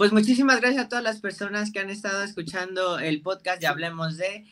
Pues 0.00 0.12
muchísimas 0.12 0.62
gracias 0.62 0.86
a 0.86 0.88
todas 0.88 1.04
las 1.04 1.20
personas 1.20 1.70
que 1.70 1.78
han 1.78 1.90
estado 1.90 2.22
escuchando 2.22 2.98
el 2.98 3.20
podcast 3.20 3.62
y 3.62 3.66
Hablemos 3.66 4.16
de, 4.16 4.46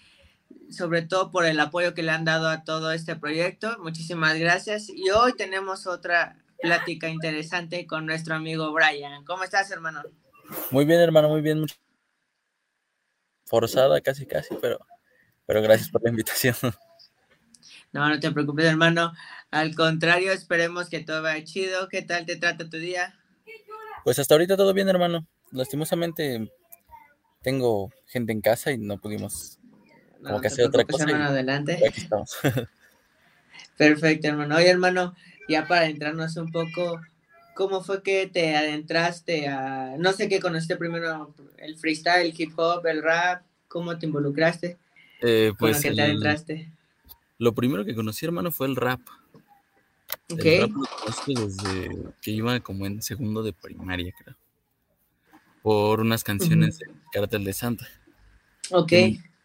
sobre 0.71 1.01
todo 1.01 1.31
por 1.31 1.47
el 1.47 1.59
apoyo 1.59 1.95
que 1.95 2.03
le 2.03 2.11
han 2.11 2.27
dado 2.27 2.51
a 2.51 2.65
todo 2.65 2.93
este 2.93 3.17
proyecto. 3.17 3.79
Muchísimas 3.79 4.39
gracias. 4.39 4.91
Y 4.91 5.09
hoy 5.09 5.33
tenemos 5.39 5.87
otra 5.87 6.37
plática 6.61 7.09
interesante 7.09 7.87
con 7.87 8.05
nuestro 8.05 8.35
amigo 8.35 8.71
Brian. 8.75 9.25
¿Cómo 9.25 9.43
estás, 9.43 9.71
hermano? 9.71 10.03
Muy 10.71 10.85
bien, 10.85 11.01
hermano, 11.01 11.31
muy 11.31 11.41
bien. 11.41 11.65
Forzada 13.47 14.03
casi, 14.03 14.27
casi, 14.27 14.55
pero, 14.61 14.79
pero 15.47 15.63
gracias 15.63 15.89
por 15.89 16.03
la 16.05 16.11
invitación. 16.11 16.57
No, 17.91 18.07
no 18.07 18.21
te 18.21 18.31
preocupes, 18.33 18.67
hermano. 18.67 19.15
Al 19.51 19.75
contrario, 19.75 20.31
esperemos 20.31 20.91
que 20.91 21.01
todo 21.01 21.23
vaya 21.23 21.43
chido. 21.43 21.89
¿Qué 21.89 22.03
tal 22.03 22.27
te 22.27 22.37
trata 22.37 22.69
tu 22.69 22.77
día? 22.77 23.19
Pues 24.05 24.19
hasta 24.19 24.35
ahorita 24.35 24.55
todo 24.55 24.75
bien, 24.75 24.91
hermano. 24.91 25.27
Lastimosamente 25.53 26.51
tengo 27.43 27.91
gente 28.07 28.33
en 28.33 28.41
casa 28.41 28.73
y 28.73 28.79
no 28.79 28.99
pudimos 28.99 29.59
como 30.23 30.41
que 30.41 30.49
hacer 30.49 30.67
otra 30.67 30.85
cosa. 30.85 31.05
adelante. 31.05 31.81
Aquí 31.87 32.01
estamos. 32.03 32.37
Perfecto, 33.77 34.29
hermano. 34.29 34.57
Oye, 34.57 34.69
hermano, 34.69 35.15
ya 35.49 35.67
para 35.67 35.87
entrarnos 35.87 36.37
un 36.37 36.51
poco, 36.51 37.01
¿cómo 37.55 37.83
fue 37.83 38.03
que 38.03 38.27
te 38.27 38.57
adentraste 38.57 39.49
a, 39.49 39.95
no 39.99 40.13
sé 40.13 40.29
qué 40.29 40.41
conociste 40.41 40.77
primero, 40.77 41.35
el 41.59 41.79
freestyle, 41.79 42.27
el 42.27 42.35
hip 42.37 42.59
hop, 42.59 42.87
el 42.87 43.03
rap? 43.03 43.43
¿Cómo 43.69 43.99
te 43.99 44.07
involucraste? 44.07 44.79
Eh, 45.21 45.53
pues 45.59 45.77
¿Con 45.77 45.83
lo 45.83 45.91
que 45.91 45.97
te 45.97 46.03
adentraste? 46.03 46.73
Lo 47.39 47.55
primero 47.55 47.85
que 47.85 47.95
conocí, 47.95 48.27
hermano, 48.27 48.51
fue 48.51 48.67
el 48.67 48.77
rap. 48.77 49.01
Ok. 50.31 50.45
El 50.45 50.61
rap 50.63 50.71
lo 50.71 50.87
conozco 50.87 51.33
desde 51.33 52.13
que 52.21 52.31
iba 52.33 52.59
como 52.61 52.87
en 52.87 53.01
segundo 53.01 53.43
de 53.43 53.53
primaria, 53.53 54.13
creo. 54.19 54.37
Por 55.69 56.01
unas 56.01 56.25
canciones 56.25 56.79
de 56.79 56.87
Cártel 57.13 57.45
de 57.45 57.53
Santa. 57.53 57.87
Ok. 58.71 58.91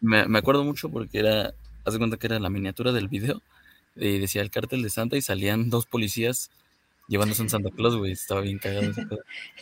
Me, 0.00 0.26
me, 0.26 0.38
acuerdo 0.38 0.64
mucho 0.64 0.88
porque 0.88 1.18
era, 1.18 1.52
haz 1.84 1.92
de 1.92 1.98
cuenta 1.98 2.16
que 2.16 2.28
era 2.28 2.38
la 2.40 2.48
miniatura 2.48 2.92
del 2.92 3.08
video. 3.08 3.42
Y 3.94 4.20
decía 4.20 4.40
el 4.40 4.50
Cártel 4.50 4.82
de 4.82 4.88
Santa 4.88 5.18
y 5.18 5.20
salían 5.20 5.68
dos 5.68 5.84
policías 5.84 6.50
llevándose 7.08 7.42
un 7.42 7.50
Santa 7.50 7.68
Claus, 7.76 7.96
güey. 7.96 8.12
Estaba 8.12 8.40
bien 8.40 8.58
cagado. 8.58 8.90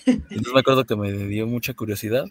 Entonces 0.07 0.53
me 0.55 0.61
acuerdo 0.61 0.85
que 0.85 0.95
me 0.95 1.11
dio 1.11 1.49
mucha 1.49 1.75
curiosidad. 1.75 2.27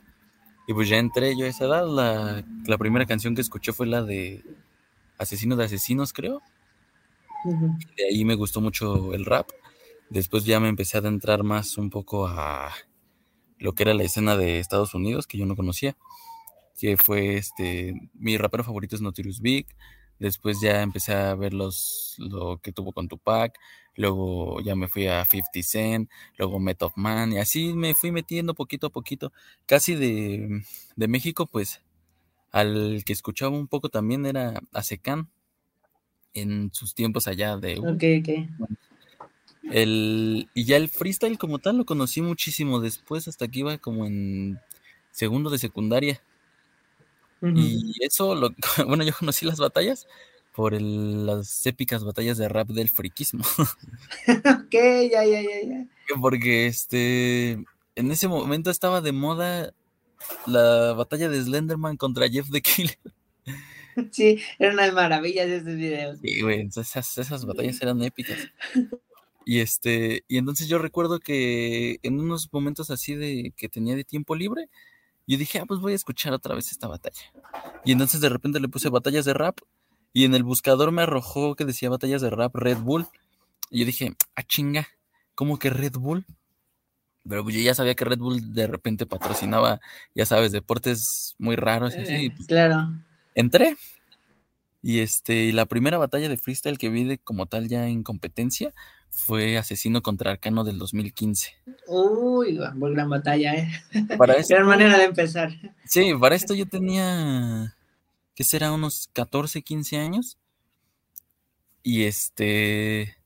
Y 0.66 0.74
pues 0.74 0.88
ya 0.88 0.98
entré 0.98 1.38
yo 1.38 1.44
a 1.46 1.50
esa 1.50 1.66
edad. 1.66 1.86
La, 1.86 2.42
la 2.66 2.78
primera 2.78 3.06
canción 3.06 3.36
que 3.36 3.42
escuché 3.42 3.74
fue 3.74 3.86
la 3.86 4.02
de 4.02 4.46
Asesino 5.18 5.58
de 5.58 5.66
Asesinos, 5.66 6.14
creo. 6.14 6.42
Uh 7.44 7.54
-huh. 7.54 7.96
De 7.98 8.06
ahí 8.06 8.24
me 8.24 8.36
gustó 8.36 8.62
mucho 8.62 9.14
el 9.14 9.26
rap. 9.26 9.50
Después 10.10 10.46
ya 10.46 10.62
me 10.62 10.70
empecé 10.70 10.96
a 10.96 11.02
adentrar 11.02 11.44
más 11.44 11.78
un 11.78 11.90
poco 11.90 12.30
a 12.30 12.72
lo 13.62 13.74
que 13.74 13.84
era 13.84 13.94
la 13.94 14.04
escena 14.04 14.36
de 14.36 14.60
Estados 14.60 14.94
Unidos, 14.94 15.28
que 15.28 15.38
yo 15.38 15.46
no 15.46 15.56
conocía. 15.56 15.96
Que 16.80 16.98
fue 16.98 17.38
este. 17.38 17.94
Mi 18.14 18.38
rapero 18.38 18.64
favorito 18.64 18.96
es 18.96 19.02
Notorious 19.02 19.40
Big. 19.40 19.68
Después 20.20 20.60
ya 20.62 20.82
empecé 20.82 21.14
a 21.14 21.36
ver 21.36 21.54
los, 21.54 22.16
lo 22.18 22.58
que 22.58 22.72
tuvo 22.72 22.92
con 22.92 23.08
Tupac. 23.08 23.58
Luego 23.96 24.62
ya 24.62 24.76
me 24.76 24.88
fui 24.88 25.08
a 25.08 25.24
50 25.26 25.62
Cent. 25.62 26.10
Luego 26.38 26.60
Method 26.60 26.94
Man. 26.96 27.34
Y 27.34 27.38
así 27.38 27.74
me 27.74 27.94
fui 27.94 28.12
metiendo 28.12 28.56
poquito 28.56 28.88
a 28.88 28.90
poquito. 28.90 29.32
Casi 29.68 29.96
de, 29.96 30.64
de 30.96 31.08
México, 31.08 31.46
pues 31.46 31.82
al 32.52 33.04
que 33.06 33.14
escuchaba 33.14 33.56
un 33.56 33.68
poco 33.68 33.90
también 33.90 34.26
era 34.26 34.62
a 34.74 34.84
Secan 34.84 35.30
en 36.34 36.72
sus 36.74 36.96
tiempos 36.96 37.28
allá 37.28 37.58
de... 37.58 37.80
Ok, 37.80 38.04
ok. 38.22 38.70
El, 39.64 40.50
y 40.54 40.66
ya 40.66 40.78
el 40.78 40.90
freestyle 40.90 41.38
como 41.38 41.60
tal 41.60 41.78
lo 41.78 41.86
conocí 41.86 42.22
muchísimo 42.22 42.80
después, 42.80 43.28
hasta 43.28 43.48
que 43.48 43.60
iba 43.60 43.78
como 43.78 44.06
en 44.06 44.60
segundo 45.12 45.50
de 45.50 45.60
secundaria. 45.60 46.22
Uh 47.42 47.48
-huh. 47.48 47.60
Y 47.60 48.04
eso, 48.04 48.36
lo, 48.36 48.50
bueno, 48.88 49.04
yo 49.04 49.14
conocí 49.18 49.46
las 49.46 49.60
batallas 49.60 50.08
por 50.56 50.74
el, 50.74 51.26
las 51.26 51.66
épicas 51.66 52.04
batallas 52.04 52.38
de 52.38 52.50
rap 52.50 52.70
del 52.70 52.90
friquismo. 52.90 53.44
ok, 54.28 54.74
ya, 55.12 55.24
ya, 55.26 55.42
ya, 55.42 55.62
ya. 55.64 55.88
Porque 56.20 56.68
este, 56.68 57.52
en 57.96 58.12
ese 58.12 58.28
momento 58.28 58.70
estaba 58.70 59.02
de 59.02 59.12
moda 59.12 59.74
la 60.46 60.94
batalla 60.94 61.30
de 61.30 61.42
Slenderman 61.42 61.98
contra 61.98 62.30
Jeff 62.30 62.50
the 62.52 62.62
Killer. 62.62 62.98
Sí, 64.12 64.40
eran 64.58 64.76
unas 64.76 64.94
maravillas 64.94 65.48
esos 65.48 65.76
videos. 65.76 66.20
Sí, 66.22 66.42
güey, 66.42 66.62
esas, 66.68 67.18
esas 67.18 67.46
batallas 67.46 67.82
eran 67.82 68.02
épicas. 68.02 68.38
Y 69.46 69.60
este, 69.60 70.24
y 70.28 70.38
entonces 70.38 70.68
yo 70.68 70.78
recuerdo 70.78 71.20
que 71.20 72.00
en 72.04 72.20
unos 72.20 72.52
momentos 72.52 72.92
así 72.92 73.16
de 73.16 73.54
que 73.58 73.70
tenía 73.70 73.96
de 73.96 74.04
tiempo 74.04 74.36
libre, 74.36 74.70
yo 75.28 75.38
dije, 75.38 75.60
ah, 75.60 75.66
pues 75.66 75.80
voy 75.80 75.94
a 75.94 75.96
escuchar 75.96 76.34
otra 76.34 76.56
vez 76.56 76.72
esta 76.72 76.88
batalla. 76.88 77.22
Y 77.86 77.92
entonces 77.92 78.22
de 78.22 78.30
repente 78.30 78.60
le 78.60 78.68
puse 78.68 78.90
batallas 78.90 79.26
de 79.26 79.34
rap 79.34 79.60
y 80.14 80.26
en 80.26 80.36
el 80.36 80.44
buscador 80.44 80.92
me 80.92 81.04
arrojó 81.04 81.56
que 81.56 81.66
decía 81.66 81.90
batallas 81.90 82.22
de 82.22 82.30
rap 82.30 82.56
Red 82.56 82.80
Bull. 82.80 83.08
Y 83.70 83.80
yo 83.80 83.86
dije, 83.86 84.14
ah, 84.36 84.44
chinga, 84.44 84.88
¿cómo 85.36 85.58
que 85.58 85.70
Red 85.70 85.94
Bull? 85.94 86.26
Pero 87.28 87.48
yo 87.50 87.62
ya 87.62 87.76
sabía 87.76 87.96
que 87.96 88.06
Red 88.06 88.20
Bull 88.20 88.54
de 88.54 88.68
repente 88.68 89.06
patrocinaba, 89.06 89.80
ya 90.16 90.26
sabes, 90.26 90.52
deportes 90.52 91.36
muy 91.38 91.56
raros 91.56 91.96
y 91.96 92.00
así. 92.00 92.30
Pues, 92.32 92.48
claro. 92.48 92.92
Entré. 93.36 93.78
Y 94.82 95.00
este, 95.00 95.46
y 95.46 95.52
la 95.52 95.68
primera 95.68 96.00
batalla 96.00 96.28
de 96.28 96.38
freestyle 96.38 96.80
que 96.80 96.90
vi 96.90 97.04
de 97.04 97.18
como 97.20 97.46
tal 97.46 97.68
ya 97.68 97.88
en 97.88 98.02
competencia 98.02 98.74
fue 99.12 99.58
Asesino 99.58 100.02
contra 100.02 100.32
Arcano 100.32 100.64
del 100.64 100.80
2015. 100.80 101.54
Uy, 101.88 102.60
muy 102.74 102.92
gran 102.94 103.10
batalla, 103.10 103.54
¿eh? 103.54 103.70
Para 104.18 104.34
esto, 104.38 104.56
gran 104.56 104.68
manera 104.68 104.98
de 104.98 105.06
empezar. 105.06 105.52
Sí, 105.86 106.14
para 106.20 106.36
esto 106.36 106.54
yo 106.54 106.66
tenía, 106.66 107.76
¿qué 108.34 108.44
será? 108.44 108.72
Unos 108.72 109.10
14, 109.14 109.62
15 109.62 109.98
años. 109.98 110.38
Y 111.84 112.04
este, 112.04 113.18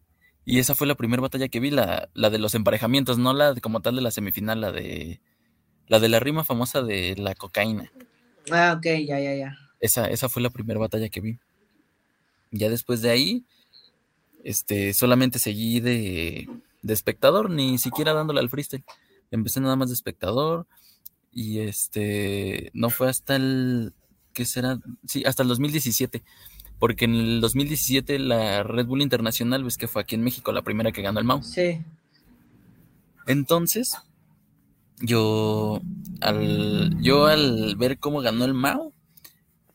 y 0.45 0.59
esa 0.59 0.75
fue 0.75 0.87
la 0.87 0.95
primera 0.95 1.21
batalla 1.21 1.47
que 1.47 1.59
vi, 1.59 1.71
la, 1.71 2.09
la 2.13 2.29
de 2.29 2.39
los 2.39 2.55
emparejamientos, 2.55 3.17
no 3.17 3.33
la 3.33 3.53
de, 3.53 3.61
como 3.61 3.81
tal 3.81 3.95
de 3.95 4.01
la 4.01 4.11
semifinal, 4.11 4.61
la 4.61 4.71
de, 4.71 5.21
la 5.87 5.99
de 5.99 6.09
la 6.09 6.19
rima 6.19 6.43
famosa 6.43 6.81
de 6.81 7.15
la 7.17 7.35
cocaína. 7.35 7.91
Ah, 8.51 8.75
ok, 8.77 8.85
ya, 9.05 9.19
ya, 9.19 9.35
ya. 9.35 9.57
Esa, 9.79 10.07
esa 10.09 10.29
fue 10.29 10.41
la 10.41 10.49
primera 10.49 10.79
batalla 10.79 11.09
que 11.09 11.21
vi. 11.21 11.39
Ya 12.51 12.69
después 12.69 13.01
de 13.01 13.09
ahí, 13.09 13.45
este, 14.45 14.93
solamente 14.93 15.39
seguí 15.39 15.79
de, 15.79 16.47
de, 16.83 16.93
espectador, 16.93 17.49
ni 17.49 17.79
siquiera 17.79 18.13
dándole 18.13 18.39
al 18.39 18.49
freestyle. 18.49 18.85
Empecé 19.31 19.59
nada 19.59 19.75
más 19.75 19.89
de 19.89 19.95
espectador 19.95 20.67
y 21.31 21.59
este, 21.59 22.69
no 22.75 22.91
fue 22.91 23.09
hasta 23.09 23.35
el, 23.35 23.93
¿qué 24.33 24.45
será? 24.45 24.79
Sí, 25.07 25.23
hasta 25.25 25.41
el 25.41 25.49
2017, 25.49 26.23
porque 26.77 27.05
en 27.05 27.15
el 27.15 27.41
2017 27.41 28.19
la 28.19 28.61
Red 28.61 28.85
Bull 28.85 29.01
Internacional, 29.01 29.63
ves 29.63 29.77
que 29.77 29.87
fue 29.87 30.03
aquí 30.03 30.13
en 30.13 30.23
México 30.23 30.51
la 30.51 30.61
primera 30.61 30.91
que 30.91 31.01
ganó 31.01 31.19
el 31.19 31.25
MAU. 31.25 31.41
Sí. 31.41 31.81
Entonces, 33.25 33.97
yo 34.99 35.81
al, 36.21 37.01
yo 37.01 37.25
al 37.25 37.75
ver 37.77 37.97
cómo 37.97 38.21
ganó 38.21 38.45
el 38.45 38.53
MAU, 38.53 38.93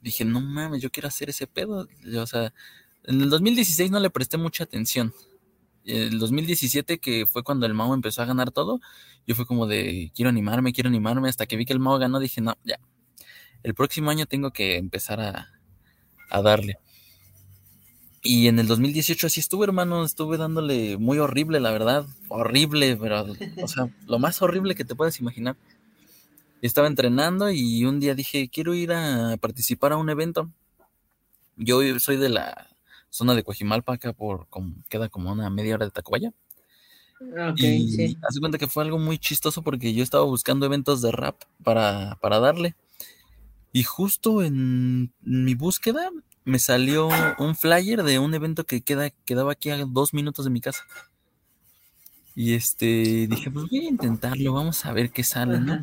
dije, 0.01 0.25
no 0.25 0.41
mames, 0.41 0.81
yo 0.81 0.91
quiero 0.91 1.09
hacer 1.09 1.29
ese 1.29 1.49
pedo. 1.49 1.89
O 2.17 2.27
sea, 2.29 2.53
en 3.05 3.21
el 3.21 3.31
2016 3.31 3.91
no 3.91 4.00
le 4.00 4.11
presté 4.11 4.37
mucha 4.37 4.65
atención. 4.65 5.15
El 5.84 6.19
2017, 6.19 6.99
que 6.99 7.27
fue 7.27 7.43
cuando 7.43 7.66
el 7.66 7.75
Mao 7.75 7.94
empezó 7.94 8.22
a 8.22 8.27
ganar 8.27 8.50
todo, 8.50 8.81
yo 9.27 9.34
fue 9.34 9.47
como 9.47 9.66
de, 9.66 10.12
quiero 10.15 10.28
animarme, 10.28 10.72
quiero 10.72 10.88
animarme. 10.88 11.28
Hasta 11.28 11.47
que 11.47 11.56
vi 11.56 11.65
que 11.65 11.72
el 11.72 11.81
Mao 11.81 11.99
ganó, 11.99 12.19
dije, 12.21 12.41
no, 12.41 12.56
ya. 12.65 12.78
El 13.62 13.75
próximo 13.75 14.10
año 14.10 14.27
tengo 14.27 14.53
que 14.53 14.77
empezar 14.77 15.21
a, 15.21 15.49
a 16.31 16.43
darle. 16.43 16.78
Y 18.22 18.49
en 18.49 18.59
el 18.59 18.66
2018 18.66 19.27
así 19.27 19.41
estuve, 19.41 19.65
hermano, 19.65 20.05
estuve 20.05 20.37
dándole 20.37 20.99
muy 20.99 21.19
horrible, 21.19 21.59
la 21.59 21.71
verdad, 21.71 22.06
horrible, 22.28 22.97
pero, 22.97 23.25
o 23.62 23.69
sea, 23.69 23.89
lo 24.06 24.19
más 24.19 24.43
horrible 24.43 24.75
que 24.75 24.84
te 24.84 24.94
puedas 24.94 25.19
imaginar. 25.21 25.56
Estaba 26.60 26.87
entrenando 26.87 27.51
y 27.51 27.86
un 27.86 27.98
día 27.98 28.15
dije, 28.15 28.51
quiero 28.51 28.75
ir 28.75 28.92
a 28.92 29.39
participar 29.41 29.92
a 29.92 29.97
un 29.97 30.10
evento. 30.10 30.51
Yo 31.57 31.80
soy 31.98 32.19
de 32.19 32.28
la 32.28 32.69
zona 33.10 33.34
de 33.34 33.42
Coajimalpa, 33.42 33.95
acá 33.95 34.12
por, 34.12 34.48
como, 34.48 34.74
queda 34.89 35.09
como 35.09 35.30
una 35.30 35.51
media 35.51 35.74
hora 35.74 35.84
de 35.84 35.91
Tacubaya. 35.91 36.33
Okay, 37.53 37.83
y 37.83 37.89
sí. 37.91 38.18
hace 38.27 38.41
cuenta 38.41 38.57
que 38.57 38.66
fue 38.66 38.83
algo 38.83 38.98
muy 38.98 39.18
chistoso 39.18 39.60
porque 39.62 39.92
yo 39.92 40.03
estaba 40.03 40.24
buscando 40.24 40.65
eventos 40.65 41.03
de 41.03 41.12
rap 41.12 41.42
para, 41.62 42.16
para 42.22 42.39
darle. 42.39 42.74
Y 43.72 43.83
justo 43.83 44.42
en 44.42 45.12
mi 45.21 45.54
búsqueda 45.54 46.10
me 46.45 46.59
salió 46.59 47.09
un 47.39 47.54
flyer 47.54 48.03
de 48.03 48.18
un 48.18 48.34
evento 48.34 48.65
que 48.65 48.80
queda, 48.80 49.10
quedaba 49.10 49.53
aquí 49.53 49.71
a 49.71 49.84
dos 49.84 50.15
minutos 50.15 50.45
de 50.45 50.51
mi 50.51 50.60
casa. 50.60 50.84
Y 52.34 52.54
este 52.54 53.27
dije, 53.28 53.51
pues 53.51 53.66
voy 53.68 53.80
a 53.80 53.89
intentarlo, 53.89 54.54
vamos 54.54 54.86
a 54.86 54.92
ver 54.92 55.10
qué 55.10 55.22
sale, 55.22 55.60
¿no? 55.60 55.80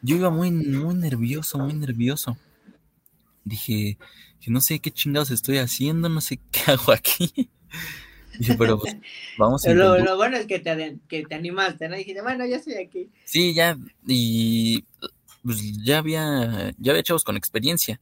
Yo 0.00 0.16
iba 0.16 0.30
muy, 0.30 0.50
muy 0.50 0.94
nervioso, 0.94 1.58
muy 1.58 1.74
nervioso. 1.74 2.38
Dije, 3.44 3.98
que 4.40 4.50
no 4.50 4.60
sé 4.60 4.78
qué 4.78 4.90
chingados 4.90 5.30
estoy 5.30 5.58
haciendo, 5.58 6.08
no 6.08 6.20
sé 6.20 6.38
qué 6.50 6.60
hago 6.72 6.92
aquí. 6.92 7.50
Dije, 8.38 8.54
pero 8.56 8.78
pues, 8.78 8.96
vamos 9.36 9.64
a 9.66 9.74
lo, 9.74 9.98
lo, 9.98 10.16
bueno 10.16 10.36
es 10.36 10.46
que 10.46 10.60
te, 10.60 10.98
que 11.08 11.24
te 11.24 11.34
animaste, 11.34 11.88
¿no? 11.88 11.96
dijiste, 11.96 12.22
bueno, 12.22 12.46
ya 12.46 12.56
estoy 12.56 12.74
aquí. 12.74 13.10
Sí, 13.24 13.52
ya, 13.52 13.76
y 14.06 14.84
pues 15.42 15.60
ya 15.82 15.98
había, 15.98 16.72
ya 16.78 16.92
había 16.92 17.02
chavos 17.02 17.24
con 17.24 17.36
experiencia, 17.36 18.00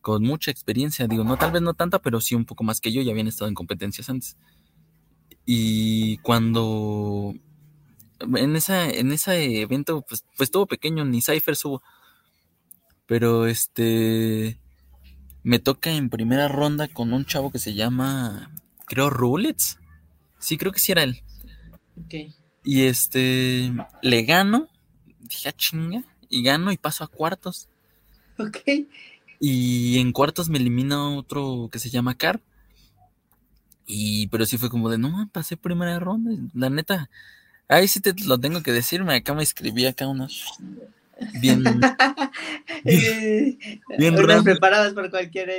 con 0.00 0.22
mucha 0.22 0.50
experiencia, 0.50 1.08
digo, 1.08 1.24
no, 1.24 1.36
tal 1.36 1.50
vez 1.50 1.62
no 1.62 1.74
tanta, 1.74 2.00
pero 2.00 2.20
sí 2.20 2.34
un 2.34 2.44
poco 2.44 2.62
más 2.62 2.80
que 2.80 2.92
yo, 2.92 3.02
ya 3.02 3.10
habían 3.10 3.26
estado 3.26 3.48
en 3.48 3.54
competencias 3.54 4.08
antes. 4.08 4.36
Y 5.46 6.18
cuando 6.18 7.34
en 8.20 8.56
esa, 8.56 8.88
en 8.88 9.12
ese 9.12 9.60
evento, 9.60 10.02
pues, 10.08 10.24
pues 10.36 10.48
estuvo 10.48 10.66
pequeño, 10.66 11.04
ni 11.04 11.20
Cypher 11.20 11.56
subo. 11.56 11.82
Pero 13.06 13.46
este 13.46 14.58
me 15.44 15.58
toca 15.58 15.90
en 15.92 16.08
primera 16.08 16.48
ronda 16.48 16.88
con 16.88 17.12
un 17.12 17.26
chavo 17.26 17.52
que 17.52 17.58
se 17.58 17.74
llama, 17.74 18.50
creo, 18.86 19.10
Rulets. 19.10 19.78
Sí, 20.38 20.56
creo 20.56 20.72
que 20.72 20.80
sí 20.80 20.90
era 20.90 21.02
él. 21.02 21.22
Ok. 22.02 22.14
Y 22.64 22.82
este, 22.86 23.72
le 24.02 24.22
gano, 24.24 24.68
dije, 25.20 25.48
a 25.48 25.50
ah, 25.50 25.54
chinga, 25.56 26.02
y 26.30 26.42
gano 26.42 26.72
y 26.72 26.78
paso 26.78 27.04
a 27.04 27.08
cuartos. 27.08 27.68
Ok. 28.38 28.58
Y 29.38 29.98
en 29.98 30.12
cuartos 30.12 30.48
me 30.48 30.58
elimina 30.58 31.10
otro 31.10 31.68
que 31.70 31.78
se 31.78 31.90
llama 31.90 32.16
Car. 32.16 32.40
Y, 33.86 34.28
pero 34.28 34.46
sí 34.46 34.56
fue 34.56 34.70
como 34.70 34.88
de, 34.88 34.96
no, 34.96 35.28
pasé 35.30 35.58
primera 35.58 36.00
ronda. 36.00 36.30
La 36.54 36.70
neta, 36.70 37.10
ahí 37.68 37.86
sí 37.86 38.00
te 38.00 38.14
lo 38.24 38.40
tengo 38.40 38.62
que 38.62 38.72
decir, 38.72 39.04
me 39.04 39.16
acá 39.16 39.34
me 39.34 39.42
escribí 39.42 39.84
acá 39.84 40.08
unos 40.08 40.58
bien, 41.40 41.62
bien, 43.98 44.14
preparadas 44.44 44.92
por 44.92 45.10
cualquiera. 45.10 45.52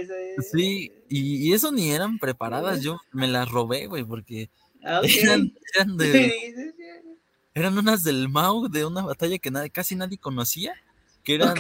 Sí, 0.52 0.92
y, 1.10 1.54
eso 1.54 1.72
ni 1.72 1.92
eran 1.92 2.18
preparadas, 2.20 2.82
yo 2.82 3.00
me 3.12 3.28
las 3.28 3.50
robé, 3.50 3.88
güey, 3.88 4.04
porque 4.04 4.50
ah, 4.84 5.02
eran, 5.24 5.54
eran, 7.54 7.78
unas 7.78 8.04
del 8.04 8.30
Mau 8.30 8.68
de 8.68 8.86
una 8.86 9.04
batalla 9.04 9.38
que 9.38 9.52
casi 9.72 9.96
nadie 9.96 10.18
conocía. 10.18 10.74
Que 11.24 11.36
eran, 11.36 11.56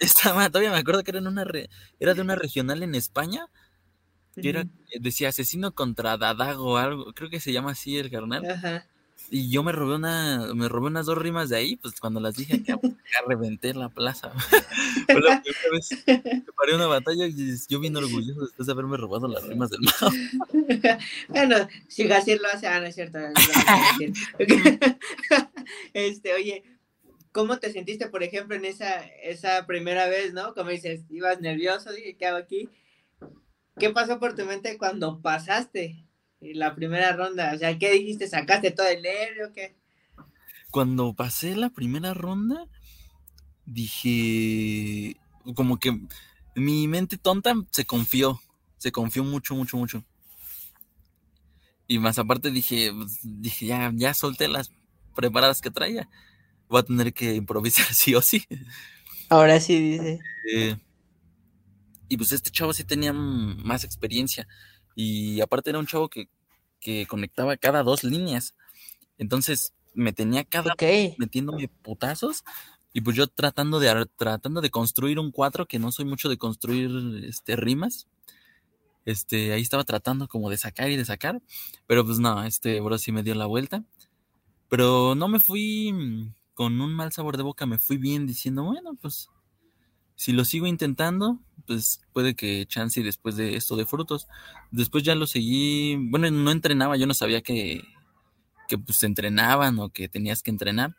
estaba, 0.00 0.48
todavía 0.50 0.72
me 0.72 0.78
acuerdo 0.78 1.04
que 1.04 1.12
era, 1.12 1.20
una 1.20 1.46
era 2.00 2.14
de 2.14 2.20
una 2.20 2.34
regional 2.34 2.82
en 2.82 2.96
España, 2.96 3.46
que 4.34 4.48
era, 4.48 4.66
decía 4.98 5.28
asesino 5.28 5.72
contra 5.72 6.16
Dadago 6.16 6.72
o 6.72 6.76
algo, 6.78 7.12
creo 7.12 7.30
que 7.30 7.38
se 7.38 7.52
llama 7.52 7.72
así 7.72 7.96
el 7.96 8.10
carnal. 8.10 8.44
Ajá. 8.44 8.88
Y 9.30 9.50
yo 9.50 9.62
me 9.62 9.72
robé 9.72 9.96
una, 9.96 10.52
me 10.54 10.68
robé 10.68 10.86
unas 10.86 11.06
dos 11.06 11.18
rimas 11.18 11.50
de 11.50 11.56
ahí, 11.56 11.76
pues 11.76 12.00
cuando 12.00 12.18
las 12.18 12.34
dije 12.34 12.56
acá, 12.56 12.78
pues, 12.78 12.94
reventé 13.26 13.74
la 13.74 13.90
plaza. 13.90 14.30
Fue 15.06 15.20
la 15.20 15.42
primera 15.42 15.70
vez 15.72 15.88
que 16.04 16.52
paré 16.56 16.74
una 16.74 16.86
batalla 16.86 17.26
y 17.26 17.56
yo 17.68 17.80
vine 17.80 17.98
orgulloso 17.98 18.40
después 18.42 18.66
de 18.66 18.72
haberme 18.72 18.96
robado 18.96 19.28
las 19.28 19.46
rimas 19.46 19.70
del 19.70 19.80
mao. 19.80 20.10
bueno, 21.28 21.68
si 21.88 22.04
Gaciel 22.04 22.40
lo 22.42 22.48
hace, 22.48 22.66
ah, 22.68 22.80
no 22.80 22.86
es 22.86 22.94
cierto. 22.94 23.18
este, 25.92 26.34
oye, 26.34 26.62
¿cómo 27.32 27.58
te 27.58 27.70
sentiste, 27.70 28.08
por 28.08 28.22
ejemplo, 28.22 28.56
en 28.56 28.64
esa, 28.64 29.04
esa 29.22 29.66
primera 29.66 30.08
vez, 30.08 30.32
no? 30.32 30.54
Como 30.54 30.70
dices, 30.70 31.02
ibas 31.10 31.40
nervioso, 31.40 31.92
dije, 31.92 32.16
¿qué 32.16 32.26
hago 32.26 32.38
aquí? 32.38 32.70
¿Qué 33.78 33.90
pasó 33.90 34.18
por 34.18 34.34
tu 34.34 34.44
mente 34.44 34.78
cuando 34.78 35.20
pasaste? 35.20 36.07
La 36.40 36.74
primera 36.74 37.12
ronda? 37.12 37.52
O 37.54 37.58
sea, 37.58 37.78
¿qué 37.78 37.92
dijiste? 37.92 38.28
¿Sacaste 38.28 38.70
todo 38.70 38.86
el 38.86 39.02
nervio 39.02 39.48
o 39.48 39.52
qué? 39.52 39.74
Cuando 40.70 41.14
pasé 41.14 41.56
la 41.56 41.70
primera 41.70 42.14
ronda, 42.14 42.66
dije, 43.64 45.16
como 45.54 45.78
que 45.78 45.98
mi 46.54 46.88
mente 46.88 47.16
tonta 47.16 47.54
se 47.70 47.84
confió, 47.84 48.40
se 48.76 48.92
confió 48.92 49.24
mucho, 49.24 49.54
mucho, 49.54 49.76
mucho. 49.76 50.04
Y 51.86 51.98
más 51.98 52.18
aparte 52.18 52.50
dije, 52.50 52.92
pues, 52.92 53.18
dije, 53.22 53.66
ya, 53.66 53.90
ya 53.94 54.12
solté 54.12 54.46
las 54.46 54.70
preparadas 55.14 55.60
que 55.60 55.70
traía. 55.70 56.08
Voy 56.68 56.80
a 56.80 56.84
tener 56.84 57.14
que 57.14 57.34
improvisar 57.34 57.86
sí 57.94 58.14
o 58.14 58.20
sí. 58.20 58.44
Ahora 59.30 59.58
sí 59.58 59.80
dice. 59.80 60.20
Eh, 60.52 60.76
y 62.08 62.16
pues 62.16 62.32
este 62.32 62.50
chavo 62.50 62.72
sí 62.72 62.84
tenía 62.84 63.12
más 63.12 63.84
experiencia. 63.84 64.46
Y 65.00 65.40
aparte 65.40 65.70
era 65.70 65.78
un 65.78 65.86
chavo 65.86 66.08
que, 66.10 66.28
conectaba 67.06 67.56
cada 67.56 67.84
dos 67.84 68.02
líneas. 68.02 68.56
Entonces 69.16 69.72
me 69.94 70.12
tenía 70.12 70.42
cada 70.42 70.74
metiéndome 71.18 71.68
putazos. 71.68 72.42
Y 72.92 73.02
pues 73.02 73.16
yo 73.16 73.28
tratando 73.28 73.78
de 73.78 74.06
tratando 74.16 74.60
de 74.60 74.70
construir 74.70 75.20
un 75.20 75.30
cuatro, 75.30 75.66
que 75.66 75.78
no 75.78 75.92
soy 75.92 76.04
mucho 76.04 76.28
de 76.28 76.36
construir 76.36 76.90
este 77.24 77.54
rimas. 77.54 78.08
Este, 79.04 79.52
ahí 79.52 79.62
estaba 79.62 79.84
tratando 79.84 80.26
como 80.26 80.50
de 80.50 80.58
sacar 80.58 80.90
y 80.90 80.96
de 80.96 81.04
sacar. 81.04 81.40
Pero 81.86 82.04
pues 82.04 82.18
no, 82.18 82.42
este 82.42 82.80
bro 82.80 82.98
sí 82.98 83.12
me 83.12 83.22
dio 83.22 83.36
la 83.36 83.46
vuelta. 83.46 83.84
Pero 84.68 85.14
no 85.14 85.28
me 85.28 85.38
fui 85.38 86.32
con 86.54 86.80
un 86.80 86.92
mal 86.92 87.12
sabor 87.12 87.36
de 87.36 87.44
boca, 87.44 87.66
me 87.66 87.78
fui 87.78 87.98
bien 87.98 88.26
diciendo, 88.26 88.64
bueno, 88.64 88.96
pues 89.00 89.28
si 90.16 90.32
lo 90.32 90.44
sigo 90.44 90.66
intentando, 90.66 91.38
pues 91.68 92.00
puede 92.12 92.34
que 92.34 92.66
chance 92.66 93.02
después 93.02 93.36
de 93.36 93.54
esto 93.54 93.76
de 93.76 93.86
frutos. 93.86 94.26
Después 94.72 95.04
ya 95.04 95.14
lo 95.14 95.26
seguí, 95.26 95.96
bueno, 95.96 96.28
no 96.30 96.50
entrenaba, 96.50 96.96
yo 96.96 97.06
no 97.06 97.14
sabía 97.14 97.42
que, 97.42 97.84
que 98.66 98.78
pues 98.78 99.04
entrenaban 99.04 99.78
o 99.78 99.90
que 99.90 100.08
tenías 100.08 100.42
que 100.42 100.50
entrenar. 100.50 100.96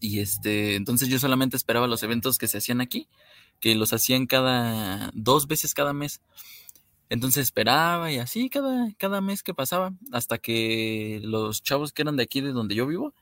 Y 0.00 0.20
este, 0.20 0.74
entonces 0.74 1.08
yo 1.08 1.18
solamente 1.18 1.56
esperaba 1.56 1.86
los 1.86 2.02
eventos 2.02 2.38
que 2.38 2.48
se 2.48 2.58
hacían 2.58 2.80
aquí, 2.80 3.08
que 3.60 3.74
los 3.74 3.92
hacían 3.92 4.26
cada 4.26 5.10
dos 5.14 5.46
veces 5.46 5.74
cada 5.74 5.92
mes. 5.92 6.22
Entonces 7.10 7.44
esperaba 7.44 8.10
y 8.10 8.18
así 8.18 8.48
cada, 8.48 8.90
cada 8.96 9.20
mes 9.20 9.42
que 9.42 9.52
pasaba, 9.52 9.92
hasta 10.12 10.38
que 10.38 11.20
los 11.22 11.62
chavos 11.62 11.92
que 11.92 12.02
eran 12.02 12.16
de 12.16 12.22
aquí, 12.22 12.40
de 12.40 12.52
donde 12.52 12.74
yo 12.74 12.86
vivo, 12.86 13.14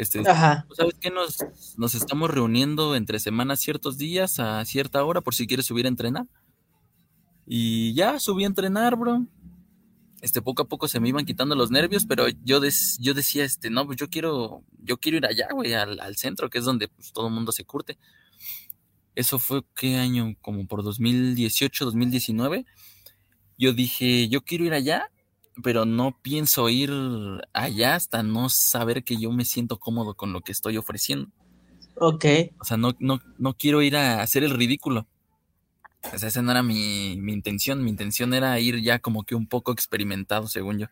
este, 0.00 0.24
¿Sabes 0.24 0.94
qué? 0.98 1.10
Nos, 1.10 1.44
nos 1.76 1.94
estamos 1.94 2.30
reuniendo 2.30 2.96
entre 2.96 3.20
semanas 3.20 3.60
ciertos 3.60 3.98
días 3.98 4.38
a 4.40 4.64
cierta 4.64 5.04
hora 5.04 5.20
por 5.20 5.34
si 5.34 5.46
quieres 5.46 5.66
subir 5.66 5.84
a 5.84 5.90
entrenar. 5.90 6.26
Y 7.46 7.92
ya 7.92 8.18
subí 8.18 8.44
a 8.44 8.46
entrenar, 8.46 8.96
bro. 8.96 9.26
Este, 10.22 10.40
poco 10.40 10.62
a 10.62 10.68
poco 10.68 10.88
se 10.88 11.00
me 11.00 11.10
iban 11.10 11.26
quitando 11.26 11.54
los 11.54 11.70
nervios, 11.70 12.06
pero 12.06 12.28
yo, 12.44 12.62
yo 12.98 13.14
decía, 13.14 13.44
este, 13.44 13.68
no, 13.68 13.84
pues 13.84 13.98
yo 13.98 14.08
quiero, 14.08 14.64
yo 14.78 14.96
quiero 14.96 15.18
ir 15.18 15.26
allá, 15.26 15.48
güey, 15.52 15.74
al, 15.74 16.16
centro, 16.16 16.48
que 16.48 16.58
es 16.58 16.64
donde 16.64 16.88
pues, 16.88 17.12
todo 17.12 17.26
el 17.26 17.34
mundo 17.34 17.52
se 17.52 17.64
curte. 17.64 17.98
Eso 19.14 19.38
fue, 19.38 19.62
¿qué 19.74 19.96
año? 19.96 20.34
Como 20.40 20.66
por 20.66 20.82
2018, 20.82 21.84
2019. 21.84 22.64
Yo 23.58 23.74
dije, 23.74 24.30
yo 24.30 24.40
quiero 24.40 24.64
ir 24.64 24.72
allá 24.72 25.10
pero 25.62 25.84
no 25.84 26.18
pienso 26.22 26.68
ir 26.68 26.90
allá 27.52 27.94
hasta 27.94 28.22
no 28.22 28.48
saber 28.48 29.04
que 29.04 29.16
yo 29.16 29.30
me 29.32 29.44
siento 29.44 29.78
cómodo 29.78 30.14
con 30.14 30.32
lo 30.32 30.40
que 30.40 30.52
estoy 30.52 30.76
ofreciendo. 30.76 31.30
Ok. 31.96 32.24
O 32.58 32.64
sea, 32.64 32.76
no, 32.76 32.96
no, 32.98 33.20
no 33.38 33.54
quiero 33.54 33.82
ir 33.82 33.96
a 33.96 34.22
hacer 34.22 34.42
el 34.42 34.52
ridículo. 34.52 35.06
O 36.12 36.18
sea, 36.18 36.28
esa 36.28 36.42
no 36.42 36.50
era 36.50 36.62
mi, 36.62 37.12
intención. 37.12 37.84
Mi 37.84 37.90
intención 37.90 38.32
era 38.32 38.58
ir 38.58 38.80
ya 38.80 38.98
como 38.98 39.24
que 39.24 39.34
un 39.34 39.46
poco 39.46 39.72
experimentado, 39.72 40.48
según 40.48 40.78
yo. 40.78 40.86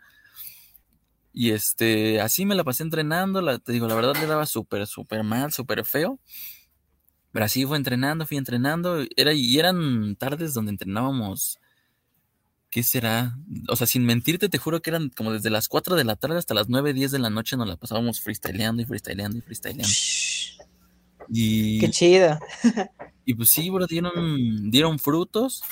Y 1.32 1.50
este, 1.50 2.21
así 2.21 2.44
me 2.44 2.54
la 2.54 2.64
pasé 2.64 2.82
entrenando. 2.82 3.40
La, 3.40 3.59
te 3.59 3.73
digo, 3.73 3.88
la 3.88 3.94
verdad 3.94 4.16
le 4.16 4.26
daba 4.26 4.44
súper, 4.44 4.87
súper 4.87 5.25
mal, 5.25 5.52
súper 5.52 5.85
feo. 5.85 6.18
Pero 7.32 7.44
así 7.44 7.64
fue 7.64 7.76
entrenando, 7.76 8.26
fui 8.26 8.37
entrenando. 8.37 9.04
Era, 9.16 9.32
y 9.32 9.59
eran 9.59 10.16
tardes 10.16 10.52
donde 10.52 10.73
entrenábamos 10.73 11.59
¿Qué 12.70 12.82
será? 12.82 13.38
O 13.68 13.76
sea, 13.76 13.87
sin 13.87 14.04
mentirte, 14.04 14.48
te 14.48 14.58
juro 14.58 14.82
que 14.82 14.90
eran 14.90 15.08
como 15.10 15.32
desde 15.32 15.50
las 15.50 15.68
4 15.68 15.96
de 15.96 16.04
la 16.04 16.16
tarde 16.16 16.38
hasta 16.38 16.54
las 16.54 16.68
9, 16.68 16.92
10 16.92 17.10
de 17.12 17.18
la 17.18 17.30
noche 17.30 17.56
nos 17.56 17.66
la 17.66 17.76
pasábamos 17.76 18.20
freestyleando 18.20 18.82
y 18.82 18.84
freestyleando 18.84 19.38
y 19.38 19.40
freestyleando. 19.40 19.88
Y, 21.30 21.78
Qué 21.78 21.90
chido. 21.90 22.38
y 23.25 23.34
pues 23.34 23.50
sí, 23.50 23.70
bro, 23.70 23.87
dieron, 23.87 24.70
dieron 24.70 24.98
frutos. 24.98 25.62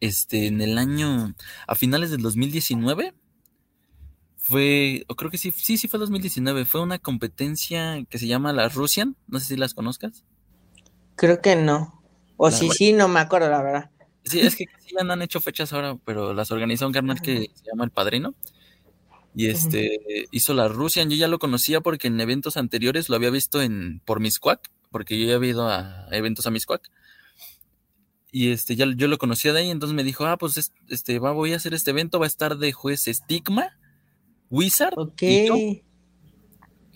Este, 0.00 0.46
en 0.46 0.62
el 0.62 0.78
año, 0.78 1.34
a 1.66 1.74
finales 1.74 2.10
del 2.10 2.22
2019, 2.22 3.12
fue, 4.38 5.04
o 5.08 5.14
creo 5.14 5.30
que 5.30 5.36
sí, 5.36 5.52
sí, 5.54 5.76
sí 5.76 5.88
fue 5.88 6.00
2019, 6.00 6.64
fue 6.64 6.80
una 6.80 6.98
competencia 6.98 8.02
que 8.08 8.18
se 8.18 8.26
llama 8.26 8.54
la 8.54 8.70
Russian, 8.70 9.14
no 9.28 9.38
sé 9.38 9.46
si 9.46 9.56
las 9.56 9.74
conozcas. 9.74 10.24
Creo 11.16 11.42
que 11.42 11.54
no. 11.54 12.02
O 12.38 12.50
si 12.50 12.70
sí, 12.70 12.94
no 12.94 13.06
me 13.08 13.20
acuerdo, 13.20 13.50
la 13.50 13.62
verdad. 13.62 13.90
Sí, 14.30 14.40
es 14.40 14.56
que 14.56 14.66
ya 14.96 15.04
no 15.04 15.12
han 15.12 15.22
hecho 15.22 15.40
fechas 15.40 15.72
ahora, 15.72 15.96
pero 16.04 16.32
las 16.32 16.50
organizó 16.50 16.86
un 16.86 16.92
carnal 16.92 17.20
que 17.20 17.50
se 17.54 17.64
llama 17.70 17.84
El 17.84 17.90
Padrino. 17.90 18.34
Y 19.34 19.46
este 19.46 20.26
hizo 20.30 20.54
la 20.54 20.68
Rusia. 20.68 21.04
Yo 21.04 21.16
ya 21.16 21.28
lo 21.28 21.38
conocía 21.38 21.80
porque 21.80 22.08
en 22.08 22.20
eventos 22.20 22.56
anteriores 22.56 23.08
lo 23.08 23.16
había 23.16 23.30
visto 23.30 23.62
en 23.62 24.00
por 24.04 24.20
Miscuac, 24.20 24.70
porque 24.90 25.18
yo 25.18 25.26
ya 25.26 25.36
había 25.36 25.50
ido 25.50 25.68
a 25.68 26.08
eventos 26.10 26.46
a 26.46 26.50
Miscuac. 26.50 26.90
Y 28.32 28.50
este, 28.50 28.76
ya 28.76 28.86
yo 28.94 29.08
lo 29.08 29.18
conocía 29.18 29.52
de 29.52 29.60
ahí, 29.60 29.70
entonces 29.70 29.94
me 29.94 30.04
dijo, 30.04 30.24
ah, 30.24 30.38
pues 30.38 30.72
este, 30.88 31.18
va, 31.18 31.32
voy 31.32 31.52
a 31.52 31.56
hacer 31.56 31.74
este 31.74 31.90
evento, 31.90 32.20
va 32.20 32.26
a 32.26 32.28
estar 32.28 32.58
de 32.58 32.72
juez 32.72 33.04
Stigma, 33.06 33.76
Wizard. 34.50 34.94
Y 35.20 35.46
yo, 35.48 35.56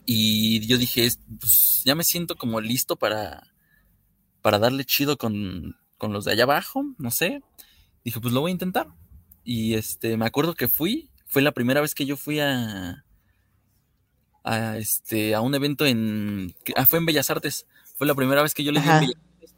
y 0.06 0.66
yo 0.66 0.78
dije, 0.78 1.08
pues 1.40 1.82
ya 1.84 1.94
me 1.94 2.04
siento 2.04 2.36
como 2.36 2.60
listo 2.60 2.96
para, 2.96 3.52
para 4.42 4.60
darle 4.60 4.84
chido 4.84 5.16
con, 5.16 5.76
con 5.98 6.12
los 6.12 6.24
de 6.24 6.32
allá 6.32 6.44
abajo, 6.44 6.84
no 6.98 7.10
sé. 7.10 7.42
Dije, 8.04 8.20
pues 8.20 8.34
lo 8.34 8.40
voy 8.40 8.50
a 8.50 8.52
intentar. 8.52 8.88
Y 9.44 9.74
este, 9.74 10.16
me 10.16 10.26
acuerdo 10.26 10.54
que 10.54 10.68
fui, 10.68 11.10
fue 11.26 11.42
la 11.42 11.52
primera 11.52 11.80
vez 11.80 11.94
que 11.94 12.06
yo 12.06 12.16
fui 12.16 12.40
a, 12.40 13.04
a 14.42 14.78
este, 14.78 15.34
a 15.34 15.40
un 15.40 15.54
evento 15.54 15.86
en, 15.86 16.54
ah, 16.76 16.86
fue 16.86 16.98
en 16.98 17.06
Bellas 17.06 17.30
Artes, 17.30 17.66
fue 17.96 18.06
la 18.06 18.14
primera 18.14 18.42
vez 18.42 18.54
que 18.54 18.64
yo 18.64 18.72
le 18.72 18.80
di 18.80 18.88
en 18.88 19.00
Bellas 19.00 19.22
Artes. 19.34 19.54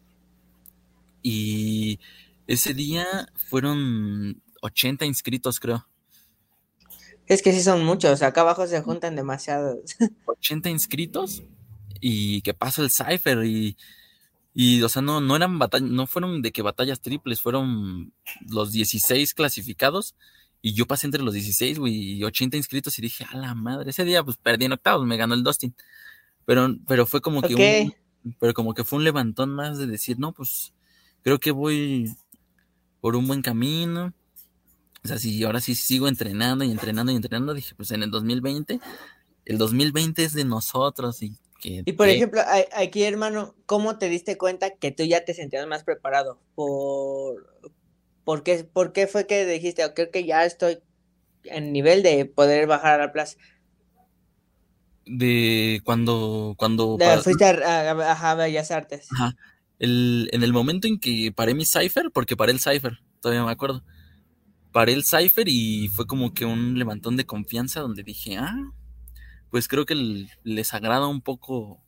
Y 1.23 2.00
ese 2.47 2.75
día 2.75 3.07
fueron 3.35 4.43
80 4.62 5.05
inscritos, 5.05 5.61
creo. 5.61 5.87
Es 7.26 7.43
que 7.43 7.52
sí 7.52 7.61
son 7.62 7.85
muchos, 7.85 8.23
acá 8.23 8.43
abajo 8.43 8.66
se 8.66 8.81
juntan 8.83 9.16
demasiados. 9.16 9.97
80 10.26 10.71
inscritos 10.71 11.43
y 12.00 12.40
que 12.43 12.55
pasa 12.55 12.83
el 12.83 12.90
cipher 12.90 13.45
y, 13.45 13.76
y 14.58 14.82
o 14.82 14.88
sea, 14.88 15.02
no, 15.02 15.20
no 15.20 15.36
eran 15.36 15.58
batallas, 15.58 15.90
no 15.90 16.06
fueron 16.06 16.40
de 16.40 16.50
que 16.50 16.62
batallas 16.62 17.02
triples, 17.02 17.42
fueron 17.42 18.14
los 18.48 18.72
16 18.72 19.34
clasificados 19.34 20.16
y 20.62 20.72
yo 20.72 20.86
pasé 20.86 21.06
entre 21.06 21.22
los 21.22 21.34
16, 21.34 21.78
güey, 21.78 21.94
y 21.94 22.25
80 22.25 22.56
inscritos 22.56 22.98
y 22.98 23.02
dije, 23.02 23.26
a 23.30 23.36
la 23.36 23.54
madre, 23.54 23.90
ese 23.90 24.04
día 24.06 24.25
pues 24.25 24.38
perdí 24.38 24.64
en 24.64 24.72
octavos, 24.72 25.06
me 25.06 25.18
ganó 25.18 25.34
el 25.34 25.42
Dustin. 25.42 25.75
Pero, 26.46 26.75
pero 26.88 27.06
fue 27.06 27.20
como 27.20 27.42
que 27.42 27.54
un, 28.25 28.34
pero 28.38 28.54
como 28.54 28.72
que 28.72 28.82
fue 28.82 28.98
un 28.98 29.04
levantón 29.04 29.50
más 29.50 29.76
de 29.76 29.86
decir, 29.86 30.18
no, 30.18 30.32
pues 30.32 30.72
creo 31.22 31.38
que 31.38 31.50
voy 31.50 32.10
por 33.00 33.14
un 33.14 33.26
buen 33.26 33.42
camino 33.42 34.14
o 35.06 35.08
sea, 35.08 35.18
si 35.20 35.44
ahora 35.44 35.60
sí 35.60 35.76
sigo 35.76 36.08
entrenando 36.08 36.64
y 36.64 36.72
entrenando 36.72 37.12
y 37.12 37.14
entrenando, 37.14 37.54
dije, 37.54 37.76
pues 37.76 37.92
en 37.92 38.02
el 38.02 38.10
2020, 38.10 38.80
el 39.44 39.56
2020 39.56 40.25
es 40.25 40.32
de 40.32 40.44
nosotros 40.44 41.22
y 41.22 41.36
que... 41.66 41.82
Y 41.85 41.92
por 41.92 42.08
ejemplo, 42.08 42.40
aquí 42.73 43.02
hermano, 43.02 43.54
¿cómo 43.66 43.99
te 43.99 44.08
diste 44.08 44.38
cuenta 44.38 44.70
que 44.70 44.90
tú 44.90 45.04
ya 45.04 45.25
te 45.25 45.35
sentías 45.35 45.66
más 45.66 45.85
preparado? 45.85 46.40
¿Por, 46.54 47.46
por, 48.25 48.42
qué, 48.42 48.64
por 48.64 48.92
qué 48.92 49.06
fue 49.06 49.26
que 49.26 49.46
dijiste, 49.46 49.85
oh, 49.85 49.94
creo 49.94 50.11
que 50.11 50.25
ya 50.25 50.44
estoy 50.44 50.78
en 51.44 51.73
nivel 51.73 52.02
de 52.02 52.25
poder 52.25 52.66
bajar 52.66 53.00
a 53.00 53.06
la 53.06 53.12
plaza? 53.12 53.37
De 55.04 55.80
cuando... 55.85 56.54
cuando 56.56 56.99
fuiste 57.23 57.44
a, 57.44 57.90
a, 57.90 58.35
Bellas 58.35 58.70
Artes. 58.70 59.08
Ajá. 59.12 59.35
El, 59.78 60.28
en 60.32 60.42
el 60.42 60.52
momento 60.52 60.88
en 60.88 60.99
que 60.99 61.32
paré 61.35 61.54
mi 61.54 61.64
cipher, 61.64 62.11
porque 62.12 62.37
paré 62.37 62.52
el 62.52 62.61
cipher, 62.61 62.99
todavía 63.20 63.44
me 63.44 63.52
acuerdo 63.52 63.82
paré 64.76 64.92
el 64.92 65.04
cipher 65.04 65.49
y 65.49 65.88
fue 65.88 66.06
como 66.06 66.35
que 66.35 66.44
un 66.44 66.78
levantón 66.78 67.16
de 67.16 67.25
confianza 67.25 67.80
donde 67.80 68.02
dije, 68.02 68.37
ah, 68.37 68.75
pues 69.56 69.68
creo 69.68 69.86
que 69.86 70.26
les 70.44 70.75
agrada 70.75 71.06
un 71.06 71.22
poco 71.22 71.82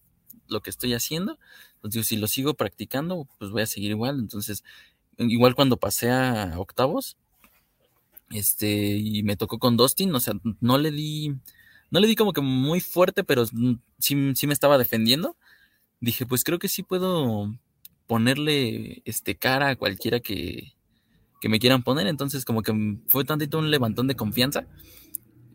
lo 0.47 0.63
que 0.63 0.71
estoy 0.71 0.95
haciendo. 0.95 1.39
Entonces, 1.75 2.07
si 2.07 2.17
lo 2.17 2.27
sigo 2.27 2.55
practicando, 2.55 3.29
pues 3.39 3.51
voy 3.51 3.61
a 3.61 3.67
seguir 3.67 3.91
igual. 3.91 4.19
Entonces, 4.21 4.65
igual 5.19 5.55
cuando 5.55 5.77
pasé 5.77 6.11
a 6.11 6.55
octavos, 6.57 7.19
este, 8.31 8.97
y 8.97 9.23
me 9.23 9.37
tocó 9.37 9.59
con 9.59 9.77
Dustin, 9.77 10.15
o 10.15 10.19
sea, 10.19 10.33
no 10.61 10.79
le 10.79 10.91
di, 10.91 11.37
no 11.91 12.01
le 12.01 12.07
di 12.07 12.17
como 12.17 12.33
que 12.33 12.41
muy 12.41 12.81
fuerte, 12.81 13.23
pero 13.23 13.45
sí, 13.45 14.33
sí 14.35 14.47
me 14.47 14.55
estaba 14.55 14.79
defendiendo. 14.79 15.37
Dije, 16.01 16.25
pues 16.25 16.45
creo 16.45 16.59
que 16.59 16.69
sí 16.69 16.83
puedo 16.83 17.55
ponerle 18.07 19.03
este 19.05 19.37
cara 19.37 19.69
a 19.69 19.77
cualquiera 19.77 20.21
que, 20.21 20.73
que 21.43 21.51
me 21.51 21.59
quieran 21.59 21.83
poner. 21.83 22.07
Entonces, 22.07 22.47
como 22.47 22.63
que 22.63 22.73
fue 23.09 23.27
tantito 23.27 23.59
un 23.59 23.71
levantón 23.71 24.07
de 24.07 24.17
confianza, 24.17 24.67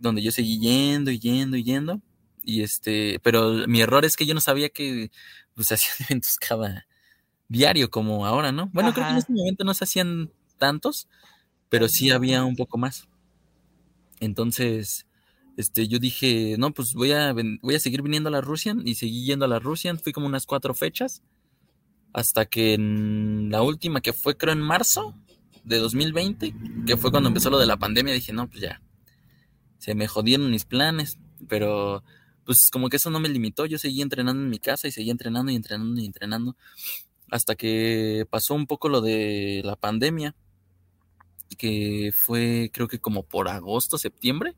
donde 0.04 0.22
yo 0.22 0.32
seguí 0.32 0.60
yendo 0.60 1.10
y 1.10 1.20
yendo 1.20 1.58
y 1.58 1.64
yendo. 1.64 2.02
Y 2.44 2.62
este, 2.62 3.20
pero 3.24 3.68
mi 3.68 3.82
error 3.82 4.06
es 4.06 4.16
que 4.16 4.26
yo 4.26 4.34
no 4.34 4.42
sabía 4.42 4.70
que 4.70 5.12
pues, 5.56 5.72
hacían 5.72 5.96
eventos 6.08 6.38
cada 6.38 6.86
diario 7.48 7.90
como 7.90 8.26
ahora, 8.26 8.52
¿no? 8.52 8.70
Bueno, 8.74 8.94
creo 8.94 9.06
que 9.06 9.12
en 9.12 9.18
este 9.18 9.34
momento 9.34 9.64
no 9.64 9.74
se 9.74 9.86
hacían 9.86 10.32
tantos, 10.58 11.08
pero 11.70 11.88
sí 11.88 12.12
había 12.12 12.44
un 12.44 12.56
poco 12.56 12.78
más. 12.78 13.08
Entonces, 14.20 15.08
este, 15.58 15.88
yo 15.88 16.00
dije, 16.00 16.56
no, 16.58 16.74
pues 16.74 16.94
voy 16.94 17.12
a, 17.12 17.34
voy 17.34 17.76
a 17.76 17.80
seguir 17.80 18.02
viniendo 18.02 18.30
a 18.30 18.32
la 18.32 18.42
Russian 18.42 18.86
y 18.86 18.96
seguí 18.96 19.26
yendo 19.26 19.46
a 19.46 19.48
la 19.48 19.60
Russian. 19.60 20.00
Fui 20.00 20.12
como 20.12 20.28
unas 20.28 20.46
cuatro 20.46 20.74
fechas 20.74 21.24
hasta 22.14 22.46
que 22.46 22.74
en 22.74 23.50
la 23.50 23.62
última 23.62 24.02
que 24.02 24.14
fue 24.14 24.38
creo 24.38 24.54
en 24.54 24.62
marzo, 24.62 25.16
de 25.64 25.78
2020, 25.78 26.54
que 26.86 26.98
fue 26.98 27.12
cuando 27.12 27.30
empezó 27.30 27.50
lo 27.50 27.58
de 27.58 27.66
la 27.66 27.78
pandemia, 27.78 28.14
dije, 28.14 28.34
no, 28.34 28.50
pues 28.50 28.62
ya, 28.62 28.82
se 29.84 29.96
me 29.96 30.08
jodieron 30.08 30.50
mis 30.50 30.64
planes, 30.64 31.18
pero 31.50 32.06
pues 32.46 32.70
como 32.72 32.88
que 32.88 32.96
eso 32.96 33.10
no 33.10 33.20
me 33.20 33.28
limitó, 33.28 33.66
yo 33.66 33.78
seguí 33.78 34.02
entrenando 34.02 34.42
en 34.42 34.50
mi 34.50 34.58
casa 34.58 34.88
y 34.88 34.92
seguí 34.92 35.10
entrenando 35.10 35.52
y 35.52 35.58
entrenando 35.58 36.00
y 36.00 36.06
entrenando, 36.06 36.56
hasta 37.30 37.56
que 37.56 38.26
pasó 38.30 38.54
un 38.54 38.66
poco 38.66 38.88
lo 38.88 39.02
de 39.02 39.62
la 39.66 39.76
pandemia, 39.76 40.36
que 41.58 42.14
fue 42.16 42.72
creo 42.74 42.88
que 42.88 43.00
como 43.00 43.24
por 43.24 43.50
agosto, 43.50 43.98
septiembre, 43.98 44.56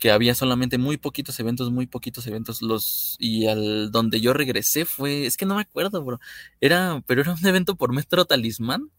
que 0.00 0.10
había 0.10 0.34
solamente 0.34 0.78
muy 0.78 0.96
poquitos 0.96 1.38
eventos, 1.38 1.70
muy 1.70 1.86
poquitos 1.86 2.26
eventos, 2.26 2.60
los, 2.60 3.14
y 3.20 3.46
al 3.46 3.92
donde 3.92 4.20
yo 4.20 4.32
regresé 4.32 4.84
fue, 4.84 5.26
es 5.26 5.36
que 5.36 5.46
no 5.46 5.54
me 5.54 5.62
acuerdo, 5.62 6.02
bro, 6.02 6.18
era, 6.60 7.04
pero 7.06 7.20
era 7.20 7.34
un 7.34 7.46
evento 7.46 7.76
por 7.76 7.92
Metro 7.92 8.24
Talismán, 8.24 8.90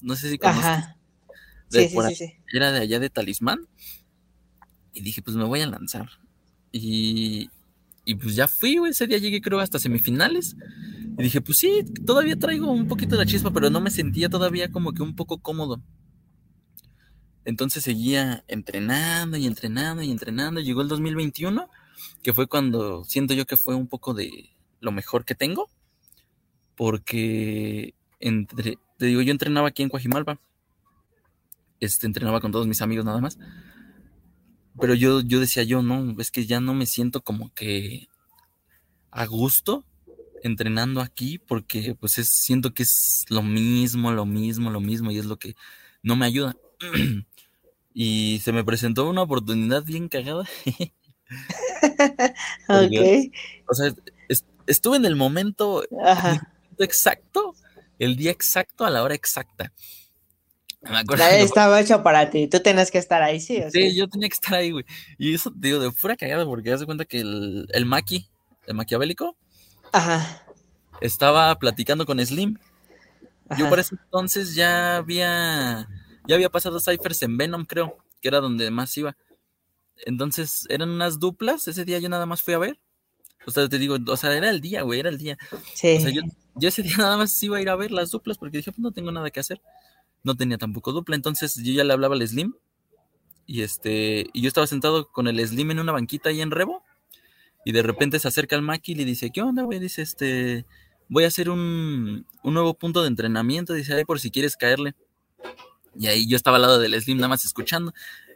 no 0.00 0.16
sé 0.16 0.30
si 0.30 0.38
conoces. 0.38 0.86
sí, 1.68 1.90
sí, 1.90 2.14
sí, 2.14 2.32
Era 2.54 2.72
de 2.72 2.80
allá 2.80 2.98
de 3.00 3.10
Talismán. 3.10 3.68
Y 4.98 5.02
dije, 5.02 5.22
pues 5.22 5.36
me 5.36 5.44
voy 5.44 5.60
a 5.60 5.66
lanzar. 5.68 6.08
Y, 6.72 7.50
y 8.04 8.16
pues 8.16 8.34
ya 8.34 8.48
fui, 8.48 8.78
güey. 8.78 8.90
Ese 8.90 9.06
día 9.06 9.18
llegué, 9.18 9.40
creo, 9.40 9.60
hasta 9.60 9.78
semifinales. 9.78 10.56
Y 11.16 11.22
dije, 11.22 11.40
pues 11.40 11.58
sí, 11.58 11.84
todavía 12.04 12.36
traigo 12.36 12.72
un 12.72 12.88
poquito 12.88 13.12
de 13.12 13.18
la 13.18 13.30
chispa, 13.30 13.52
pero 13.52 13.70
no 13.70 13.80
me 13.80 13.92
sentía 13.92 14.28
todavía 14.28 14.72
como 14.72 14.92
que 14.92 15.02
un 15.02 15.14
poco 15.14 15.38
cómodo. 15.38 15.80
Entonces 17.44 17.84
seguía 17.84 18.44
entrenando 18.48 19.36
y 19.36 19.46
entrenando 19.46 20.02
y 20.02 20.10
entrenando. 20.10 20.60
Llegó 20.60 20.82
el 20.82 20.88
2021, 20.88 21.70
que 22.24 22.32
fue 22.32 22.48
cuando 22.48 23.04
siento 23.04 23.34
yo 23.34 23.46
que 23.46 23.56
fue 23.56 23.76
un 23.76 23.86
poco 23.86 24.14
de 24.14 24.50
lo 24.80 24.90
mejor 24.90 25.24
que 25.24 25.36
tengo. 25.36 25.70
Porque 26.74 27.94
entre, 28.18 28.78
te 28.96 29.06
digo, 29.06 29.22
yo 29.22 29.30
entrenaba 29.30 29.68
aquí 29.68 29.84
en 29.84 29.90
Coajimalpa. 29.90 30.40
Este, 31.78 32.08
entrenaba 32.08 32.40
con 32.40 32.50
todos 32.50 32.66
mis 32.66 32.82
amigos 32.82 33.04
nada 33.04 33.20
más. 33.20 33.38
Pero 34.80 34.94
yo, 34.94 35.20
yo 35.20 35.40
decía 35.40 35.62
yo, 35.62 35.82
no, 35.82 36.20
es 36.20 36.30
que 36.30 36.46
ya 36.46 36.60
no 36.60 36.74
me 36.74 36.86
siento 36.86 37.22
como 37.22 37.52
que 37.54 38.08
a 39.10 39.26
gusto 39.26 39.84
entrenando 40.42 41.00
aquí 41.00 41.38
porque 41.38 41.96
pues 41.98 42.14
siento 42.24 42.72
que 42.72 42.84
es 42.84 43.24
lo 43.28 43.42
mismo, 43.42 44.12
lo 44.12 44.26
mismo, 44.26 44.70
lo 44.70 44.80
mismo 44.80 45.10
y 45.10 45.18
es 45.18 45.24
lo 45.24 45.38
que 45.38 45.56
no 46.02 46.16
me 46.16 46.26
ayuda. 46.26 46.56
y 47.94 48.40
se 48.42 48.52
me 48.52 48.64
presentó 48.64 49.08
una 49.08 49.22
oportunidad 49.22 49.84
bien 49.84 50.08
cagada. 50.08 50.44
ok. 52.68 53.32
O 53.68 53.74
sea, 53.74 53.92
estuve 54.66 54.96
en 54.96 55.04
el 55.04 55.16
momento 55.16 55.84
exacto 56.78 57.54
el 57.98 58.16
día 58.16 58.30
exacto 58.30 58.84
a 58.84 58.90
la 58.90 59.02
hora 59.02 59.14
exacta. 59.14 59.72
Me 60.82 60.98
acuerdo. 60.98 61.24
Estaba 61.30 61.80
hecho 61.80 62.02
para 62.02 62.30
ti, 62.30 62.48
tú 62.48 62.60
tenías 62.60 62.90
que 62.90 62.98
estar 62.98 63.22
ahí, 63.22 63.40
sí. 63.40 63.62
sí, 63.72 63.94
yo 63.94 64.08
tenía 64.08 64.28
que 64.28 64.34
estar 64.34 64.54
ahí, 64.54 64.70
güey. 64.70 64.84
Y 65.18 65.34
eso, 65.34 65.52
digo, 65.54 65.78
de 65.78 65.90
fuera 65.92 66.16
cagada, 66.16 66.44
porque 66.44 66.70
das 66.70 66.84
cuenta 66.84 67.04
que 67.04 67.20
el, 67.20 67.66
el 67.72 67.86
Maki, 67.86 68.28
el 68.66 68.74
maquiavélico, 68.74 69.36
Ajá. 69.92 70.44
estaba 71.00 71.58
platicando 71.58 72.06
con 72.06 72.24
Slim. 72.24 72.58
Yo 73.56 73.68
por 73.68 73.78
ese 73.78 73.94
entonces 73.94 74.54
ya 74.54 74.98
había, 74.98 75.88
ya 76.26 76.34
había 76.34 76.50
pasado 76.50 76.80
ciphers 76.80 77.22
en 77.22 77.38
Venom, 77.38 77.64
creo, 77.64 77.96
que 78.20 78.28
era 78.28 78.40
donde 78.40 78.70
más 78.70 78.96
iba. 78.98 79.16
Entonces 80.04 80.66
eran 80.68 80.90
unas 80.90 81.18
duplas, 81.18 81.66
ese 81.66 81.84
día 81.84 81.98
yo 81.98 82.08
nada 82.08 82.26
más 82.26 82.42
fui 82.42 82.54
a 82.54 82.58
ver. 82.58 82.78
O 83.46 83.50
sea, 83.50 83.68
te 83.68 83.78
digo, 83.78 83.96
o 84.06 84.16
sea, 84.16 84.36
era 84.36 84.50
el 84.50 84.60
día, 84.60 84.82
güey, 84.82 85.00
era 85.00 85.08
el 85.08 85.18
día. 85.18 85.38
Sí. 85.74 85.96
O 85.96 86.00
sea, 86.00 86.10
yo, 86.10 86.68
ese 86.68 86.82
día 86.82 86.96
nada 86.98 87.16
más 87.16 87.42
iba 87.42 87.56
a 87.56 87.60
ir 87.60 87.68
a 87.70 87.76
ver 87.76 87.90
las 87.90 88.10
duplas 88.10 88.36
porque 88.36 88.58
dije, 88.58 88.70
pues 88.70 88.80
no 88.80 88.92
tengo 88.92 89.10
nada 89.10 89.30
que 89.30 89.40
hacer. 89.40 89.60
No 90.22 90.34
tenía 90.36 90.58
tampoco 90.58 90.92
dupla, 90.92 91.16
entonces 91.16 91.54
yo 91.62 91.72
ya 91.72 91.84
le 91.84 91.92
hablaba 91.92 92.14
al 92.14 92.26
Slim. 92.26 92.54
Y 93.46 93.62
este, 93.62 94.26
y 94.32 94.42
yo 94.42 94.48
estaba 94.48 94.66
sentado 94.66 95.08
con 95.10 95.26
el 95.26 95.46
Slim 95.46 95.70
en 95.70 95.78
una 95.78 95.92
banquita 95.92 96.28
ahí 96.28 96.40
en 96.40 96.50
Rebo. 96.50 96.84
Y 97.64 97.72
de 97.72 97.82
repente 97.82 98.18
se 98.18 98.28
acerca 98.28 98.56
al 98.56 98.62
Maki 98.62 98.92
y 98.92 98.94
le 98.96 99.04
dice, 99.04 99.30
¿qué 99.30 99.42
onda, 99.42 99.62
güey? 99.62 99.78
Dice, 99.78 100.02
este, 100.02 100.66
voy 101.08 101.24
a 101.24 101.28
hacer 101.28 101.50
un, 101.50 102.26
un 102.42 102.54
nuevo 102.54 102.74
punto 102.74 103.02
de 103.02 103.08
entrenamiento. 103.08 103.72
Dice, 103.72 103.94
ahí 103.94 104.04
por 104.04 104.20
si 104.20 104.30
quieres 104.30 104.56
caerle. 104.56 104.94
Y 105.98 106.06
ahí 106.06 106.28
yo 106.28 106.36
estaba 106.36 106.56
al 106.56 106.62
lado 106.62 106.78
del 106.78 107.00
Slim 107.00 107.16
nada 107.16 107.28
más 107.28 107.44
escuchando. 107.44 107.92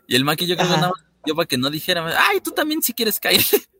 Y 0.06 0.16
el 0.16 0.24
Maki 0.24 0.46
yo 0.46 0.56
creo 0.56 0.68
que 0.68 0.74
nada 0.76 0.88
más, 0.90 1.04
yo 1.26 1.34
para 1.34 1.46
que 1.46 1.58
no 1.58 1.70
dijera, 1.70 2.06
ay, 2.28 2.40
tú 2.40 2.50
también 2.50 2.82
si 2.82 2.92
quieres 2.92 3.20
caerle. 3.20 3.44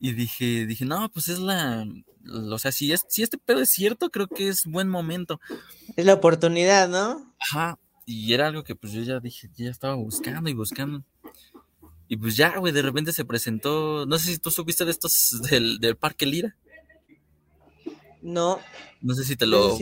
Y 0.00 0.12
dije, 0.12 0.66
dije, 0.66 0.84
no, 0.84 1.08
pues 1.08 1.28
es 1.28 1.38
la, 1.38 1.86
o 2.30 2.58
sea, 2.58 2.72
si, 2.72 2.92
es, 2.92 3.04
si 3.08 3.22
este 3.22 3.38
pedo 3.38 3.60
es 3.60 3.70
cierto, 3.70 4.10
creo 4.10 4.26
que 4.28 4.48
es 4.48 4.64
buen 4.66 4.88
momento. 4.88 5.40
Es 5.96 6.04
la 6.04 6.14
oportunidad, 6.14 6.88
¿no? 6.88 7.34
Ajá, 7.38 7.78
y 8.06 8.32
era 8.32 8.46
algo 8.46 8.64
que 8.64 8.74
pues 8.74 8.92
yo 8.92 9.02
ya 9.02 9.20
dije, 9.20 9.50
ya 9.56 9.70
estaba 9.70 9.94
buscando 9.94 10.50
y 10.50 10.54
buscando. 10.54 11.04
Y 12.08 12.16
pues 12.16 12.36
ya, 12.36 12.58
güey, 12.58 12.72
de 12.72 12.82
repente 12.82 13.12
se 13.12 13.24
presentó, 13.24 14.06
no 14.06 14.18
sé 14.18 14.32
si 14.32 14.38
tú 14.38 14.50
supiste 14.50 14.84
de 14.84 14.90
estos 14.90 15.40
del, 15.50 15.96
Parque 15.96 16.26
Lira. 16.26 16.56
No. 18.20 18.58
No 19.00 19.14
sé 19.14 19.24
si 19.24 19.36
te 19.36 19.46
lo 19.46 19.76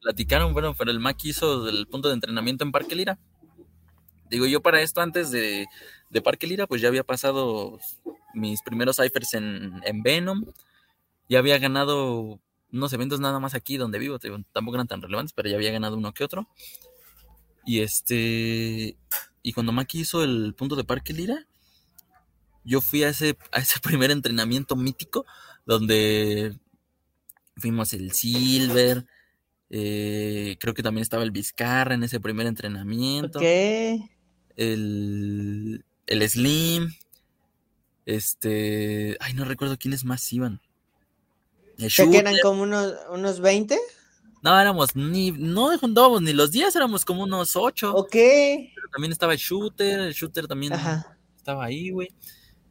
platicaron, 0.00 0.52
bueno, 0.52 0.74
pero 0.74 0.90
el 0.90 1.00
Mac 1.00 1.18
hizo 1.24 1.64
del 1.64 1.86
punto 1.86 2.08
de 2.08 2.14
entrenamiento 2.14 2.64
en 2.64 2.72
Parque 2.72 2.94
Lira. 2.94 3.18
Digo, 4.30 4.46
yo 4.46 4.60
para 4.60 4.80
esto 4.80 5.00
antes 5.00 5.30
de, 5.30 5.66
de 6.10 6.22
Parque 6.22 6.46
Lira, 6.46 6.66
pues 6.66 6.80
ya 6.80 6.88
había 6.88 7.04
pasado 7.04 7.78
mis 8.34 8.62
primeros 8.62 8.96
ciphers 8.96 9.34
en, 9.34 9.80
en 9.84 10.02
Venom. 10.02 10.44
Ya 11.28 11.38
había 11.38 11.58
ganado 11.58 12.40
unos 12.72 12.92
eventos 12.92 13.20
nada 13.20 13.40
más 13.40 13.54
aquí 13.54 13.76
donde 13.76 13.98
vivo, 13.98 14.18
tampoco 14.52 14.76
eran 14.76 14.88
tan 14.88 15.02
relevantes, 15.02 15.32
pero 15.32 15.48
ya 15.48 15.56
había 15.56 15.70
ganado 15.70 15.96
uno 15.96 16.12
que 16.12 16.24
otro. 16.24 16.48
Y 17.64 17.80
este. 17.80 18.96
Y 19.42 19.52
cuando 19.52 19.72
Maki 19.72 20.00
hizo 20.00 20.22
el 20.22 20.54
punto 20.54 20.76
de 20.76 20.84
Parque 20.84 21.12
Lira, 21.12 21.46
yo 22.64 22.80
fui 22.80 23.04
a 23.04 23.08
ese, 23.08 23.36
a 23.52 23.60
ese 23.60 23.80
primer 23.82 24.10
entrenamiento 24.10 24.76
mítico 24.76 25.26
donde 25.66 26.56
fuimos 27.56 27.92
el 27.92 28.12
Silver. 28.12 29.06
Eh, 29.68 30.56
creo 30.60 30.74
que 30.74 30.82
también 30.82 31.02
estaba 31.02 31.24
el 31.24 31.32
Vizcarra 31.32 31.94
en 31.94 32.04
ese 32.04 32.20
primer 32.20 32.46
entrenamiento. 32.46 33.40
¿Qué? 33.40 34.10
El, 34.56 35.84
el 36.06 36.28
Slim. 36.28 36.92
Este. 38.04 39.16
Ay, 39.18 39.34
no 39.34 39.44
recuerdo 39.44 39.76
quiénes 39.76 40.04
más 40.04 40.32
iban. 40.32 40.60
¿Se 41.78 42.10
que 42.10 42.18
eran 42.18 42.36
como 42.42 42.62
unos, 42.62 42.94
unos 43.10 43.40
20? 43.40 43.78
No, 44.42 44.60
éramos 44.60 44.94
ni, 44.94 45.32
no 45.32 45.76
juntábamos 45.78 46.22
ni 46.22 46.32
los 46.32 46.52
días, 46.52 46.74
éramos 46.76 47.04
como 47.04 47.24
unos 47.24 47.56
8. 47.56 47.94
Ok. 47.94 48.12
Pero 48.12 48.88
también 48.92 49.12
estaba 49.12 49.32
el 49.32 49.38
shooter, 49.38 50.00
el 50.00 50.12
shooter 50.14 50.46
también 50.46 50.72
estaba 51.36 51.64
ahí, 51.64 51.90
güey. 51.90 52.08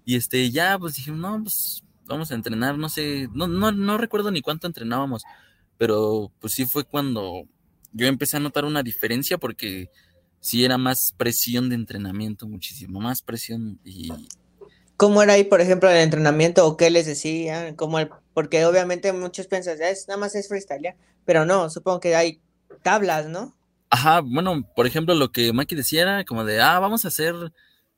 Y 0.05 0.15
este, 0.15 0.51
ya, 0.51 0.77
pues 0.79 0.95
dije, 0.95 1.11
no, 1.11 1.41
pues 1.43 1.83
vamos 2.05 2.31
a 2.31 2.35
entrenar, 2.35 2.77
no 2.77 2.89
sé, 2.89 3.27
no, 3.33 3.47
no, 3.47 3.71
no 3.71 3.97
recuerdo 3.97 4.31
ni 4.31 4.41
cuánto 4.41 4.67
entrenábamos, 4.67 5.23
pero 5.77 6.31
pues 6.39 6.53
sí 6.53 6.65
fue 6.65 6.83
cuando 6.83 7.47
yo 7.91 8.07
empecé 8.07 8.37
a 8.37 8.41
notar 8.41 8.65
una 8.65 8.83
diferencia 8.83 9.37
porque 9.37 9.89
sí 10.39 10.63
era 10.63 10.77
más 10.77 11.13
presión 11.17 11.69
de 11.69 11.75
entrenamiento, 11.75 12.47
muchísimo 12.47 12.99
más 12.99 13.21
presión 13.21 13.79
y 13.83 14.11
¿Cómo 14.97 15.21
era 15.21 15.33
ahí, 15.33 15.43
por 15.43 15.61
ejemplo, 15.61 15.89
el 15.89 15.97
entrenamiento 15.97 16.65
o 16.65 16.77
qué 16.77 16.89
les 16.89 17.05
decían? 17.05 17.75
¿Cómo 17.75 17.99
porque 18.33 18.65
obviamente 18.65 19.13
muchos 19.13 19.47
piensan, 19.47 19.81
es, 19.81 20.07
nada 20.07 20.19
más 20.19 20.35
es 20.35 20.49
freestyle, 20.49 20.95
pero 21.23 21.45
no, 21.45 21.69
supongo 21.69 22.01
que 22.01 22.15
hay 22.15 22.41
tablas, 22.83 23.27
¿no? 23.27 23.55
Ajá, 23.89 24.19
bueno, 24.19 24.69
por 24.75 24.87
ejemplo, 24.87 25.15
lo 25.15 25.31
que 25.31 25.53
Maki 25.53 25.73
decía 25.73 26.01
era 26.01 26.25
como 26.25 26.43
de, 26.43 26.61
ah, 26.61 26.79
vamos 26.79 27.05
a 27.05 27.07
hacer 27.07 27.33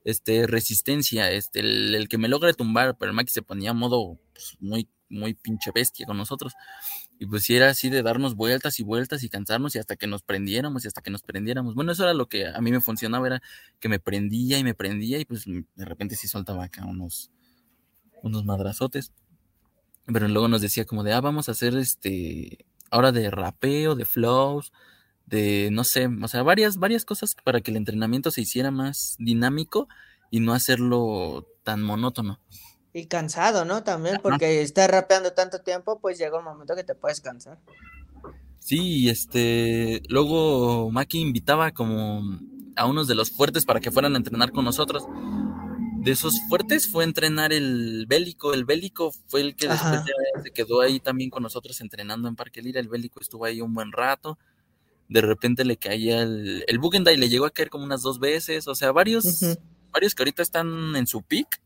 este 0.04 0.46
resistencia, 0.46 1.32
este, 1.32 1.60
el, 1.62 2.08
que 2.08 2.20
me 2.20 2.28
logre 2.28 2.54
tumbar, 2.54 2.98
pero 2.98 3.10
el 3.10 3.16
Maki 3.16 3.32
se 3.32 3.42
ponía 3.42 3.72
a 3.72 3.74
modo 3.74 4.20
pues, 4.34 4.56
muy, 4.60 4.88
muy 5.10 5.34
pinche 5.34 5.72
bestia 5.74 6.06
con 6.06 6.18
nosotros. 6.18 6.54
Y 7.20 7.26
pues 7.26 7.44
si 7.44 7.56
era 7.56 7.70
así 7.70 7.90
de 7.90 8.04
darnos 8.04 8.36
vueltas 8.36 8.80
y 8.80 8.84
vueltas 8.84 9.24
y 9.24 9.30
cansarnos 9.30 9.76
y 9.76 9.80
hasta 9.80 9.96
que 9.96 10.08
nos 10.08 10.24
prendiéramos 10.24 10.86
y 10.86 10.88
hasta 10.88 11.02
que 11.02 11.12
nos 11.12 11.24
prendiéramos. 11.24 11.76
Bueno, 11.76 11.92
eso 11.92 12.04
era 12.04 12.14
lo 12.14 12.28
que 12.28 12.48
a 12.48 12.60
mí 12.62 12.72
me 12.72 12.82
funcionaba, 12.82 13.28
era 13.28 13.42
que 13.80 13.90
me 13.90 14.00
prendía 14.00 14.58
y 14.58 14.64
me 14.64 14.74
prendía 14.74 15.20
y 15.20 15.26
pues 15.26 15.46
de 15.46 15.86
repente 15.86 16.16
sí 16.16 16.28
soltaba 16.28 16.66
acá 16.66 16.86
unos, 16.86 17.32
unos 18.22 18.46
madrazotes. 18.46 19.12
Pero 20.06 20.28
luego 20.28 20.48
nos 20.48 20.62
decía 20.62 20.86
como 20.86 21.04
de, 21.04 21.14
ah, 21.14 21.22
vamos 21.22 21.50
a 21.50 21.52
hacer 21.52 21.76
este, 21.76 22.66
ahora 22.90 23.12
de 23.12 23.30
rapeo, 23.30 23.96
de 23.96 24.06
flows, 24.06 24.72
de, 25.26 25.70
no 25.72 25.84
sé, 25.84 26.08
o 26.08 26.28
sea, 26.28 26.44
varias, 26.44 26.78
varias 26.78 27.04
cosas 27.04 27.36
para 27.44 27.60
que 27.62 27.72
el 27.72 27.78
entrenamiento 27.78 28.32
se 28.32 28.42
hiciera 28.42 28.72
más 28.72 29.16
dinámico 29.20 29.90
y 30.32 30.40
no 30.40 30.54
hacerlo 30.54 31.48
tan 31.64 31.84
monótono. 31.84 32.40
Y 32.98 33.06
cansado, 33.06 33.64
¿no? 33.64 33.84
También, 33.84 34.18
porque 34.24 34.64
estar 34.64 34.90
rapeando 34.90 35.32
tanto 35.32 35.60
tiempo, 35.60 36.00
pues 36.00 36.18
llega 36.18 36.40
un 36.40 36.44
momento 36.44 36.76
que 36.76 36.84
te 36.84 36.96
puedes 36.96 37.22
cansar. 37.22 37.60
Sí, 38.58 39.08
este, 39.08 40.02
luego 40.10 40.90
Maki 40.90 41.20
invitaba 41.20 41.70
como 41.74 42.24
a 42.76 42.88
unos 42.88 43.08
de 43.08 43.14
los 43.14 43.30
fuertes 43.30 43.66
para 43.66 43.80
que 43.80 43.92
fueran 43.92 44.16
a 44.16 44.18
entrenar 44.18 44.52
con 44.52 44.66
nosotros. 44.66 45.04
De 46.00 46.10
esos 46.10 46.42
fuertes 46.50 46.92
fue 46.92 47.04
entrenar 47.04 47.54
el 47.54 48.08
bélico. 48.08 48.56
El 48.56 48.66
bélico 48.66 49.12
fue 49.28 49.42
el 49.42 49.56
que 49.56 49.68
después 49.68 50.02
se 50.44 50.50
quedó 50.50 50.82
ahí 50.82 51.00
también 51.00 51.30
con 51.30 51.44
nosotros 51.44 51.80
entrenando 51.82 52.28
en 52.28 52.36
Parque 52.36 52.64
Lira. 52.64 52.80
El 52.80 52.88
bélico 52.88 53.20
estuvo 53.20 53.46
ahí 53.46 53.62
un 53.62 53.76
buen 53.76 53.92
rato. 53.92 54.40
De 55.08 55.22
repente 55.22 55.66
le 55.66 55.78
caía 55.78 56.24
el, 56.24 56.66
el 56.66 56.80
le 57.20 57.30
llegó 57.30 57.46
a 57.46 57.52
caer 57.52 57.70
como 57.70 57.84
unas 57.84 58.02
dos 58.02 58.20
veces. 58.20 58.68
O 58.68 58.74
sea, 58.74 58.92
varios, 58.92 59.40
varios 59.92 60.16
que 60.16 60.24
ahorita 60.24 60.42
están 60.42 60.96
en 60.96 61.06
su 61.06 61.22
pick 61.22 61.62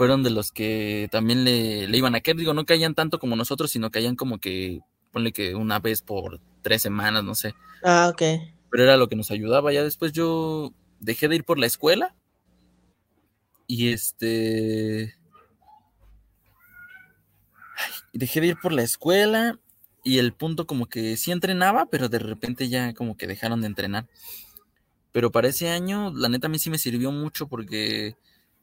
fueron 0.00 0.22
de 0.22 0.30
los 0.30 0.50
que 0.50 1.10
también 1.12 1.44
le, 1.44 1.84
iban 1.94 2.14
a 2.14 2.22
caer. 2.22 2.38
Digo, 2.38 2.54
no 2.54 2.64
caían 2.64 2.94
tanto 2.94 3.18
como 3.18 3.36
nosotros, 3.36 3.70
sino 3.70 3.90
caían 3.90 4.16
como 4.16 4.38
que, 4.38 4.80
ponle 5.12 5.30
que 5.30 5.54
una 5.54 5.78
vez 5.78 6.00
por 6.00 6.40
tres 6.62 6.80
semanas, 6.80 7.22
no 7.22 7.34
sé. 7.34 7.54
Ah, 7.84 8.08
ok. 8.10 8.22
Pero 8.70 8.82
era 8.82 8.96
lo 8.96 9.10
que 9.10 9.16
nos 9.16 9.30
ayudaba. 9.30 9.74
Ya 9.74 9.84
después 9.84 10.12
yo 10.12 10.72
dejé 11.00 11.28
de 11.28 11.36
ir 11.36 11.44
por 11.44 11.58
la 11.58 11.66
escuela. 11.66 12.16
Y 13.66 13.92
este. 13.92 15.18
dejé 18.14 18.40
de 18.40 18.46
ir 18.46 18.56
por 18.56 18.72
la 18.72 18.80
escuela. 18.80 19.58
Y 20.02 20.16
el 20.16 20.32
punto 20.32 20.66
como 20.66 20.86
que 20.86 21.18
sí 21.18 21.30
entrenaba, 21.30 21.84
pero 21.90 22.08
de 22.08 22.20
repente 22.20 22.70
ya 22.70 22.94
como 22.94 23.18
que 23.18 23.26
dejaron 23.26 23.60
de 23.60 23.66
entrenar. 23.66 24.08
Pero 25.12 25.30
para 25.30 25.48
ese 25.48 25.68
año, 25.68 26.10
la 26.14 26.30
neta 26.30 26.46
a 26.46 26.50
mí 26.50 26.58
sí 26.58 26.70
me 26.70 26.78
sirvió 26.78 27.12
mucho 27.12 27.48
porque 27.48 28.16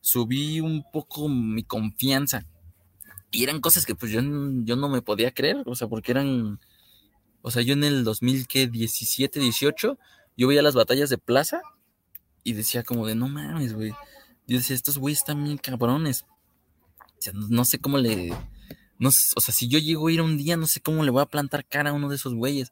subí 0.07 0.61
un 0.61 0.85
poco 0.89 1.27
mi 1.27 1.63
confianza. 1.63 2.45
Y 3.29 3.43
eran 3.43 3.59
cosas 3.59 3.85
que 3.85 3.93
pues 3.93 4.09
yo, 4.09 4.21
yo 4.63 4.77
no 4.77 4.87
me 4.87 5.01
podía 5.01 5.33
creer, 5.33 5.63
o 5.65 5.75
sea, 5.75 5.89
porque 5.89 6.13
eran, 6.13 6.61
o 7.41 7.51
sea, 7.51 7.61
yo 7.61 7.73
en 7.73 7.83
el 7.83 8.05
2017, 8.05 9.37
18, 9.37 9.99
yo 10.37 10.47
veía 10.47 10.61
las 10.61 10.75
batallas 10.75 11.09
de 11.09 11.17
plaza 11.17 11.61
y 12.45 12.53
decía 12.53 12.83
como 12.83 13.05
de, 13.05 13.15
no 13.15 13.27
mames, 13.27 13.73
güey. 13.73 13.91
Yo 14.47 14.57
decía, 14.57 14.77
estos 14.77 14.97
güeyes 14.97 15.19
están 15.19 15.43
bien 15.43 15.57
cabrones. 15.57 16.25
O 17.01 17.21
sea, 17.21 17.33
no, 17.33 17.65
sé 17.65 17.79
cómo 17.79 17.97
le... 17.97 18.29
No, 18.99 19.09
o 19.09 19.41
sea, 19.41 19.53
si 19.53 19.67
yo 19.67 19.77
llego 19.77 20.07
a 20.07 20.11
ir 20.13 20.21
un 20.21 20.37
día, 20.37 20.55
no 20.55 20.67
sé 20.67 20.79
cómo 20.79 21.03
le 21.03 21.11
voy 21.11 21.21
a 21.21 21.25
plantar 21.25 21.65
cara 21.65 21.89
a 21.89 21.93
uno 21.93 22.07
de 22.07 22.15
esos 22.15 22.33
güeyes. 22.33 22.71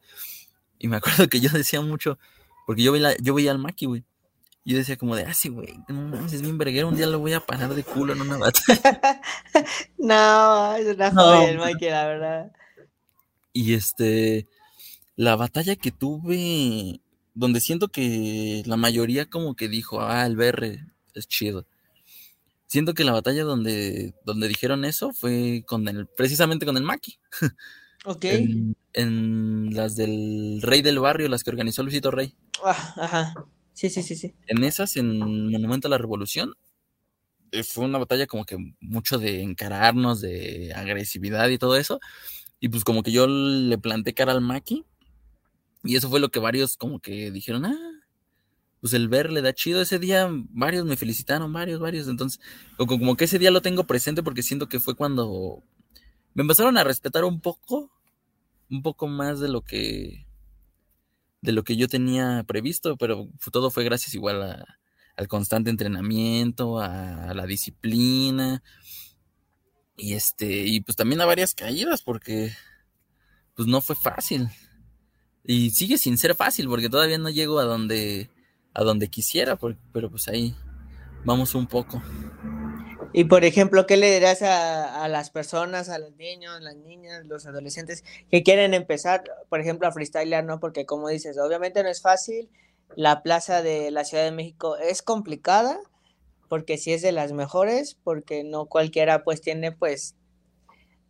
Y 0.79 0.87
me 0.87 0.95
acuerdo 0.97 1.27
que 1.27 1.41
yo 1.41 1.49
decía 1.49 1.81
mucho, 1.81 2.17
porque 2.65 2.81
yo 2.81 2.93
veía, 2.93 3.17
yo 3.17 3.33
veía 3.33 3.51
al 3.51 3.59
Maki, 3.59 3.87
güey. 3.87 4.05
Yo 4.67 4.77
decía 4.77 4.97
como 4.97 5.15
de, 5.15 5.25
ah, 5.25 5.33
sí, 5.35 5.49
güey, 5.49 5.79
no 5.87 6.25
es 6.25 6.41
bien 6.41 6.57
verguero, 6.57 6.87
un 6.87 6.95
día 6.95 7.05
lo 7.05 7.19
voy 7.19 7.33
a 7.33 7.39
parar 7.39 7.75
de 7.75 7.83
culo 7.83 8.13
en 8.13 8.21
una 8.21 8.37
batalla. 8.37 9.21
no, 9.99 10.75
es 10.75 10.95
una 10.95 11.11
joven, 11.11 11.57
Mikey, 11.57 11.89
la 11.91 12.07
verdad. 12.07 12.51
Y 13.53 13.75
este, 13.75 14.47
la 15.15 15.35
batalla 15.35 15.75
que 15.75 15.91
tuve, 15.91 16.99
donde 17.35 17.59
siento 17.59 17.89
que 17.89 18.63
la 18.65 18.75
mayoría 18.75 19.29
como 19.29 19.55
que 19.55 19.69
dijo, 19.69 20.01
ah, 20.01 20.25
el 20.25 20.35
BR 20.35 20.79
es 21.13 21.27
chido. 21.27 21.67
Siento 22.65 22.95
que 22.95 23.03
la 23.03 23.11
batalla 23.11 23.43
donde, 23.43 24.15
donde 24.25 24.47
dijeron 24.47 24.83
eso 24.83 25.13
fue 25.13 25.63
con 25.67 25.87
el, 25.87 26.07
precisamente 26.07 26.65
con 26.65 26.77
el 26.77 26.83
Maki. 26.83 27.19
Ok. 28.07 28.23
En, 28.25 28.75
en, 28.93 29.73
las 29.73 29.95
del 29.95 30.59
Rey 30.61 30.83
del 30.83 30.99
Barrio, 30.99 31.27
las 31.27 31.43
que 31.43 31.49
organizó 31.49 31.81
Luisito 31.81 32.11
Rey. 32.11 32.35
Ah, 32.63 32.93
ajá. 32.97 33.33
Sí, 33.75 33.89
sí, 33.89 34.01
sí, 34.01 34.15
sí. 34.15 34.33
En 34.47 34.63
esas, 34.63 34.95
en 34.95 35.19
Monumento 35.51 35.87
a 35.87 35.91
la 35.91 35.97
Revolución, 35.97 36.53
eh, 37.51 37.63
fue 37.63 37.83
una 37.83 37.99
batalla 37.99 38.25
como 38.25 38.45
que 38.45 38.57
mucho 38.79 39.17
de 39.17 39.41
encararnos, 39.41 40.21
de 40.21 40.73
agresividad 40.73 41.49
y 41.49 41.57
todo 41.57 41.75
eso. 41.75 41.99
Y 42.61 42.69
pues 42.69 42.85
como 42.85 43.03
que 43.03 43.11
yo 43.11 43.27
le 43.27 43.77
planté 43.77 44.13
cara 44.13 44.31
al 44.31 44.41
Maki. 44.41 44.85
Y 45.83 45.97
eso 45.97 46.09
fue 46.09 46.21
lo 46.21 46.29
que 46.29 46.39
varios 46.39 46.77
como 46.77 46.99
que 47.01 47.31
dijeron, 47.31 47.65
ah, 47.65 47.75
pues 48.79 48.93
el 48.93 49.09
ver 49.09 49.29
le 49.31 49.41
da 49.41 49.53
chido. 49.53 49.81
Ese 49.81 49.99
día 49.99 50.29
varios 50.31 50.85
me 50.85 50.95
felicitaron, 50.95 51.51
varios, 51.51 51.81
varios. 51.81 52.07
Entonces, 52.07 52.39
como 52.77 53.17
que 53.17 53.25
ese 53.25 53.39
día 53.39 53.51
lo 53.51 53.61
tengo 53.61 53.85
presente 53.85 54.23
porque 54.23 54.41
siento 54.41 54.69
que 54.69 54.79
fue 54.79 54.95
cuando 54.95 55.63
me 56.33 56.43
empezaron 56.43 56.77
a 56.77 56.85
respetar 56.85 57.25
un 57.25 57.41
poco, 57.41 57.91
un 58.69 58.81
poco 58.81 59.07
más 59.07 59.41
de 59.41 59.49
lo 59.49 59.61
que 59.61 60.25
de 61.45 61.51
lo 61.51 61.63
que 61.63 61.77
yo 61.77 61.87
tenía 61.87 62.43
previsto, 62.47 62.97
pero 62.97 63.29
todo 63.51 63.69
fue 63.69 63.83
gracias 63.83 64.13
igual 64.15 64.65
al 65.15 65.27
constante 65.27 65.69
entrenamiento, 65.69 66.79
a, 66.79 67.33
la 67.33 67.45
disciplina 67.45 68.63
y 69.95 70.13
este 70.13 70.65
y 70.65 70.81
pues 70.81 70.97
también 70.97 71.21
a 71.21 71.25
varias 71.25 71.53
caídas 71.53 72.01
porque 72.01 72.51
pues 73.53 73.67
no 73.67 73.79
fue 73.79 73.95
fácil 73.95 74.49
y 75.43 75.69
sigue 75.69 75.97
sin 75.97 76.17
ser 76.17 76.35
fácil 76.35 76.67
porque 76.67 76.89
todavía 76.89 77.17
no 77.17 77.29
llego 77.29 77.59
a 77.59 77.63
donde 77.63 78.29
a 78.73 78.83
donde 78.83 79.07
quisiera, 79.09 79.57
pero 79.93 80.09
pues 80.09 80.27
ahí 80.27 80.53
vamos 81.23 81.55
un 81.55 81.65
poco. 81.65 82.01
Y 83.17 83.23
por 83.23 83.45
ejemplo, 83.45 83.85
¿qué 83.85 83.95
le 83.95 84.13
dirás 84.13 84.41
a, 84.41 85.07
las 85.07 85.29
personas, 85.29 85.87
a 85.87 85.99
los 85.99 86.17
niños, 86.17 86.59
las 86.59 86.75
niñas, 86.75 87.25
los 87.25 87.45
adolescentes 87.45 88.03
que 88.29 88.43
quieren 88.43 88.73
empezar, 88.73 89.23
por 89.47 89.61
ejemplo, 89.61 89.87
a 89.87 89.93
freestyler, 89.93 90.43
¿no? 90.43 90.59
Porque 90.59 90.85
como 90.85 91.07
dices, 91.07 91.37
obviamente 91.37 91.81
no 91.81 91.87
es 91.87 92.01
fácil, 92.01 92.49
la 92.97 93.23
plaza 93.23 93.61
de 93.61 93.89
la 93.89 94.03
Ciudad 94.03 94.25
de 94.25 94.33
México 94.33 94.75
es 94.75 95.01
complicada, 95.01 95.79
porque 96.49 96.77
sí 96.77 96.91
es 96.91 97.01
de 97.01 97.13
las 97.13 97.31
mejores, 97.31 97.95
porque 98.03 98.43
no 98.43 98.65
cualquiera 98.65 99.23
pues 99.23 99.39
tiene 99.39 99.71
pues 99.71 100.15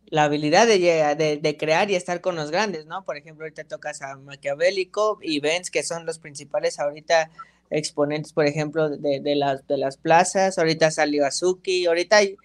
la 0.04 0.22
habilidad 0.22 0.68
de, 0.68 1.40
de, 1.42 1.56
crear 1.56 1.90
y 1.90 1.96
estar 1.96 2.20
con 2.20 2.36
los 2.36 2.52
grandes, 2.52 2.86
¿no? 2.86 3.04
Por 3.04 3.16
ejemplo, 3.16 3.46
ahorita 3.46 3.64
tocas 3.64 4.00
a 4.02 4.14
Maquiavélico 4.14 5.18
y 5.22 5.40
Benz, 5.40 5.72
que 5.72 5.82
son 5.82 6.06
los 6.06 6.20
principales 6.20 6.78
ahorita 6.78 7.32
exponentes, 7.70 8.32
por 8.32 8.46
ejemplo, 8.46 8.88
de, 8.88 9.20
de, 9.20 9.36
las, 9.36 9.66
de 9.66 9.76
las 9.78 9.96
plazas. 9.96 10.58
Ahorita 10.58 10.90
salió 10.90 11.26
Azuki, 11.26 11.86
ahorita 11.86 12.18
hay 12.18 12.36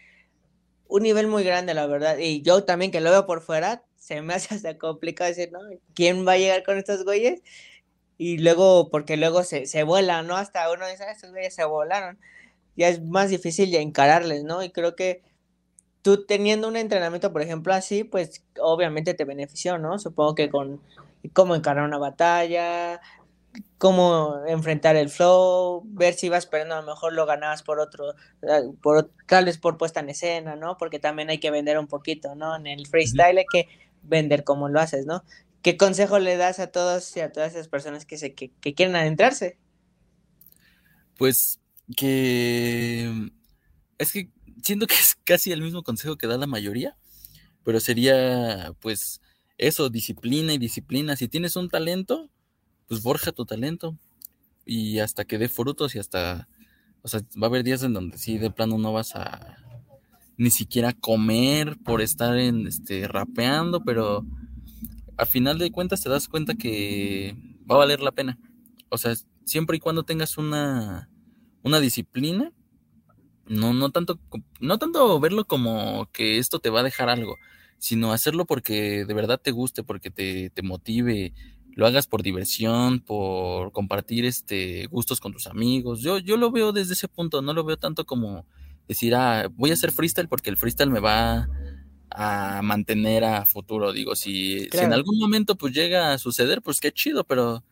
un 0.88 1.04
nivel 1.04 1.28
muy 1.28 1.44
grande, 1.44 1.74
la 1.74 1.88
verdad. 1.88 2.18
Y 2.18 2.42
yo 2.42 2.64
también 2.64 2.92
que 2.92 3.02
lo 3.02 3.12
veo 3.12 3.26
por 3.26 3.42
fuera, 3.42 3.84
se 3.98 4.22
me 4.22 4.34
hace 4.34 4.56
hasta 4.56 4.78
complicado 4.78 5.30
decir, 5.30 5.52
¿no? 5.52 5.60
¿Quién 5.94 6.28
va 6.28 6.34
a 6.34 6.38
llegar 6.38 6.64
con 6.64 6.78
estos 6.78 7.04
güeyes? 7.06 7.42
Y 8.18 8.40
luego, 8.40 8.90
porque 8.90 9.18
luego 9.18 9.44
se, 9.44 9.66
se 9.66 9.84
vuelan, 9.84 10.28
¿no? 10.28 10.36
Hasta 10.36 10.72
uno 10.72 10.88
dice, 10.88 11.04
ah, 11.04 11.12
estos 11.12 11.32
güeyes 11.32 11.56
se 11.56 11.64
volaron. 11.64 12.20
Ya 12.76 12.90
es 12.90 13.02
más 13.02 13.30
difícil 13.30 13.72
de 13.72 13.82
encararles, 13.82 14.44
¿no? 14.44 14.64
Y 14.64 14.72
creo 14.72 14.96
que 14.96 15.22
tú 16.02 16.26
teniendo 16.26 16.68
un 16.68 16.76
entrenamiento, 16.76 17.32
por 17.32 17.42
ejemplo, 17.42 17.74
así, 17.74 18.04
pues 18.04 18.44
obviamente 18.60 19.14
te 19.14 19.26
benefició, 19.26 19.78
¿no? 19.78 20.00
Supongo 20.00 20.36
que 20.36 20.50
con 20.50 20.82
cómo 21.34 21.56
encarar 21.56 21.86
una 21.86 21.98
batalla, 21.98 23.02
cómo 23.82 24.46
enfrentar 24.48 24.96
el 24.96 25.10
flow, 25.10 25.82
ver 25.86 26.14
si 26.14 26.30
vas 26.30 26.46
perdiendo, 26.46 26.76
a 26.76 26.82
lo 26.82 26.88
mejor 26.88 27.14
lo 27.14 27.26
ganabas 27.26 27.64
por 27.64 27.80
otro, 27.80 28.12
eh, 28.44 28.62
por, 28.80 29.10
tal 29.26 29.46
vez 29.46 29.58
por 29.58 29.80
puesta 29.80 30.02
en 30.02 30.10
escena, 30.10 30.56
¿no? 30.56 30.78
Porque 30.78 31.00
también 31.00 31.32
hay 31.32 31.40
que 31.40 31.50
vender 31.50 31.80
un 31.80 31.88
poquito, 31.88 32.36
¿no? 32.36 32.56
En 32.56 32.68
el 32.68 32.86
freestyle 32.86 33.40
hay 33.40 33.46
que 33.52 33.68
vender 34.04 34.44
como 34.44 34.70
lo 34.70 34.80
haces, 34.80 35.08
¿no? 35.08 35.24
¿Qué 35.64 35.78
consejo 35.78 36.20
le 36.20 36.38
das 36.38 36.60
a 36.60 36.68
todos 36.68 37.18
y 37.18 37.22
a 37.22 37.32
todas 37.32 37.54
esas 37.54 37.70
personas 37.70 38.06
que, 38.06 38.20
se, 38.20 38.36
que, 38.36 38.52
que 38.62 38.76
quieren 38.76 38.96
adentrarse? 38.96 39.58
Pues 41.18 41.60
que 41.98 43.32
es 43.98 44.12
que 44.12 44.30
siento 44.62 44.86
que 44.86 44.94
es 45.02 45.16
casi 45.24 45.52
el 45.52 45.64
mismo 45.64 45.82
consejo 45.82 46.20
que 46.20 46.28
da 46.28 46.38
la 46.38 46.46
mayoría, 46.46 46.96
pero 47.64 47.80
sería 47.80 48.74
pues 48.80 49.22
eso, 49.58 49.90
disciplina 49.90 50.54
y 50.54 50.60
disciplina. 50.60 51.16
Si 51.16 51.28
tienes 51.28 51.56
un 51.56 51.68
talento, 51.68 52.30
pues 52.92 53.04
forja 53.04 53.32
tu 53.32 53.46
talento 53.46 53.96
y 54.66 55.00
hasta 55.00 55.24
que 55.24 55.38
dé 55.38 55.48
frutos 55.48 55.96
y 55.96 56.00
hasta, 56.00 56.50
o 57.02 57.08
sea, 57.08 57.22
va 57.42 57.44
a 57.44 57.50
haber 57.50 57.64
días 57.64 57.84
en 57.84 57.94
donde 57.94 58.18
sí 58.18 58.38
de 58.38 58.52
plano 58.52 58.78
no 58.78 58.92
vas 58.92 59.16
a 59.16 59.56
ni 60.36 60.50
siquiera 60.52 60.92
comer 60.92 61.78
por 61.86 62.02
estar 62.02 62.38
en 62.38 62.68
este 62.68 63.08
rapeando, 63.08 63.82
pero 63.86 64.26
a 65.16 65.26
final 65.26 65.58
de 65.58 65.72
cuentas 65.72 66.02
te 66.02 66.10
das 66.10 66.28
cuenta 66.28 66.56
que 66.56 67.34
va 67.60 67.76
a 67.76 67.78
valer 67.78 68.02
la 68.02 68.12
pena. 68.12 68.38
O 68.90 68.98
sea, 68.98 69.14
siempre 69.46 69.78
y 69.78 69.80
cuando 69.80 70.04
tengas 70.04 70.38
una, 70.38 71.10
una 71.64 71.80
disciplina, 71.80 72.52
no, 73.48 73.74
no 73.74 73.92
tanto, 73.92 74.20
no 74.60 74.80
tanto 74.80 75.18
verlo 75.22 75.46
como 75.46 76.10
que 76.12 76.40
esto 76.40 76.60
te 76.60 76.70
va 76.70 76.82
a 76.82 76.84
dejar 76.84 77.08
algo, 77.08 77.38
sino 77.78 78.12
hacerlo 78.12 78.44
porque 78.44 79.06
de 79.06 79.14
verdad 79.14 79.40
te 79.42 79.52
guste, 79.52 79.82
porque 79.82 80.12
te, 80.12 80.50
te 80.50 80.62
motive, 80.62 81.34
lo 81.74 81.88
hagas 81.88 82.08
por 82.08 82.24
diversión, 82.24 83.00
por 83.00 83.72
compartir 83.72 84.26
este 84.26 84.88
gustos 84.88 85.20
con 85.20 85.34
tus 85.34 85.48
amigos. 85.48 86.02
Yo, 86.02 86.18
yo 86.20 86.38
lo 86.38 86.52
veo 86.52 86.72
desde 86.72 86.94
ese 86.94 87.08
punto, 87.08 87.42
no 87.42 87.54
lo 87.54 87.64
veo 87.64 87.78
tanto 87.78 88.06
como 88.06 88.46
decir, 88.88 89.16
ah, 89.16 89.48
voy 89.56 89.72
a 89.72 89.74
hacer 89.74 89.92
freestyle 89.92 90.28
porque 90.28 90.50
el 90.50 90.58
freestyle 90.58 90.90
me 90.90 91.00
va 91.00 91.48
a 92.10 92.62
mantener 92.62 93.24
a 93.24 93.46
futuro. 93.46 93.94
Digo, 93.94 94.16
si, 94.16 94.68
si 94.70 94.78
en 94.78 94.94
algún 94.94 95.18
momento 95.18 95.56
pues 95.56 95.74
llega 95.74 96.14
a 96.14 96.18
suceder, 96.18 96.62
pues 96.62 96.80
qué 96.80 96.92
chido, 96.92 97.24
pero 97.24 97.64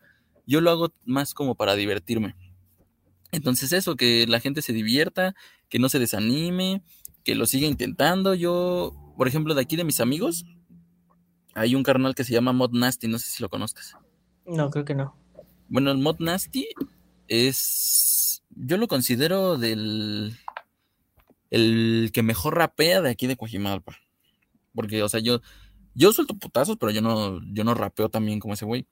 yo 0.46 0.60
lo 0.60 0.70
hago 0.70 0.92
más 1.04 1.34
como 1.34 1.54
para 1.54 1.76
divertirme. 1.76 2.34
Entonces 3.32 3.72
eso, 3.72 3.96
que 3.96 4.26
la 4.26 4.40
gente 4.40 4.62
se 4.62 4.72
divierta, 4.72 5.34
que 5.68 5.78
no 5.78 5.88
se 5.88 5.98
desanime, 5.98 6.82
que 7.22 7.34
lo 7.34 7.46
siga 7.46 7.66
intentando. 7.66 8.34
Yo, 8.34 8.94
por 9.16 9.28
ejemplo, 9.28 9.54
de 9.54 9.62
aquí 9.62 9.76
de 9.76 9.84
mis 9.84 10.00
amigos, 10.00 10.44
hay 11.54 11.74
un 11.74 11.82
carnal 11.82 12.14
que 12.14 12.24
se 12.24 12.32
llama 12.32 12.52
Mod 12.52 12.72
Nasty, 12.72 13.08
no 13.08 13.18
sé 13.18 13.28
si 13.28 13.42
lo 13.42 13.48
conozcas. 13.48 13.96
No, 14.46 14.70
creo 14.70 14.84
que 14.84 14.94
no. 14.94 15.16
Bueno, 15.68 15.90
el 15.90 15.98
Mod 15.98 16.16
Nasty 16.18 16.68
es, 17.28 18.42
yo 18.50 18.76
lo 18.76 18.88
considero 18.88 19.58
del, 19.58 20.36
el 21.50 22.10
que 22.12 22.22
mejor 22.22 22.56
rapea 22.56 23.00
de 23.00 23.10
aquí 23.10 23.26
de 23.26 23.36
Coajimalpa. 23.36 23.96
Porque, 24.74 25.02
o 25.02 25.08
sea, 25.08 25.20
yo, 25.20 25.40
yo 25.94 26.12
suelto 26.12 26.34
putazos, 26.34 26.76
pero 26.76 26.92
yo 26.92 27.02
no, 27.02 27.40
yo 27.52 27.64
no 27.64 27.74
rapeo 27.74 28.08
también 28.08 28.40
como 28.40 28.54
ese 28.54 28.64
güey. 28.64 28.86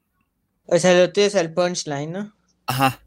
O 0.67 0.79
sea, 0.79 0.95
lo 0.95 1.13
tienes 1.13 1.35
al 1.35 1.55
punchline, 1.55 2.13
¿no? 2.13 2.35
Ajá. 2.67 3.01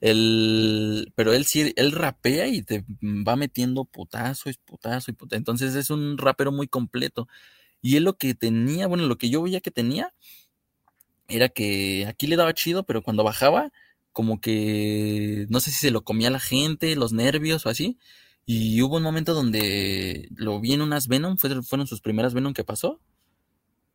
El, 0.00 1.12
pero 1.14 1.32
él 1.32 1.46
sí, 1.46 1.72
él 1.76 1.92
rapea 1.92 2.48
y 2.48 2.62
te 2.62 2.84
va 3.02 3.36
metiendo 3.36 3.84
putazo 3.84 4.50
y 4.50 4.54
putazo 4.64 5.10
y 5.10 5.14
putazo. 5.14 5.38
Entonces 5.38 5.74
es 5.74 5.90
un 5.90 6.18
rapero 6.18 6.52
muy 6.52 6.68
completo. 6.68 7.28
Y 7.86 7.94
él 7.94 8.02
lo 8.02 8.16
que 8.16 8.34
tenía, 8.34 8.88
bueno, 8.88 9.06
lo 9.06 9.16
que 9.16 9.30
yo 9.30 9.42
veía 9.42 9.60
que 9.60 9.70
tenía 9.70 10.12
era 11.28 11.48
que 11.48 12.04
aquí 12.08 12.26
le 12.26 12.34
daba 12.34 12.52
chido, 12.52 12.82
pero 12.82 13.00
cuando 13.00 13.22
bajaba, 13.22 13.70
como 14.10 14.40
que 14.40 15.46
no 15.50 15.60
sé 15.60 15.70
si 15.70 15.78
se 15.78 15.90
lo 15.92 16.02
comía 16.02 16.28
la 16.30 16.40
gente, 16.40 16.96
los 16.96 17.12
nervios 17.12 17.64
o 17.64 17.68
así. 17.68 17.96
Y 18.44 18.82
hubo 18.82 18.96
un 18.96 19.04
momento 19.04 19.34
donde 19.34 20.28
lo 20.34 20.58
vi 20.58 20.72
en 20.72 20.82
unas 20.82 21.06
Venom, 21.06 21.36
fueron 21.38 21.86
sus 21.86 22.00
primeras 22.00 22.34
Venom 22.34 22.54
que 22.54 22.64
pasó. 22.64 23.00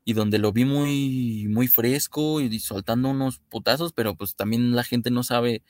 Y 0.06 0.13
donde 0.13 0.39
lo 0.39 0.54
vi 0.54 0.63
muy, 0.63 1.47
muy 1.49 1.67
fresco 1.67 2.39
y 2.39 2.60
soltando 2.60 3.10
unos 3.10 3.39
putazos, 3.39 3.91
pero 3.91 4.15
pues 4.15 4.38
también 4.38 4.73
la 4.73 4.86
gente 4.86 5.12
no 5.12 5.23
sabe 5.23 5.63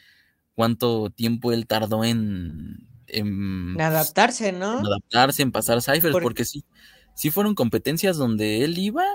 cuánto 0.53 1.10
tiempo 1.10 1.53
él 1.53 1.65
tardó 1.65 2.03
en, 2.03 2.88
en, 3.07 3.81
adaptarse, 3.81 4.51
¿no? 4.51 4.79
En 4.79 4.86
adaptarse, 4.86 5.41
en 5.41 5.51
pasar 5.51 5.81
ciphers, 5.81 6.17
porque 6.21 6.45
sí, 6.45 6.63
sí 7.21 7.29
fueron 7.29 7.53
competencias 7.53 8.17
donde 8.17 8.63
él 8.63 8.79
iba 8.79 9.05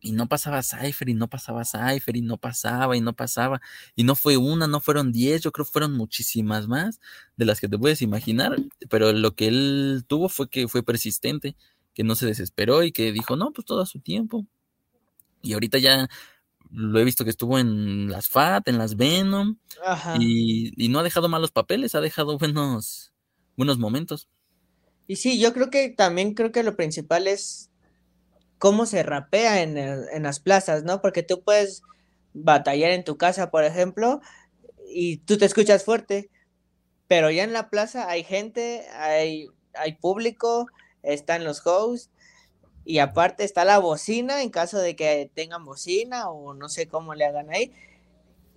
y 0.00 0.12
no 0.12 0.30
pasaba 0.30 0.62
Cypher 0.62 1.10
y 1.10 1.12
no 1.12 1.28
pasaba 1.28 1.62
Cypher 1.66 2.16
y 2.16 2.22
no 2.22 2.38
pasaba 2.38 2.96
y 2.96 3.02
no 3.02 3.12
pasaba. 3.12 3.60
Y 3.94 4.04
no 4.04 4.14
fue 4.14 4.38
una, 4.38 4.66
no 4.66 4.80
fueron 4.80 5.12
diez, 5.12 5.42
yo 5.42 5.52
creo 5.52 5.66
que 5.66 5.72
fueron 5.72 5.92
muchísimas 5.92 6.68
más 6.68 6.98
de 7.36 7.44
las 7.44 7.60
que 7.60 7.68
te 7.68 7.76
puedes 7.76 8.00
imaginar. 8.00 8.56
Pero 8.88 9.12
lo 9.12 9.34
que 9.34 9.48
él 9.48 10.04
tuvo 10.06 10.30
fue 10.30 10.48
que 10.48 10.68
fue 10.68 10.82
persistente, 10.82 11.54
que 11.92 12.02
no 12.02 12.14
se 12.14 12.24
desesperó 12.24 12.82
y 12.82 12.92
que 12.92 13.12
dijo, 13.12 13.36
no, 13.36 13.52
pues 13.52 13.66
todo 13.66 13.82
a 13.82 13.86
su 13.86 14.00
tiempo. 14.00 14.46
Y 15.42 15.52
ahorita 15.52 15.76
ya 15.76 16.08
lo 16.70 16.98
he 16.98 17.04
visto 17.04 17.24
que 17.24 17.30
estuvo 17.30 17.58
en 17.58 18.10
las 18.10 18.28
FAT, 18.28 18.68
en 18.68 18.78
las 18.78 18.96
Venom, 18.96 19.58
y, 20.18 20.72
y, 20.82 20.88
no 20.88 21.00
ha 21.00 21.02
dejado 21.02 21.28
malos 21.28 21.52
papeles, 21.52 21.94
ha 21.94 22.00
dejado 22.00 22.38
buenos, 22.38 23.12
buenos 23.54 23.76
momentos. 23.76 24.28
Y 25.06 25.16
sí, 25.16 25.38
yo 25.38 25.52
creo 25.52 25.70
que 25.70 25.88
también 25.90 26.34
creo 26.34 26.52
que 26.52 26.62
lo 26.62 26.76
principal 26.76 27.28
es 27.28 27.70
cómo 28.58 28.86
se 28.86 29.02
rapea 29.02 29.62
en, 29.62 29.78
en 29.78 30.22
las 30.22 30.40
plazas, 30.40 30.82
¿no? 30.84 31.00
Porque 31.00 31.22
tú 31.22 31.42
puedes 31.42 31.82
batallar 32.34 32.90
en 32.90 33.04
tu 33.04 33.16
casa, 33.16 33.50
por 33.50 33.64
ejemplo, 33.64 34.20
y 34.88 35.18
tú 35.18 35.38
te 35.38 35.44
escuchas 35.44 35.84
fuerte, 35.84 36.30
pero 37.08 37.30
ya 37.30 37.44
en 37.44 37.52
la 37.52 37.70
plaza 37.70 38.08
hay 38.08 38.24
gente, 38.24 38.86
hay, 38.92 39.48
hay 39.74 39.94
público, 39.94 40.66
están 41.02 41.44
los 41.44 41.66
hosts, 41.66 42.10
y 42.84 42.98
aparte 42.98 43.44
está 43.44 43.64
la 43.64 43.78
bocina 43.78 44.42
en 44.42 44.50
caso 44.50 44.78
de 44.78 44.94
que 44.94 45.30
tengan 45.34 45.64
bocina 45.64 46.30
o 46.30 46.54
no 46.54 46.68
sé 46.68 46.86
cómo 46.86 47.14
le 47.14 47.24
hagan 47.24 47.50
ahí. 47.50 47.72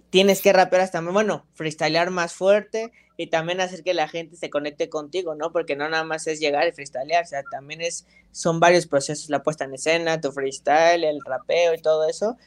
Tienes 0.09 0.41
que 0.41 0.53
rapear 0.53 0.81
hasta, 0.81 1.01
bueno, 1.01 1.45
freestylear 1.53 2.09
más 2.09 2.33
fuerte 2.33 2.91
y 3.15 3.27
también 3.27 3.61
hacer 3.61 3.83
que 3.83 3.93
la 3.93 4.07
gente 4.07 4.37
se 4.37 4.49
conecte 4.49 4.89
contigo, 4.89 5.35
¿no? 5.35 5.51
Porque 5.51 5.75
no 5.75 5.87
nada 5.89 6.03
más 6.03 6.25
es 6.27 6.39
llegar 6.39 6.67
y 6.67 6.71
freestylear, 6.71 7.23
o 7.23 7.27
sea, 7.27 7.43
también 7.51 7.81
es, 7.81 8.07
son 8.31 8.59
varios 8.59 8.87
procesos, 8.87 9.29
la 9.29 9.43
puesta 9.43 9.65
en 9.65 9.73
escena, 9.73 10.21
tu 10.21 10.31
freestyle, 10.31 11.03
el 11.03 11.19
rapeo 11.23 11.73
y 11.73 11.81
todo 11.81 12.07
eso. 12.07 12.37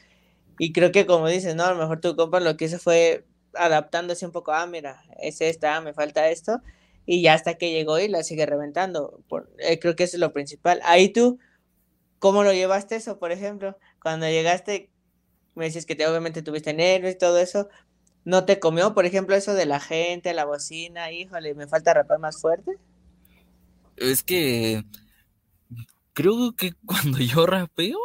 Y 0.59 0.73
creo 0.73 0.91
que 0.91 1.05
como 1.05 1.27
dices, 1.27 1.55
¿no? 1.55 1.63
A 1.65 1.73
lo 1.73 1.79
mejor 1.79 2.01
tu 2.01 2.15
compa 2.15 2.39
lo 2.39 2.57
que 2.57 2.65
hizo 2.65 2.79
fue 2.79 3.25
adaptándose 3.53 4.25
un 4.25 4.31
poco, 4.31 4.51
ah, 4.51 4.65
mira, 4.65 5.03
es 5.21 5.41
esta, 5.41 5.79
me 5.81 5.93
falta 5.93 6.29
esto, 6.29 6.61
y 7.05 7.21
ya 7.21 7.33
hasta 7.33 7.55
que 7.55 7.71
llegó 7.71 7.99
y 7.99 8.07
la 8.07 8.23
sigue 8.23 8.45
reventando. 8.45 9.21
Por, 9.29 9.51
eh, 9.59 9.79
creo 9.79 9.95
que 9.95 10.03
eso 10.05 10.17
es 10.17 10.21
lo 10.21 10.33
principal. 10.33 10.81
Ahí 10.83 11.09
tú, 11.09 11.39
¿Cómo 12.23 12.45
lo 12.45 12.53
llevaste 12.53 12.95
eso, 12.95 13.19
por 13.19 13.33
ejemplo? 13.33 13.77
Cuando 14.01 14.29
llegaste, 14.29 14.89
me 15.55 15.65
dices 15.65 15.85
que 15.85 15.95
te, 15.95 16.07
obviamente 16.07 16.41
tuviste 16.41 16.73
nervios 16.73 17.13
y 17.13 17.17
todo 17.17 17.37
eso. 17.37 17.69
¿No 18.25 18.45
te 18.45 18.59
comió, 18.59 18.93
por 18.93 19.05
ejemplo, 19.05 19.35
eso 19.35 19.53
de 19.53 19.65
la 19.65 19.79
gente, 19.79 20.33
la 20.33 20.45
bocina? 20.45 21.11
Híjole, 21.11 21.55
me 21.55 21.67
falta 21.67 21.93
rapar 21.93 22.19
más 22.19 22.39
fuerte. 22.39 22.71
Es 23.97 24.23
que 24.23 24.83
creo 26.13 26.53
que 26.55 26.73
cuando 26.85 27.19
yo 27.19 27.45
rapeo, 27.45 27.99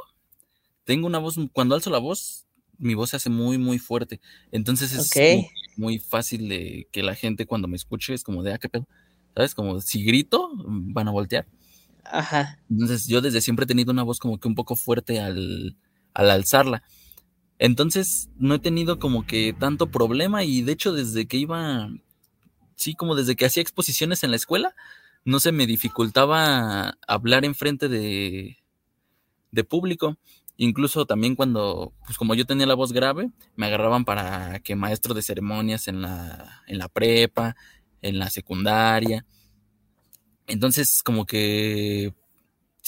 tengo 0.85 1.07
una 1.07 1.19
voz, 1.19 1.37
cuando 1.53 1.75
alzo 1.75 1.91
la 1.91 1.99
voz, 1.99 2.47
mi 2.79 2.95
voz 2.95 3.11
se 3.11 3.17
hace 3.17 3.31
muy, 3.31 3.59
muy 3.59 3.79
fuerte. 3.79 4.21
Entonces 4.51 4.93
es 4.93 5.49
muy, 5.77 5.99
fácil 5.99 6.49
de 6.49 6.89
que 6.91 7.03
la 7.03 7.15
gente 7.15 7.47
cuando 7.47 7.69
me 7.69 7.77
escuche 7.77 8.15
es 8.15 8.25
como 8.25 8.43
de, 8.43 8.55
ah, 8.55 8.59
qué 8.59 8.69
pedo. 8.69 8.89
¿Sabes? 9.35 9.55
Como 9.55 9.81
si 9.81 10.05
grito, 10.05 10.51
van 10.55 11.07
a 11.07 11.13
voltear. 11.13 11.47
Ajá. 12.05 12.59
Entonces 12.71 13.07
yo 13.07 13.21
desde 13.21 13.41
siempre 13.41 13.65
he 13.65 13.67
tenido 13.67 13.93
una 13.93 14.03
voz 14.03 14.19
como 14.19 14.39
que 14.39 14.49
un 14.49 14.55
poco 14.55 14.75
fuerte 14.75 15.21
al, 15.21 15.77
al 16.15 16.31
alzarla. 16.31 16.83
Entonces 17.59 18.31
no 18.37 18.55
he 18.55 18.59
tenido 18.59 18.99
como 18.99 19.27
que 19.27 19.53
tanto 19.53 19.91
problema 19.91 20.45
y 20.45 20.63
de 20.63 20.73
hecho 20.73 20.93
desde 20.93 21.27
que 21.27 21.39
iba, 21.39 21.91
sí, 22.77 22.95
como 22.95 23.15
desde 23.15 23.37
que 23.37 23.47
hacía 23.47 23.63
exposiciones 23.63 24.23
en 24.23 24.31
la 24.31 24.37
escuela, 24.37 24.75
no 25.25 25.41
se 25.41 25.53
me 25.53 25.67
dificultaba 25.67 26.97
hablar 27.07 27.45
enfrente 27.45 27.89
de, 27.89 28.59
de 29.51 29.65
público. 29.65 30.17
Incluso 30.57 31.07
también 31.07 31.37
cuando, 31.37 31.93
pues 32.05 32.19
como 32.19 32.35
yo 32.35 32.45
tenía 32.45 32.67
la 32.67 32.75
voz 32.75 32.93
grave, 32.93 33.31
me 33.55 33.67
agarraban 33.67 34.05
para 34.05 34.59
que 34.61 34.75
maestro 34.75 35.15
de 35.15 35.23
ceremonias 35.23 35.87
en 35.87 36.03
la, 36.03 36.63
en 36.67 36.79
la 36.79 36.89
prepa, 36.89 37.57
en 38.03 38.19
la 38.19 38.31
secundaria. 38.31 39.25
Entonces, 40.47 41.01
como 41.05 41.27
que 41.27 42.15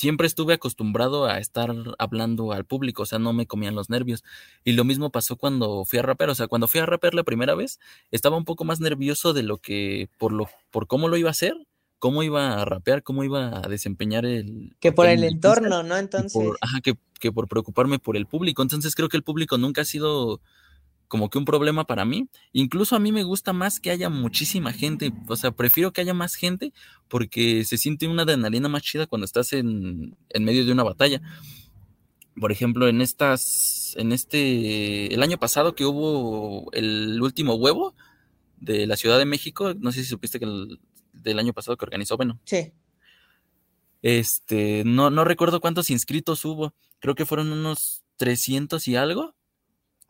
siempre 0.00 0.26
estuve 0.26 0.54
acostumbrado 0.54 1.26
a 1.26 1.38
estar 1.40 1.74
hablando 1.98 2.52
al 2.52 2.64
público, 2.64 3.02
o 3.02 3.06
sea, 3.06 3.18
no 3.18 3.34
me 3.34 3.46
comían 3.46 3.74
los 3.74 3.90
nervios. 3.90 4.24
Y 4.64 4.72
lo 4.72 4.82
mismo 4.82 5.10
pasó 5.10 5.36
cuando 5.36 5.84
fui 5.84 5.98
a 5.98 6.02
raper, 6.02 6.30
o 6.30 6.34
sea, 6.34 6.48
cuando 6.48 6.68
fui 6.68 6.80
a 6.80 6.86
raper 6.86 7.12
la 7.12 7.22
primera 7.22 7.54
vez, 7.54 7.78
estaba 8.10 8.38
un 8.38 8.46
poco 8.46 8.64
más 8.64 8.80
nervioso 8.80 9.34
de 9.34 9.42
lo 9.42 9.58
que, 9.58 10.08
por 10.16 10.32
lo, 10.32 10.48
por 10.70 10.86
cómo 10.86 11.08
lo 11.08 11.18
iba 11.18 11.28
a 11.28 11.32
hacer, 11.32 11.54
cómo 11.98 12.22
iba 12.22 12.62
a 12.62 12.64
rapear, 12.64 13.02
cómo 13.02 13.24
iba 13.24 13.58
a 13.58 13.68
desempeñar 13.68 14.24
el... 14.24 14.74
Que 14.80 14.90
por 14.90 15.06
el, 15.06 15.22
entorno, 15.22 15.82
¿no? 15.82 15.98
Entonces... 15.98 16.48
ajá, 16.62 16.80
que, 16.80 16.94
que 17.18 17.30
por 17.30 17.46
preocuparme 17.46 17.98
por 17.98 18.16
el 18.16 18.24
público. 18.24 18.62
Entonces 18.62 18.94
creo 18.94 19.10
que 19.10 19.18
el 19.18 19.22
público 19.22 19.58
nunca 19.58 19.82
ha 19.82 19.84
sido 19.84 20.40
como 21.10 21.28
que 21.28 21.38
un 21.38 21.44
problema 21.44 21.84
para 21.84 22.04
mí. 22.04 22.28
Incluso 22.52 22.94
a 22.94 23.00
mí 23.00 23.10
me 23.10 23.24
gusta 23.24 23.52
más 23.52 23.80
que 23.80 23.90
haya 23.90 24.08
muchísima 24.08 24.72
gente. 24.72 25.12
O 25.26 25.34
sea, 25.34 25.50
prefiero 25.50 25.92
que 25.92 26.00
haya 26.00 26.14
más 26.14 26.36
gente 26.36 26.72
porque 27.08 27.64
se 27.64 27.78
siente 27.78 28.06
una 28.06 28.22
adrenalina 28.22 28.68
más 28.68 28.82
chida 28.82 29.08
cuando 29.08 29.24
estás 29.24 29.52
en, 29.52 30.16
en 30.28 30.44
medio 30.44 30.64
de 30.64 30.70
una 30.70 30.84
batalla. 30.84 31.20
Por 32.40 32.52
ejemplo, 32.52 32.86
en 32.86 33.00
estas, 33.00 33.94
en 33.96 34.12
este, 34.12 35.12
el 35.12 35.20
año 35.24 35.36
pasado 35.36 35.74
que 35.74 35.84
hubo 35.84 36.70
el 36.72 37.20
último 37.20 37.56
huevo 37.56 37.96
de 38.60 38.86
la 38.86 38.96
Ciudad 38.96 39.18
de 39.18 39.24
México, 39.24 39.74
no 39.74 39.90
sé 39.90 40.04
si 40.04 40.10
supiste 40.10 40.38
que 40.38 40.44
el, 40.44 40.78
del 41.12 41.40
año 41.40 41.52
pasado 41.52 41.76
que 41.76 41.86
organizó, 41.86 42.16
bueno. 42.16 42.38
Sí. 42.44 42.72
Este, 44.00 44.84
no, 44.86 45.10
no 45.10 45.24
recuerdo 45.24 45.60
cuántos 45.60 45.90
inscritos 45.90 46.44
hubo, 46.44 46.72
creo 47.00 47.16
que 47.16 47.26
fueron 47.26 47.50
unos 47.50 48.04
300 48.16 48.86
y 48.86 48.94
algo 48.94 49.34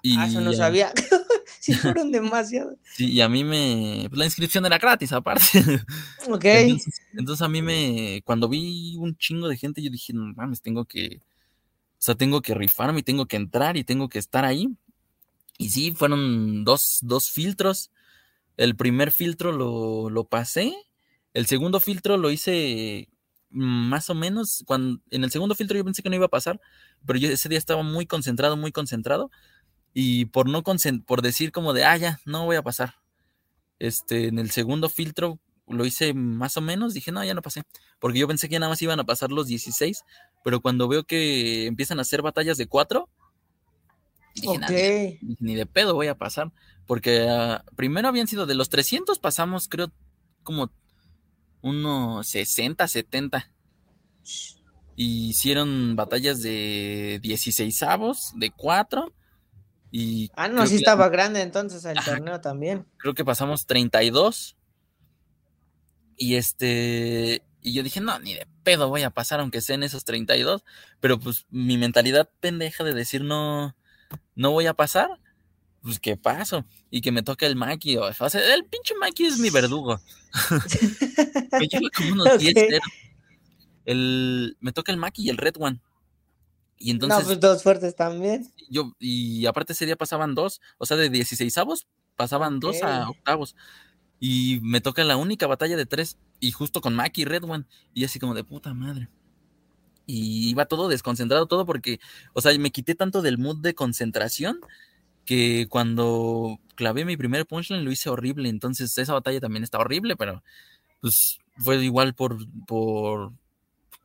y, 0.03 0.17
ah, 0.17 0.27
eso 0.27 0.41
no 0.41 0.53
sabía. 0.53 0.93
sí, 1.61 1.75
fueron 1.75 2.11
demasiados. 2.11 2.77
Sí, 2.95 3.11
y 3.13 3.21
a 3.21 3.29
mí 3.29 3.45
me. 3.45 4.07
Pues, 4.09 4.19
la 4.19 4.25
inscripción 4.25 4.67
era 4.67 4.79
gratis, 4.79 5.13
aparte. 5.13 5.43
Ok. 6.29 6.45
Entonces, 6.45 7.43
a 7.43 7.49
mí 7.49 7.63
me. 7.63 8.23
Cuando 8.25 8.49
vi 8.49 8.97
un 8.99 9.17
chingo 9.17 9.49
de 9.49 9.57
gente, 9.57 9.83
yo 9.83 9.91
dije, 9.91 10.13
no 10.13 10.33
mames, 10.35 10.63
tengo 10.63 10.85
que. 10.85 11.21
O 11.21 12.03
sea, 12.03 12.15
tengo 12.15 12.41
que 12.41 12.55
rifarme 12.55 13.01
y 13.01 13.03
tengo 13.03 13.27
que 13.27 13.37
entrar 13.37 13.77
y 13.77 13.85
tengo 13.85 14.09
que 14.09 14.19
estar 14.19 14.45
ahí. 14.45 14.69
Y 15.59 15.71
sí, 15.71 15.93
fueron 15.95 16.65
dos, 16.65 17.01
dos 17.03 17.31
filtros. 17.31 17.91
El 18.57 18.77
primer 18.77 19.11
filtro 19.11 19.53
lo, 19.53 20.09
lo 20.09 20.25
pasé. 20.25 20.75
El 21.35 21.47
segundo 21.47 21.81
filtro 21.81 22.17
lo 22.17 22.31
hice 22.31 23.09
más 23.51 24.09
o 24.09 24.15
menos. 24.15 24.65
Cuando, 24.67 25.01
en 25.11 25.25
el 25.25 25.31
segundo 25.31 25.55
filtro 25.55 25.77
yo 25.77 25.85
pensé 25.85 26.03
que 26.03 26.09
no 26.09 26.17
iba 26.17 26.27
a 26.27 26.31
pasar, 26.31 26.61
pero 27.05 27.19
yo 27.19 27.29
ese 27.29 27.49
día 27.49 27.59
estaba 27.59 27.83
muy 27.83 28.07
concentrado, 28.07 28.57
muy 28.57 28.73
concentrado 28.73 29.31
y 29.93 30.27
por 30.27 30.49
no 30.49 30.63
por 31.07 31.23
decir 31.23 31.53
como 31.53 31.73
de, 31.73 31.85
ah, 31.85 31.97
ya, 31.97 32.21
no 32.25 32.45
voy 32.45 32.57
a 32.57 32.63
pasar. 32.63 32.95
Este, 33.79 34.29
en 34.29 34.39
el 34.39 34.51
segundo 34.51 34.89
filtro 34.89 35.39
lo 35.67 35.85
hice 35.87 36.15
más 36.15 36.57
o 36.57 36.61
menos, 36.61 36.95
dije, 36.95 37.13
no, 37.13 37.25
ya 37.25 37.35
no 37.35 37.43
pasé, 37.43 37.63
porque 37.99 38.19
yo 38.19 38.29
pensé 38.29 38.49
que 38.49 38.59
nada 38.59 38.71
más 38.71 38.83
iban 38.83 39.01
a 39.01 39.05
pasar 39.05 39.31
los 39.31 39.47
16, 39.47 40.05
pero 40.43 40.61
cuando 40.61 40.89
veo 40.89 41.05
que 41.05 41.67
empiezan 41.67 41.99
a 41.99 42.03
hacer 42.03 42.23
batallas 42.23 42.59
de 42.59 42.67
cuatro, 42.67 43.09
dije, 44.35 45.19
ni, 45.39 45.55
de 45.55 45.67
pedo 45.67 45.95
voy 45.95 46.09
a 46.09 46.19
pasar, 46.19 46.53
porque 46.87 47.27
ah, 47.29 47.65
primero 47.77 48.09
habían 48.09 48.27
sido 48.27 48.47
de 48.47 48.55
los 48.55 48.69
300, 48.69 49.19
pasamos 49.19 49.69
creo 49.69 49.93
como 50.43 50.71
unos 51.63 52.27
60, 52.29 52.87
70. 52.89 53.51
Y 54.97 55.31
hicieron 55.31 55.97
batallas 55.97 56.43
de 56.43 57.21
16 57.23 57.83
avos, 57.85 58.33
de 58.37 58.51
4 58.51 59.13
ah, 60.35 60.49
no, 60.49 60.67
sí 60.67 60.77
estaba 60.77 61.09
grande 61.09 61.43
entonces 61.43 61.85
el 61.85 61.99
torneo 62.05 62.41
también. 62.41 62.87
Creo 62.99 63.15
que 63.15 63.25
pasamos 63.25 63.67
32. 63.67 64.57
Y 66.17 66.37
este. 66.37 67.43
Y 67.63 67.75
yo 67.75 67.83
dije, 67.83 68.01
no, 68.01 68.19
ni 68.19 68.35
de 68.35 68.47
pedo 68.63 68.89
voy 68.89 69.03
a 69.03 69.11
pasar, 69.11 69.41
aunque 69.41 69.61
sean 69.61 69.83
esos 69.83 70.05
32. 70.05 70.65
Pero 71.01 71.19
pues 71.19 71.47
mi 71.51 71.77
mentalidad 71.77 72.29
pendeja 72.41 72.85
de 72.85 72.95
decir 72.95 73.23
no, 73.23 73.77
no 74.35 74.51
voy 74.51 74.67
a 74.67 74.75
pasar, 74.75 75.09
pues 75.83 75.99
que 75.99 76.17
paso. 76.17 76.65
Y 76.91 77.01
que 77.01 77.13
me 77.13 77.23
toque 77.23 77.47
el 77.47 77.57
Maki. 77.57 77.97
O, 77.97 78.13
sea, 78.13 78.55
el 78.55 78.65
pinche 78.65 78.95
Maki 78.95 79.27
es 79.27 79.39
mi 79.39 79.51
verdugo. 79.51 80.01
me 81.53 81.67
lleva 81.67 81.89
como 81.97 82.13
unos 82.13 82.39
10 82.39 82.55
el, 83.85 84.57
Me 84.61 84.73
toca 84.73 84.93
el 84.93 84.99
Maki 84.99 85.25
y 85.25 85.31
el 85.31 85.37
Red 85.37 85.55
One. 85.59 85.81
Y 86.81 86.91
entonces. 86.91 87.21
No, 87.21 87.25
pues 87.27 87.39
dos 87.39 87.63
fuertes 87.63 87.95
también. 87.95 88.51
Yo, 88.71 88.93
y 88.99 89.45
aparte 89.47 89.75
ese 89.75 89.85
día 89.85 89.97
pasaban 89.97 90.35
dos, 90.35 90.61
o 90.79 90.87
sea, 90.87 90.97
de 90.97 91.11
16 91.11 91.57
avos, 91.59 91.87
pasaban 92.17 92.59
dos 92.59 92.83
a 92.83 93.11
octavos. 93.11 93.55
Y 94.19 94.61
me 94.63 94.81
toca 94.81 95.05
la 95.05 95.19
única 95.19 95.47
batalla 95.47 95.77
de 95.77 95.87
tres, 95.87 96.17
y 96.41 96.51
justo 96.53 96.81
con 96.81 96.97
Maki 96.97 97.23
y 97.23 97.25
Red 97.27 97.45
One, 97.45 97.67
y 97.95 98.05
así 98.05 98.19
como 98.19 98.35
de 98.35 98.45
puta 98.45 98.73
madre. 98.73 99.09
Y 100.07 100.49
iba 100.49 100.65
todo 100.65 100.89
desconcentrado, 100.89 101.47
todo 101.47 101.67
porque, 101.67 102.01
o 102.33 102.41
sea, 102.41 102.59
me 102.59 102.71
quité 102.71 102.95
tanto 102.95 103.21
del 103.21 103.39
mood 103.39 103.59
de 103.59 103.75
concentración 103.75 104.59
que 105.27 105.67
cuando 105.69 106.59
clavé 106.77 107.05
mi 107.05 107.17
primer 107.17 107.47
punchline 107.47 107.85
lo 107.85 107.93
hice 107.93 108.09
horrible. 108.09 108.49
Entonces 108.49 108.97
esa 108.97 109.13
batalla 109.13 109.39
también 109.39 109.65
está 109.65 109.79
horrible, 109.79 110.17
pero 110.17 110.43
pues 111.01 111.39
fue 111.59 111.77
igual 111.85 112.15
por, 112.15 112.39
por 112.67 113.33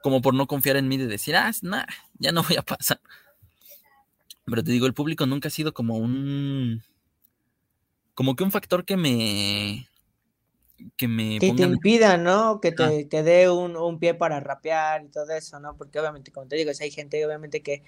como 0.05 0.21
por 0.21 0.35
no 0.35 0.45
confiar 0.45 0.75
en 0.75 0.87
mí 0.87 0.97
de 0.97 1.07
decir, 1.07 1.35
ah, 1.35 1.51
nada, 1.63 1.87
ya 2.19 2.31
no 2.31 2.43
voy 2.43 2.57
a 2.57 2.61
pasar. 2.61 2.99
Pero 4.45 4.63
te 4.63 4.71
digo, 4.71 4.85
el 4.85 4.93
público 4.93 5.25
nunca 5.25 5.47
ha 5.47 5.51
sido 5.51 5.73
como 5.73 5.97
un. 5.97 6.83
Como 8.13 8.35
que 8.35 8.43
un 8.43 8.51
factor 8.51 8.85
que 8.85 8.97
me. 8.97 9.89
Que 10.95 11.07
me. 11.07 11.39
Que 11.39 11.53
te 11.53 11.63
impida, 11.63 12.17
¿no? 12.17 12.61
Que 12.61 12.71
te, 12.71 13.23
dé 13.23 13.49
un, 13.49 13.97
pie 13.97 14.13
para 14.13 14.39
rapear 14.39 15.05
y 15.05 15.07
todo 15.07 15.31
eso, 15.31 15.59
¿no? 15.59 15.75
Porque 15.75 15.99
obviamente, 15.99 16.31
como 16.31 16.45
te 16.45 16.55
digo, 16.55 16.69
hay 16.79 16.91
gente 16.91 17.25
obviamente 17.25 17.63
que, 17.63 17.81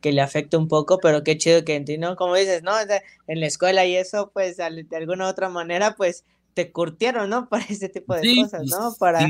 que 0.00 0.10
le 0.10 0.22
afecta 0.22 0.58
un 0.58 0.66
poco, 0.66 0.98
pero 0.98 1.22
qué 1.22 1.38
chido 1.38 1.64
que 1.64 1.76
en 1.76 1.84
ti, 1.84 1.98
¿no? 1.98 2.16
Como 2.16 2.34
dices, 2.34 2.64
¿no? 2.64 2.72
En 3.28 3.38
la 3.38 3.46
escuela 3.46 3.86
y 3.86 3.94
eso, 3.94 4.32
pues 4.34 4.56
de 4.56 4.96
alguna 4.96 5.28
otra 5.28 5.48
manera, 5.48 5.94
pues 5.94 6.24
te 6.60 6.72
curtieron, 6.72 7.30
¿no? 7.30 7.48
Para 7.48 7.64
ese 7.64 7.88
tipo 7.88 8.14
de 8.14 8.36
cosas, 8.42 8.64
¿no? 8.66 8.88
Pues, 8.88 8.98
para, 8.98 9.26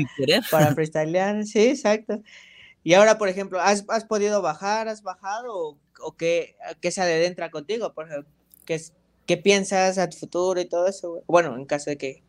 para 0.49 0.73
freestylear, 0.75 1.45
sí, 1.45 1.67
exacto. 1.67 2.21
Y 2.83 2.93
ahora, 2.95 3.17
por 3.17 3.29
ejemplo, 3.29 3.59
¿has, 3.61 3.83
podido 4.05 4.41
bajar, 4.41 4.87
has 4.87 5.03
bajado 5.03 5.77
o, 6.01 6.17
qué, 6.17 6.55
qué 6.81 6.91
se 6.91 7.01
adentra 7.01 7.51
contigo? 7.51 7.93
Por 7.93 8.07
ejemplo, 8.07 8.31
¿qué, 8.65 8.81
¿qué, 9.27 9.37
piensas 9.37 9.97
a 9.99 10.09
tu 10.09 10.17
futuro 10.17 10.59
y 10.59 10.65
todo 10.65 10.87
eso? 10.87 11.23
Bueno, 11.27 11.55
en 11.55 11.65
caso 11.65 11.91
de 11.91 11.97
que 11.97 12.23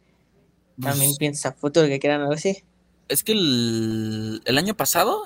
también 0.78 1.10
pues 1.10 1.18
piensas 1.18 1.46
a 1.46 1.54
futuro, 1.54 1.86
que 1.86 1.98
quieran 1.98 2.20
algo 2.20 2.34
así. 2.34 2.62
Es 3.08 3.24
que 3.24 3.32
el, 3.32 4.42
el 4.44 4.58
año 4.58 4.76
pasado 4.76 5.22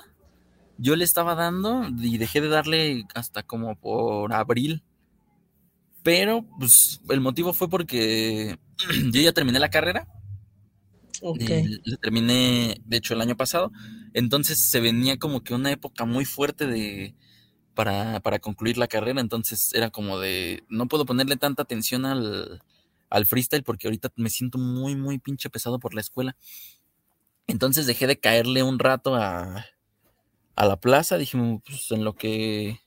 yo 0.78 0.94
le 0.94 1.04
estaba 1.04 1.34
dando 1.34 1.82
y 2.00 2.18
dejé 2.18 2.40
de 2.40 2.48
darle 2.48 3.04
hasta 3.14 3.42
como 3.42 3.74
por 3.74 4.32
abril. 4.32 4.82
Pero, 6.04 6.44
pues, 6.60 7.00
el 7.08 7.20
motivo 7.20 7.52
fue 7.52 7.68
porque 7.68 8.60
yo 9.12 9.20
ya 9.20 9.32
terminé 9.32 9.58
la 9.58 9.70
carrera. 9.70 10.08
Okay. 11.22 11.80
la 11.84 11.96
terminé, 11.96 12.80
de 12.84 12.96
hecho, 12.98 13.14
el 13.14 13.22
año 13.22 13.36
pasado. 13.36 13.72
Entonces 14.12 14.68
se 14.68 14.80
venía 14.80 15.18
como 15.18 15.42
que 15.42 15.54
una 15.54 15.70
época 15.70 16.04
muy 16.04 16.24
fuerte 16.24 16.66
de 16.66 17.14
para, 17.74 18.20
para 18.20 18.38
concluir 18.38 18.78
la 18.78 18.88
carrera. 18.88 19.20
Entonces 19.20 19.72
era 19.74 19.90
como 19.90 20.18
de 20.18 20.64
no 20.68 20.88
puedo 20.88 21.06
ponerle 21.06 21.36
tanta 21.36 21.62
atención 21.62 22.04
al, 22.04 22.62
al 23.10 23.26
freestyle 23.26 23.62
porque 23.62 23.86
ahorita 23.86 24.10
me 24.16 24.30
siento 24.30 24.58
muy, 24.58 24.96
muy 24.96 25.18
pinche 25.18 25.50
pesado 25.50 25.78
por 25.78 25.94
la 25.94 26.00
escuela. 26.00 26.36
Entonces 27.46 27.86
dejé 27.86 28.06
de 28.06 28.18
caerle 28.18 28.62
un 28.62 28.78
rato 28.78 29.14
a, 29.14 29.66
a 30.56 30.66
la 30.66 30.80
plaza. 30.80 31.18
Dije, 31.18 31.38
pues 31.64 31.90
en 31.90 32.04
lo 32.04 32.14
que 32.14 32.80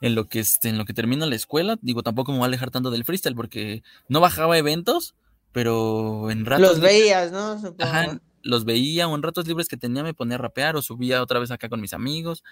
en 0.00 0.14
lo 0.14 0.26
que 0.28 0.40
este, 0.40 0.68
en 0.68 0.78
lo 0.78 0.84
que 0.84 0.94
termina 0.94 1.26
la 1.26 1.34
escuela, 1.34 1.76
digo, 1.82 2.02
tampoco 2.02 2.32
me 2.32 2.38
voy 2.38 2.44
a 2.44 2.48
alejar 2.48 2.70
tanto 2.70 2.90
del 2.90 3.04
freestyle 3.04 3.34
porque 3.34 3.82
no 4.08 4.20
bajaba 4.20 4.58
eventos, 4.58 5.14
pero 5.52 6.30
en 6.30 6.44
ratos 6.46 6.68
los 6.68 6.80
veías, 6.80 7.32
¿no? 7.32 7.60
Ajá, 7.78 8.20
los 8.42 8.64
veía 8.64 9.08
o 9.08 9.14
en 9.14 9.22
ratos 9.22 9.46
libres 9.46 9.68
que 9.68 9.76
tenía 9.76 10.02
me 10.02 10.14
ponía 10.14 10.36
a 10.36 10.38
rapear 10.38 10.76
o 10.76 10.82
subía 10.82 11.22
otra 11.22 11.40
vez 11.40 11.50
acá 11.50 11.68
con 11.68 11.80
mis 11.80 11.94
amigos. 11.94 12.44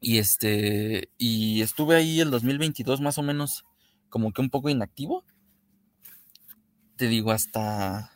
Y 0.00 0.18
este 0.18 1.10
y 1.18 1.60
estuve 1.60 1.96
ahí 1.96 2.20
el 2.20 2.30
2022 2.30 3.00
más 3.00 3.18
o 3.18 3.22
menos 3.22 3.64
como 4.08 4.32
que 4.32 4.40
un 4.40 4.50
poco 4.50 4.68
inactivo. 4.70 5.24
Te 6.96 7.08
digo 7.08 7.32
hasta 7.32 8.12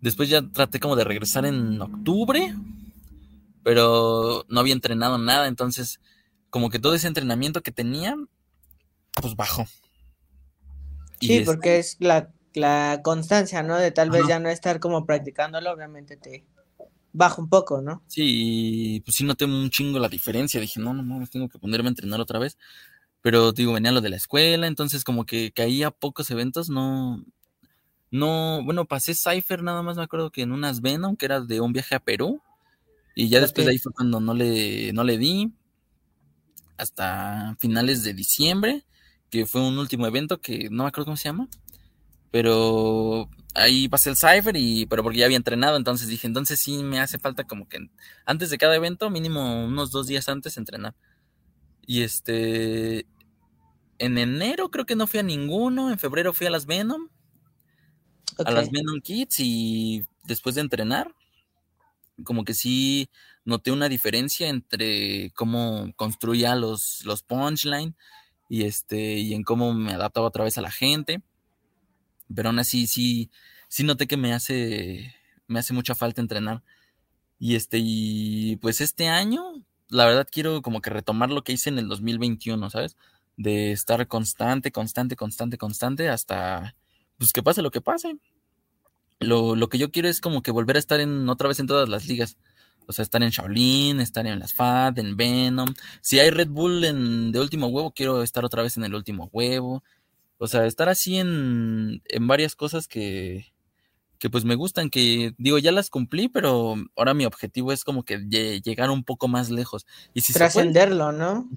después 0.00 0.28
ya 0.28 0.42
traté 0.42 0.80
como 0.80 0.96
de 0.96 1.04
regresar 1.04 1.44
en 1.44 1.80
octubre, 1.82 2.54
pero 3.62 4.46
no 4.48 4.60
había 4.60 4.72
entrenado 4.72 5.18
nada, 5.18 5.46
entonces 5.46 6.00
como 6.50 6.70
que 6.70 6.78
todo 6.78 6.94
ese 6.94 7.06
entrenamiento 7.06 7.62
que 7.62 7.72
tenía, 7.72 8.16
pues 9.20 9.36
bajó. 9.36 9.66
Sí, 11.20 11.42
porque 11.44 11.78
es 11.78 11.96
la, 12.00 12.32
constancia, 13.02 13.62
¿no? 13.62 13.76
De 13.76 13.90
tal 13.90 14.10
vez 14.10 14.26
ya 14.26 14.38
no 14.38 14.48
estar 14.48 14.80
como 14.80 15.06
practicándolo, 15.06 15.70
obviamente 15.72 16.16
te, 16.16 16.44
baja 17.12 17.40
un 17.40 17.48
poco, 17.48 17.80
¿no? 17.80 18.02
Sí, 18.06 19.02
pues 19.04 19.16
sí 19.16 19.24
noté 19.24 19.44
un 19.44 19.70
chingo 19.70 19.98
la 19.98 20.08
diferencia. 20.08 20.60
Dije, 20.60 20.80
no, 20.80 20.94
no, 20.94 21.02
no, 21.02 21.26
tengo 21.26 21.48
que 21.48 21.58
ponerme 21.58 21.88
a 21.88 21.90
entrenar 21.90 22.20
otra 22.20 22.38
vez. 22.38 22.58
Pero 23.22 23.52
digo, 23.52 23.74
venía 23.74 23.92
lo 23.92 24.00
de 24.00 24.08
la 24.08 24.16
escuela, 24.16 24.66
entonces 24.66 25.04
como 25.04 25.26
que 25.26 25.52
caía 25.52 25.90
pocos 25.90 26.30
eventos, 26.30 26.70
no, 26.70 27.22
no, 28.10 28.62
bueno, 28.64 28.86
pasé 28.86 29.14
Cypher 29.14 29.62
nada 29.62 29.82
más 29.82 29.96
me 29.96 30.02
acuerdo 30.02 30.30
que 30.30 30.42
en 30.42 30.52
unas 30.52 30.80
Venom, 30.80 31.16
que 31.16 31.26
era 31.26 31.40
de 31.40 31.60
un 31.60 31.72
viaje 31.72 31.94
a 31.94 32.00
Perú. 32.00 32.40
Y 33.14 33.28
ya 33.28 33.40
después 33.40 33.66
de 33.66 33.72
ahí 33.72 33.78
fue 33.78 33.92
cuando 33.92 34.20
no 34.20 34.34
le, 34.34 34.92
no 34.92 35.04
le 35.04 35.18
di. 35.18 35.52
Hasta 36.80 37.56
finales 37.58 38.02
de 38.02 38.14
diciembre, 38.14 38.84
que 39.30 39.46
fue 39.46 39.60
un 39.60 39.78
último 39.78 40.06
evento 40.06 40.40
que 40.40 40.68
no 40.70 40.84
me 40.84 40.88
acuerdo 40.88 41.06
cómo 41.06 41.16
se 41.16 41.28
llama. 41.28 41.48
Pero 42.30 43.28
ahí 43.54 43.88
pasé 43.88 44.10
el 44.10 44.16
Cypher 44.16 44.56
y, 44.56 44.86
pero 44.86 45.02
porque 45.02 45.18
ya 45.18 45.24
había 45.26 45.36
entrenado, 45.36 45.76
entonces 45.76 46.08
dije, 46.08 46.26
entonces 46.26 46.60
sí 46.60 46.82
me 46.82 47.00
hace 47.00 47.18
falta 47.18 47.44
como 47.44 47.68
que 47.68 47.78
antes 48.24 48.50
de 48.50 48.58
cada 48.58 48.76
evento, 48.76 49.10
mínimo 49.10 49.64
unos 49.64 49.90
dos 49.90 50.06
días 50.06 50.28
antes 50.28 50.56
entrenar. 50.56 50.94
Y 51.86 52.02
este, 52.02 53.06
en 53.98 54.16
enero 54.18 54.70
creo 54.70 54.86
que 54.86 54.96
no 54.96 55.06
fui 55.06 55.20
a 55.20 55.24
ninguno, 55.24 55.90
en 55.90 55.98
febrero 55.98 56.32
fui 56.32 56.46
a 56.46 56.50
las 56.50 56.66
Venom, 56.66 57.08
a 58.38 58.50
las 58.50 58.70
Venom 58.70 59.00
Kids 59.00 59.40
y 59.40 60.04
después 60.24 60.54
de 60.54 60.62
entrenar, 60.62 61.14
como 62.24 62.44
que 62.44 62.54
sí 62.54 63.10
noté 63.44 63.72
una 63.72 63.88
diferencia 63.88 64.48
entre 64.48 65.32
cómo 65.34 65.92
construía 65.96 66.54
los, 66.54 67.04
los 67.04 67.22
punchline 67.22 67.94
y 68.48 68.64
este, 68.64 69.18
y 69.18 69.34
en 69.34 69.42
cómo 69.44 69.72
me 69.74 69.92
adaptaba 69.92 70.26
otra 70.26 70.44
vez 70.44 70.58
a 70.58 70.62
la 70.62 70.70
gente. 70.70 71.22
Pero 72.34 72.48
aún 72.48 72.58
así 72.58 72.86
sí, 72.86 73.30
sí 73.68 73.84
noté 73.84 74.06
que 74.06 74.16
me 74.16 74.32
hace, 74.32 75.14
me 75.46 75.58
hace 75.58 75.72
mucha 75.72 75.94
falta 75.94 76.20
entrenar. 76.20 76.62
Y 77.38 77.56
este, 77.56 77.78
y 77.80 78.56
pues 78.56 78.80
este 78.80 79.08
año, 79.08 79.64
la 79.88 80.04
verdad 80.06 80.28
quiero 80.30 80.62
como 80.62 80.82
que 80.82 80.90
retomar 80.90 81.30
lo 81.30 81.42
que 81.42 81.52
hice 81.52 81.70
en 81.70 81.78
el 81.78 81.88
2021, 81.88 82.70
¿sabes? 82.70 82.96
De 83.36 83.72
estar 83.72 84.06
constante, 84.08 84.72
constante, 84.72 85.16
constante, 85.16 85.56
constante 85.56 86.08
hasta, 86.08 86.76
pues 87.18 87.32
que 87.32 87.42
pase 87.42 87.62
lo 87.62 87.70
que 87.70 87.80
pase. 87.80 88.18
Lo, 89.20 89.54
lo 89.54 89.68
que 89.68 89.78
yo 89.78 89.90
quiero 89.90 90.08
es 90.08 90.20
como 90.20 90.42
que 90.42 90.50
volver 90.50 90.76
a 90.76 90.78
estar 90.78 91.00
en 91.00 91.28
otra 91.28 91.48
vez 91.48 91.60
en 91.60 91.66
todas 91.66 91.88
las 91.88 92.06
ligas. 92.06 92.36
O 92.86 92.92
sea, 92.92 93.02
estar 93.02 93.22
en 93.22 93.30
Shaolin, 93.30 94.00
estar 94.00 94.26
en 94.26 94.38
las 94.38 94.52
FAD, 94.52 94.98
en 94.98 95.16
Venom. 95.16 95.74
Si 96.00 96.18
hay 96.18 96.30
Red 96.30 96.48
Bull 96.48 96.84
en 96.84 97.32
de 97.32 97.40
último 97.40 97.68
huevo, 97.68 97.92
quiero 97.92 98.22
estar 98.22 98.44
otra 98.44 98.62
vez 98.62 98.76
en 98.76 98.84
el 98.84 98.94
último 98.94 99.28
huevo. 99.32 99.82
O 100.38 100.48
sea, 100.48 100.66
estar 100.66 100.88
así 100.88 101.18
en, 101.18 102.02
en 102.06 102.26
varias 102.26 102.56
cosas 102.56 102.88
que, 102.88 103.52
que 104.20 104.28
pues 104.28 104.44
me 104.44 104.54
gustan, 104.54 104.90
que 104.90 105.34
digo, 105.38 105.58
ya 105.58 105.72
las 105.72 105.88
cumplí, 105.88 106.28
pero 106.28 106.76
ahora 106.94 107.14
mi 107.14 107.24
objetivo 107.24 107.72
es 107.72 107.84
como 107.84 108.04
que 108.04 108.18
llegar 108.62 108.90
un 108.90 109.02
poco 109.02 109.28
más 109.28 109.48
lejos. 109.48 109.86
Y 110.12 110.20
si 110.20 110.34
Trascenderlo, 110.34 111.10
¿no? 111.10 111.48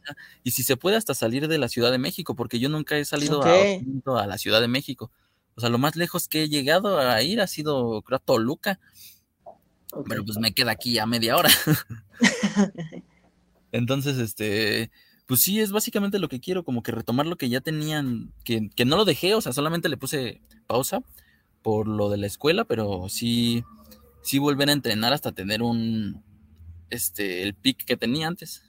Y 0.44 0.52
si 0.52 0.64
se 0.64 0.78
puede 0.78 0.96
hasta 0.96 1.14
salir 1.14 1.50
de 1.50 1.58
la 1.58 1.68
Ciudad 1.68 1.92
de 1.92 1.98
México, 1.98 2.36
porque 2.36 2.60
yo 2.60 2.70
nunca 2.70 2.98
he 2.98 3.04
salido 3.04 3.44
a, 3.44 4.22
a, 4.22 4.28
la 4.28 4.38
Ciudad 4.38 4.62
de 4.62 4.70
México. 4.70 5.12
O 5.56 5.62
sea, 5.62 5.70
lo 5.70 5.78
más 5.78 5.98
lejos 5.98 6.30
que 6.30 6.44
he 6.44 6.50
llegado 6.50 7.00
a 7.00 7.22
ir 7.22 7.42
ha 7.42 7.48
sido, 7.48 8.02
creo, 8.02 8.16
a 8.16 8.20
Toluca. 8.20 8.80
Pero 10.08 10.26
pues 10.26 10.38
me 10.38 10.54
queda 10.54 10.72
aquí 10.72 10.98
a 10.98 11.06
media 11.06 11.38
hora. 11.38 11.50
Entonces, 13.72 14.18
este, 14.18 14.92
pues 15.26 15.42
sí, 15.42 15.60
es 15.60 15.72
básicamente 15.72 16.20
lo 16.20 16.30
que 16.30 16.40
quiero, 16.40 16.64
como 16.64 16.84
que 16.84 16.92
retomar 16.92 17.26
lo 17.26 17.38
que 17.38 17.50
ya 17.50 17.62
tenían, 17.62 18.32
que, 18.44 18.70
que, 18.76 18.86
no 18.86 18.98
lo 18.98 19.06
dejé, 19.06 19.34
o 19.36 19.42
sea, 19.42 19.54
solamente 19.54 19.90
le 19.90 19.98
puse 19.98 20.42
pausa 20.68 21.02
por 21.62 21.88
lo 21.88 22.10
de 22.10 22.18
la 22.18 22.28
escuela, 22.28 22.66
pero 22.66 23.08
sí, 23.10 23.64
sí 24.22 24.38
volver 24.38 24.70
a 24.70 24.74
entrenar 24.74 25.14
hasta 25.14 25.32
tener 25.32 25.62
un, 25.62 26.24
este, 26.90 27.44
el 27.44 27.56
pick 27.56 27.86
que 27.86 27.98
tenía 27.98 28.28
antes. 28.28 28.64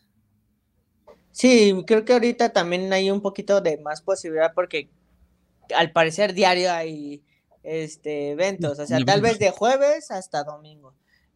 Sí, 1.30 1.74
creo 1.86 2.04
que 2.04 2.12
ahorita 2.12 2.52
también 2.52 2.92
hay 2.92 3.10
un 3.10 3.20
poquito 3.20 3.60
de 3.60 3.78
más 3.78 4.00
posibilidad 4.00 4.54
porque 4.54 4.88
al 5.74 5.90
parecer 5.90 6.32
diario 6.32 6.72
hay 6.72 7.24
este 7.64 8.30
eventos, 8.30 8.78
o 8.78 8.86
sea, 8.86 9.04
tal 9.04 9.20
vez 9.20 9.38
de 9.38 9.50
jueves 9.50 10.10
hasta 10.10 10.44
domingo. 10.44 10.94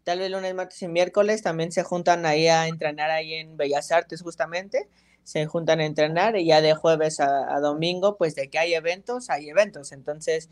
Tal 0.08 0.20
vez 0.20 0.30
lunes, 0.30 0.54
martes 0.54 0.80
y 0.80 0.88
miércoles 0.88 1.42
también 1.42 1.70
se 1.70 1.82
juntan 1.82 2.24
ahí 2.24 2.48
a 2.48 2.66
entrenar 2.66 3.10
ahí 3.10 3.34
en 3.34 3.58
Bellas 3.58 3.92
Artes 3.92 4.22
justamente 4.22 4.88
se 5.22 5.44
juntan 5.44 5.80
a 5.80 5.84
entrenar 5.84 6.34
y 6.38 6.46
ya 6.46 6.62
de 6.62 6.72
jueves 6.72 7.20
a, 7.20 7.60
domingo, 7.60 8.16
pues 8.16 8.34
de 8.34 8.48
que 8.48 8.58
hay 8.58 8.72
eventos, 8.72 9.28
hay 9.28 9.50
eventos. 9.50 9.92
Entonces, 9.92 10.48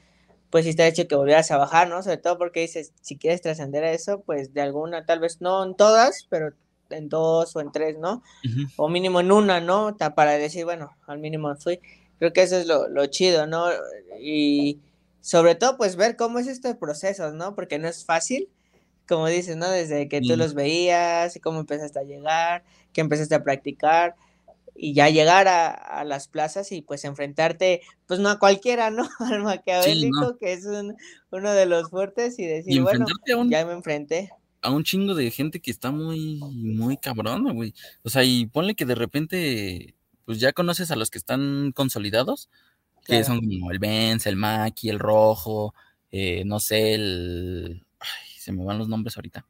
pues 0.51 0.64
sí 0.64 0.71
está 0.73 0.87
hecho 0.87 1.09
que 1.09 1.14
volvieras 1.14 1.51
a 1.53 1.57
bajar, 1.57 1.88
¿no? 1.88 2.03
Sobre 2.03 2.19
todo 2.19 2.37
porque 2.37 2.61
dices, 2.61 2.92
si 3.01 3.16
quieres 3.16 3.40
trascender 3.40 3.83
a 3.83 3.92
eso, 3.92 4.21
pues 4.21 4.53
de 4.53 4.61
alguna, 4.61 5.07
tal 5.07 5.21
vez 5.21 5.40
no 5.40 5.64
en 5.64 5.75
todas, 5.75 6.27
pero 6.29 6.51
en 6.90 7.09
dos 7.09 7.57
o 7.57 7.62
en 7.62 7.73
tres, 7.73 7.97
¿no? 7.97 8.23
O 8.77 8.90
mínimo 8.90 9.21
en 9.21 9.33
una, 9.33 9.62
¿no? 9.62 9.97
Para 10.14 10.33
decir, 10.33 10.66
bueno, 10.66 10.95
al 11.07 11.19
mínimo 11.19 11.57
fui. 11.57 11.81
Creo 12.19 12.35
que 12.35 12.42
eso 12.42 12.59
es 12.59 12.66
lo, 12.66 12.88
lo 12.88 13.07
chido, 13.07 13.47
¿no? 13.47 13.69
Y 14.21 14.83
sobre 15.23 15.55
todo, 15.55 15.79
pues 15.79 15.97
ver 15.97 16.16
cómo 16.16 16.40
es 16.40 16.47
este 16.47 16.75
proceso, 16.75 17.33
¿no? 17.33 17.55
Porque 17.55 17.79
no 17.79 17.88
es 17.88 18.05
fácil, 18.05 18.51
como 19.09 19.27
dices, 19.27 19.57
¿no? 19.57 19.69
Desde 19.69 20.09
que 20.09 20.21
tú 20.21 20.37
los 20.37 20.55
veías 20.55 21.37
y 21.37 21.40
cómo 21.40 21.61
empezaste 21.61 21.99
a 21.99 22.05
llegar, 22.05 22.64
que 22.92 23.01
empezaste 23.01 23.35
a 23.35 23.45
practicar 23.45 24.16
y 24.79 24.95
ya 24.95 25.09
llegar 25.09 25.49
a, 25.49 26.05
las 26.05 26.29
plazas 26.29 26.71
y 26.73 26.83
pues 26.83 27.05
enfrentarte, 27.05 27.83
pues 28.07 28.21
no 28.21 28.29
a 28.29 28.38
cualquiera, 28.38 28.90
¿no? 28.90 29.09
Al 29.19 29.42
maquiavélico, 29.42 30.38
que 30.38 30.53
es 30.53 30.66
uno 30.66 31.53
de 31.53 31.66
los 31.66 31.90
fuertes, 31.90 32.38
y 32.38 32.45
decir, 32.45 32.83
bueno, 32.83 33.07
ya 33.49 33.64
me 33.64 33.73
enfrenté. 33.73 34.31
A 34.62 34.71
un 34.71 34.85
chingo 34.85 35.14
de 35.14 35.31
gente 35.31 35.61
que 35.61 35.71
está 35.71 35.90
muy, 35.90 36.40
muy 36.55 36.97
cabrona, 36.97 37.53
güey. 37.53 37.73
O 38.03 38.11
sea, 38.11 38.25
y 38.25 38.47
ponle 38.47 38.75
que 38.75 38.85
de 38.85 38.95
repente, 38.95 39.95
pues 40.25 40.40
ya 40.40 40.53
conoces 40.53 40.90
a 40.90 40.97
los 40.97 41.11
que 41.11 41.19
están 41.19 41.73
consolidados, 41.73 42.51
que 43.05 43.23
son 43.23 43.38
como 43.40 43.71
el 43.71 43.79
Benz, 43.79 44.27
el 44.27 44.37
Maki, 44.37 44.88
el 44.88 44.99
Rojo, 44.99 45.75
eh, 46.11 46.42
no 46.45 46.59
sé, 46.59 46.95
el. 46.95 47.85
Ay, 48.01 48.25
se 48.46 48.52
me 48.52 48.64
van 48.64 48.78
los 48.78 48.88
nombres 48.88 49.16
ahorita. 49.16 49.44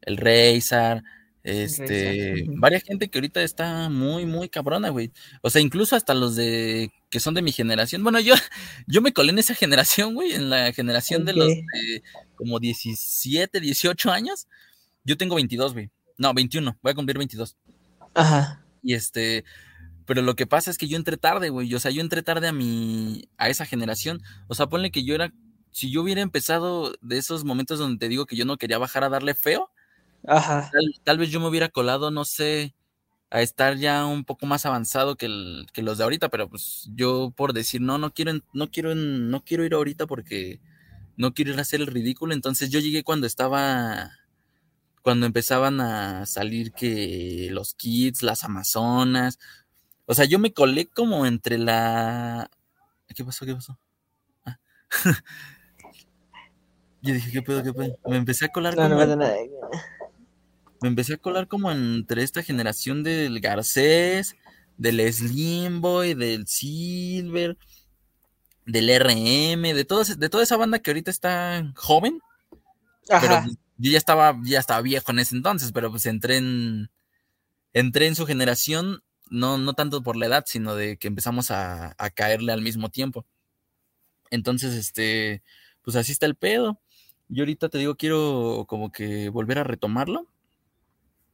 El 0.00 0.16
Reizar, 0.16 1.02
este, 1.42 2.46
varias 2.56 2.84
gente 2.84 3.10
que 3.10 3.18
ahorita 3.18 3.42
está 3.42 3.90
muy, 3.90 4.24
muy 4.24 4.48
cabrona, 4.48 4.88
güey. 4.88 5.12
O 5.42 5.50
sea, 5.50 5.60
incluso 5.60 5.94
hasta 5.94 6.14
los 6.14 6.36
de 6.36 6.90
que 7.10 7.20
son 7.20 7.34
de 7.34 7.42
mi 7.42 7.52
generación. 7.52 8.02
Bueno, 8.02 8.18
yo, 8.18 8.32
yo 8.86 9.02
me 9.02 9.12
colé 9.12 9.32
en 9.32 9.38
esa 9.38 9.54
generación, 9.54 10.14
güey, 10.14 10.32
en 10.32 10.48
la 10.48 10.72
generación 10.72 11.26
de 11.26 11.34
los 11.34 11.48
de 11.48 12.02
como 12.34 12.60
17, 12.60 13.60
18 13.60 14.10
años. 14.10 14.48
Yo 15.04 15.18
tengo 15.18 15.34
22, 15.34 15.74
güey. 15.74 15.90
No, 16.16 16.32
21, 16.32 16.78
voy 16.80 16.92
a 16.92 16.94
cumplir 16.94 17.18
22. 17.18 17.58
Ajá. 18.14 18.64
Y 18.82 18.94
este, 18.94 19.44
pero 20.06 20.22
lo 20.22 20.34
que 20.34 20.46
pasa 20.46 20.70
es 20.70 20.78
que 20.78 20.88
yo 20.88 20.96
entré 20.96 21.18
tarde, 21.18 21.50
güey. 21.50 21.74
O 21.74 21.78
sea, 21.78 21.90
yo 21.90 22.00
entré 22.00 22.22
tarde 22.22 22.48
a 22.48 22.52
mi, 22.54 23.28
a 23.36 23.50
esa 23.50 23.66
generación. 23.66 24.22
O 24.48 24.54
sea, 24.54 24.68
ponle 24.68 24.90
que 24.90 25.04
yo 25.04 25.14
era, 25.14 25.34
si 25.74 25.90
yo 25.90 26.02
hubiera 26.02 26.20
empezado 26.20 26.94
de 27.00 27.18
esos 27.18 27.42
momentos 27.42 27.80
donde 27.80 27.98
te 27.98 28.08
digo 28.08 28.26
que 28.26 28.36
yo 28.36 28.44
no 28.44 28.58
quería 28.58 28.78
bajar 28.78 29.02
a 29.02 29.08
darle 29.08 29.34
feo, 29.34 29.72
Ajá. 30.24 30.70
Tal, 31.02 31.18
vez 31.18 31.30
yo 31.30 31.40
me 31.40 31.48
hubiera 31.48 31.68
colado, 31.68 32.12
no 32.12 32.24
sé, 32.24 32.76
a 33.28 33.42
estar 33.42 33.76
ya 33.76 34.06
un 34.06 34.24
poco 34.24 34.46
más 34.46 34.64
avanzado 34.66 35.16
que, 35.16 35.26
el, 35.26 35.66
que 35.72 35.82
los 35.82 35.98
de 35.98 36.04
ahorita, 36.04 36.28
pero 36.28 36.48
pues 36.48 36.88
yo 36.94 37.32
por 37.36 37.52
decir, 37.52 37.80
no, 37.80 37.98
no 37.98 38.14
quiero, 38.14 38.32
no 38.52 38.70
quiero, 38.70 38.94
no 38.94 39.44
quiero 39.44 39.64
ir 39.64 39.74
ahorita 39.74 40.06
porque 40.06 40.60
no 41.16 41.34
quiero 41.34 41.50
ir 41.52 41.58
a 41.58 41.62
hacer 41.62 41.80
el 41.80 41.88
ridículo. 41.88 42.34
Entonces 42.34 42.70
yo 42.70 42.78
llegué 42.78 43.02
cuando 43.02 43.26
estaba, 43.26 44.12
cuando 45.02 45.26
empezaban 45.26 45.80
a 45.80 46.24
salir 46.24 46.72
que 46.72 47.48
los 47.50 47.74
kids, 47.74 48.22
las 48.22 48.44
amazonas. 48.44 49.40
O 50.06 50.14
sea, 50.14 50.24
yo 50.24 50.38
me 50.38 50.52
colé 50.52 50.86
como 50.86 51.26
entre 51.26 51.58
la... 51.58 52.48
¿Qué 53.14 53.24
pasó? 53.24 53.44
¿Qué 53.44 53.54
pasó? 53.54 53.76
Ah. 54.44 54.58
yo 57.04 57.14
dije, 57.14 57.30
¿qué 57.30 57.42
pedo? 57.42 57.62
¿Qué 57.62 57.72
pedo? 57.72 57.98
Me 58.06 58.16
empecé 58.16 58.46
a 58.46 58.48
colar. 58.48 58.76
No, 58.76 58.82
como... 58.82 59.04
no 59.04 59.16
nada 59.16 59.36
me 60.84 60.88
empecé 60.88 61.14
a 61.14 61.16
colar 61.16 61.48
como 61.48 61.72
entre 61.72 62.22
esta 62.22 62.42
generación 62.42 63.02
del 63.02 63.40
Garcés, 63.40 64.36
del 64.76 65.00
Slimboy, 65.10 66.12
del 66.12 66.46
Silver, 66.46 67.56
del 68.66 69.00
RM, 69.00 69.62
de, 69.62 69.74
de 69.74 70.28
toda 70.28 70.42
esa 70.42 70.56
banda 70.58 70.80
que 70.80 70.90
ahorita 70.90 71.10
está 71.10 71.72
joven. 71.74 72.20
Pero 73.08 73.40
pues, 73.44 73.56
yo 73.78 73.92
ya 73.92 73.96
estaba, 73.96 74.38
ya 74.44 74.60
estaba 74.60 74.82
viejo 74.82 75.10
en 75.12 75.20
ese 75.20 75.34
entonces, 75.34 75.72
pero 75.72 75.90
pues 75.90 76.04
entré 76.04 76.36
en, 76.36 76.90
entré 77.72 78.06
en 78.06 78.14
su 78.14 78.26
generación, 78.26 79.02
no, 79.30 79.56
no 79.56 79.72
tanto 79.72 80.02
por 80.02 80.16
la 80.16 80.26
edad, 80.26 80.44
sino 80.46 80.74
de 80.74 80.98
que 80.98 81.08
empezamos 81.08 81.50
a, 81.50 81.94
a 81.96 82.10
caerle 82.10 82.52
al 82.52 82.60
mismo 82.60 82.90
tiempo. 82.90 83.24
Entonces, 84.30 84.74
este, 84.74 85.42
pues 85.82 85.96
así 85.96 86.12
está 86.12 86.26
el 86.26 86.34
pedo. 86.34 86.78
Yo 87.28 87.42
ahorita 87.42 87.68
te 87.68 87.78
digo, 87.78 87.96
quiero 87.96 88.64
como 88.68 88.92
que 88.92 89.28
volver 89.28 89.58
a 89.58 89.64
retomarlo. 89.64 90.26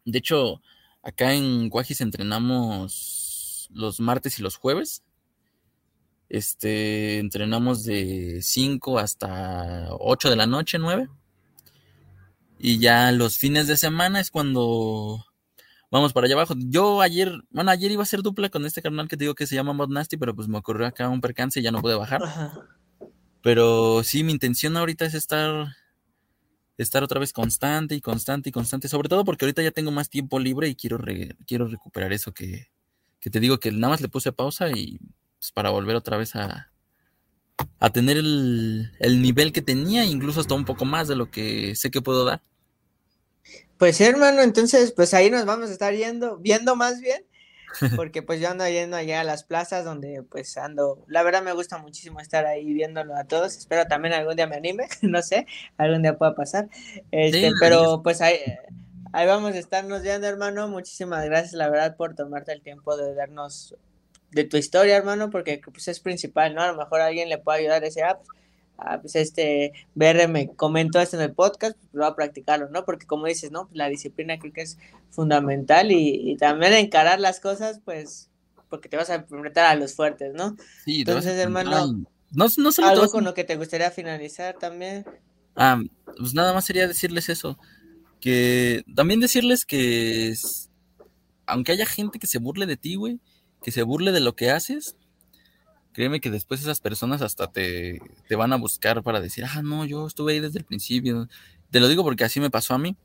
De 0.05 0.19
hecho, 0.19 0.63
acá 1.03 1.35
en 1.35 1.69
Guajis 1.69 2.01
entrenamos 2.01 3.69
los 3.73 4.01
martes 4.01 4.39
y 4.39 4.43
los 4.43 4.57
jueves. 4.57 5.03
Este, 6.29 7.19
entrenamos 7.19 7.85
de 7.85 8.41
5 8.41 8.99
hasta 8.99 9.89
8 9.99 10.31
de 10.31 10.37
la 10.37 10.47
noche, 10.47 10.79
9. 10.79 11.09
Y 12.59 12.79
ya 12.79 13.11
los 13.13 13.39
fines 13.39 13.67
de 13.67 13.77
semana 13.77 14.21
es 14.21 14.31
cuando 14.31 15.27
vamos 15.91 16.13
para 16.13 16.27
allá 16.27 16.35
abajo. 16.35 16.55
Yo 16.57 17.01
ayer, 17.01 17.33
bueno, 17.51 17.71
ayer 17.71 17.91
iba 17.91 18.03
a 18.03 18.05
hacer 18.05 18.23
dupla 18.23 18.49
con 18.49 18.65
este 18.65 18.83
carnal 18.83 19.09
que 19.09 19.17
te 19.17 19.25
digo 19.25 19.35
que 19.35 19.47
se 19.47 19.57
llama 19.57 19.73
Mod 19.73 19.89
Nasty, 19.89 20.17
pero 20.17 20.35
pues 20.35 20.47
me 20.47 20.59
ocurrió 20.59 20.87
acá 20.87 21.09
un 21.09 21.21
percance 21.21 21.61
y 21.61 21.63
ya 21.63 21.73
no 21.73 21.81
pude 21.81 21.95
bajar. 21.97 22.23
Pero 23.43 24.03
sí, 24.05 24.23
mi 24.23 24.33
intención 24.33 24.77
ahorita 24.77 25.07
es 25.07 25.15
estar 25.15 25.77
estar 26.83 27.03
otra 27.03 27.21
vez 27.21 27.33
constante 27.33 27.95
y 27.95 28.01
constante 28.01 28.49
y 28.49 28.53
constante, 28.53 28.89
sobre 28.89 29.09
todo 29.09 29.25
porque 29.25 29.45
ahorita 29.45 29.63
ya 29.63 29.71
tengo 29.71 29.91
más 29.91 30.09
tiempo 30.09 30.39
libre 30.39 30.69
y 30.69 30.75
quiero, 30.75 30.99
quiero 31.47 31.69
recuperar 31.69 32.13
eso 32.13 32.33
que, 32.33 32.71
que, 33.19 33.31
te 33.31 33.41
digo 33.41 33.61
que 33.61 33.71
nada 33.71 33.91
más 33.91 34.01
le 34.01 34.09
puse 34.09 34.33
pausa 34.33 34.71
y 34.71 34.99
pues, 35.39 35.53
para 35.53 35.71
volver 35.71 35.97
otra 35.97 36.17
vez 36.17 36.35
a, 36.37 36.73
a 37.79 37.91
tener 37.91 38.17
el, 38.17 38.93
el, 38.99 39.21
nivel 39.21 39.53
que 39.53 39.63
tenía, 39.63 40.05
incluso 40.05 40.41
hasta 40.41 40.55
un 40.55 40.65
poco 40.65 40.85
más 40.85 41.09
de 41.09 41.17
lo 41.17 41.31
que 41.31 41.75
sé 41.77 41.91
que 41.91 42.01
puedo 42.01 42.25
dar. 42.25 42.43
Pues 43.77 43.97
sí, 43.97 44.05
hermano, 44.05 44.43
entonces 44.43 44.93
pues 44.93 45.15
ahí 45.15 45.31
nos 45.31 45.45
vamos 45.45 45.71
a 45.71 45.73
estar 45.73 45.95
yendo, 45.95 46.39
viendo 46.39 46.77
más 46.77 47.01
bien 47.01 47.25
porque 47.97 48.23
pues 48.23 48.41
yo 48.41 48.51
ando 48.51 48.67
yendo 48.69 48.97
allá 48.97 49.21
a 49.21 49.25
las 49.25 49.45
plazas 49.45 49.85
donde 49.85 50.23
pues 50.23 50.57
ando, 50.57 51.05
la 51.07 51.23
verdad 51.23 51.43
me 51.43 51.53
gusta 51.53 51.79
muchísimo 51.79 52.21
estar 52.21 52.47
ahí 52.47 52.73
viéndolo 52.73 53.17
a 53.17 53.25
todos, 53.25 53.57
espero 53.57 53.87
también 53.87 54.15
algún 54.15 54.37
día 54.37 54.47
me 54.47 54.57
anime, 54.57 54.89
no 55.03 55.23
sé, 55.23 55.47
algún 55.77 56.03
día 56.03 56.17
pueda 56.17 56.35
pasar, 56.35 56.69
este, 57.11 57.51
pero 57.61 58.03
pues 58.03 58.21
ahí, 58.21 58.39
ahí 59.13 59.27
vamos 59.27 59.55
a 59.55 59.59
estarnos 59.59 60.03
viendo 60.03 60.27
hermano, 60.27 60.69
muchísimas 60.69 61.25
gracias 61.25 61.55
la 61.55 61.69
verdad 61.69 61.97
por 61.97 62.15
tomarte 62.15 62.53
el 62.53 62.63
tiempo 62.63 62.97
de 62.97 63.15
darnos 63.15 63.75
de 64.31 64.45
tu 64.45 64.57
historia 64.57 64.97
hermano, 64.97 65.31
porque 65.31 65.61
pues 65.73 65.89
es 65.89 66.01
principal, 66.01 66.55
¿no? 66.55 66.63
A 66.63 66.69
lo 66.69 66.77
mejor 66.77 67.01
alguien 67.01 67.29
le 67.29 67.39
puede 67.39 67.61
ayudar 67.61 67.83
ese 67.85 68.03
app, 68.03 68.23
ah, 68.81 68.99
pues 69.01 69.17
este 69.17 69.73
BR 69.95 70.29
me 70.29 70.49
comentó 70.55 71.01
esto 71.01 71.17
en 71.17 71.23
el 71.23 71.33
podcast, 71.33 71.77
pues 71.79 71.93
voy 71.93 72.05
a 72.05 72.15
practicarlo, 72.15 72.69
¿no? 72.71 72.85
Porque 72.85 73.07
como 73.07 73.27
dices, 73.27 73.51
¿no? 73.51 73.67
Pues 73.67 73.77
la 73.77 73.89
disciplina 73.89 74.39
creo 74.39 74.53
que 74.53 74.63
es 74.63 74.79
fundamental 75.11 75.91
y, 75.93 76.37
también 76.39 76.73
encarar 76.73 77.21
las 77.21 77.41
cosas, 77.41 77.81
pues, 77.85 78.31
porque 78.69 78.89
te 78.89 78.97
vas 78.97 79.11
a 79.11 79.17
enfrentar 79.17 79.67
a 79.67 79.75
los 79.75 79.95
fuertes, 79.95 80.33
¿no? 80.35 80.57
Sí, 80.85 81.01
Entonces, 81.01 81.37
hermano, 81.39 82.05
no, 82.33 82.47
no 82.57 82.71
algo 82.85 83.09
con 83.09 83.25
lo 83.25 83.35
que 83.35 83.45
te 83.45 83.57
gustaría 83.57 83.91
finalizar 83.91 84.57
también. 84.59 85.05
Ah, 85.57 85.81
pues 86.17 86.35
nada 86.35 86.53
más 86.55 86.65
sería 86.65 86.87
decirles 86.87 87.29
eso, 87.29 87.59
que 88.21 88.85
también 88.95 89.21
decirles 89.21 89.65
que 89.65 90.35
aunque 91.47 91.73
haya 91.73 91.87
gente 91.87 92.19
que 92.19 92.27
se 92.27 92.39
burle 92.39 92.67
de 92.67 92.77
ti, 92.77 92.95
güey, 92.95 93.19
que 93.63 93.73
se 93.73 93.83
burle 93.83 94.13
de 94.13 94.21
lo 94.21 94.37
que 94.37 94.51
haces, 94.51 94.97
créeme 95.93 96.21
que 96.21 96.31
después 96.31 96.61
esas 96.61 96.81
personas 96.81 97.23
hasta 97.23 97.51
te, 97.51 98.01
te, 98.29 98.37
van 98.37 98.53
a 98.53 98.57
buscar 98.57 99.03
para 99.03 99.21
decir, 99.21 99.45
ah, 99.45 99.63
no, 99.63 99.85
yo 99.85 100.07
estuve 100.07 100.33
ahí 100.33 100.41
desde 100.41 100.59
el 100.59 100.65
principio. 100.65 101.29
Te 101.71 101.81
lo 101.81 101.89
digo 101.89 102.03
porque 102.03 102.25
así 102.25 102.41
me 102.41 102.51
pasó 102.51 102.75
a 102.75 102.79
mí. 102.79 102.97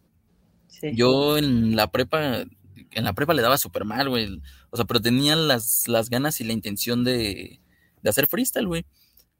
Yo 0.93 1.37
en 1.37 1.75
la 1.75 1.89
prepa, 1.91 2.41
en 2.41 3.03
la 3.03 3.13
prepa 3.13 3.33
le 3.33 3.41
daba 3.41 3.57
súper 3.57 3.85
mal, 3.85 4.09
güey. 4.09 4.41
O 4.69 4.77
sea, 4.77 4.85
pero 4.85 5.01
tenía 5.01 5.35
las, 5.35 5.87
las 5.87 6.09
ganas 6.09 6.41
y 6.41 6.43
la 6.43 6.53
intención 6.53 7.03
de, 7.03 7.59
de 8.03 8.09
hacer 8.09 8.27
freestyle, 8.27 8.67
güey. 8.67 8.85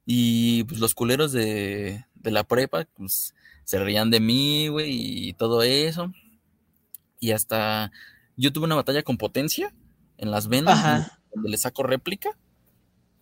Y 0.05 0.63
pues 0.63 0.79
los 0.79 0.95
culeros 0.95 1.31
de, 1.31 2.05
de 2.15 2.31
la 2.31 2.43
prepa, 2.43 2.87
pues 2.95 3.35
se 3.63 3.79
reían 3.79 4.11
de 4.11 4.19
mí, 4.19 4.67
güey, 4.69 5.27
y 5.29 5.33
todo 5.33 5.63
eso. 5.63 6.11
Y 7.19 7.31
hasta 7.31 7.91
yo 8.37 8.53
tuve 8.53 8.65
una 8.65 8.75
batalla 8.75 9.03
con 9.03 9.17
potencia 9.17 9.73
en 10.17 10.31
las 10.31 10.47
venas, 10.47 11.11
donde 11.33 11.49
le 11.49 11.57
saco 11.57 11.83
réplica. 11.83 12.37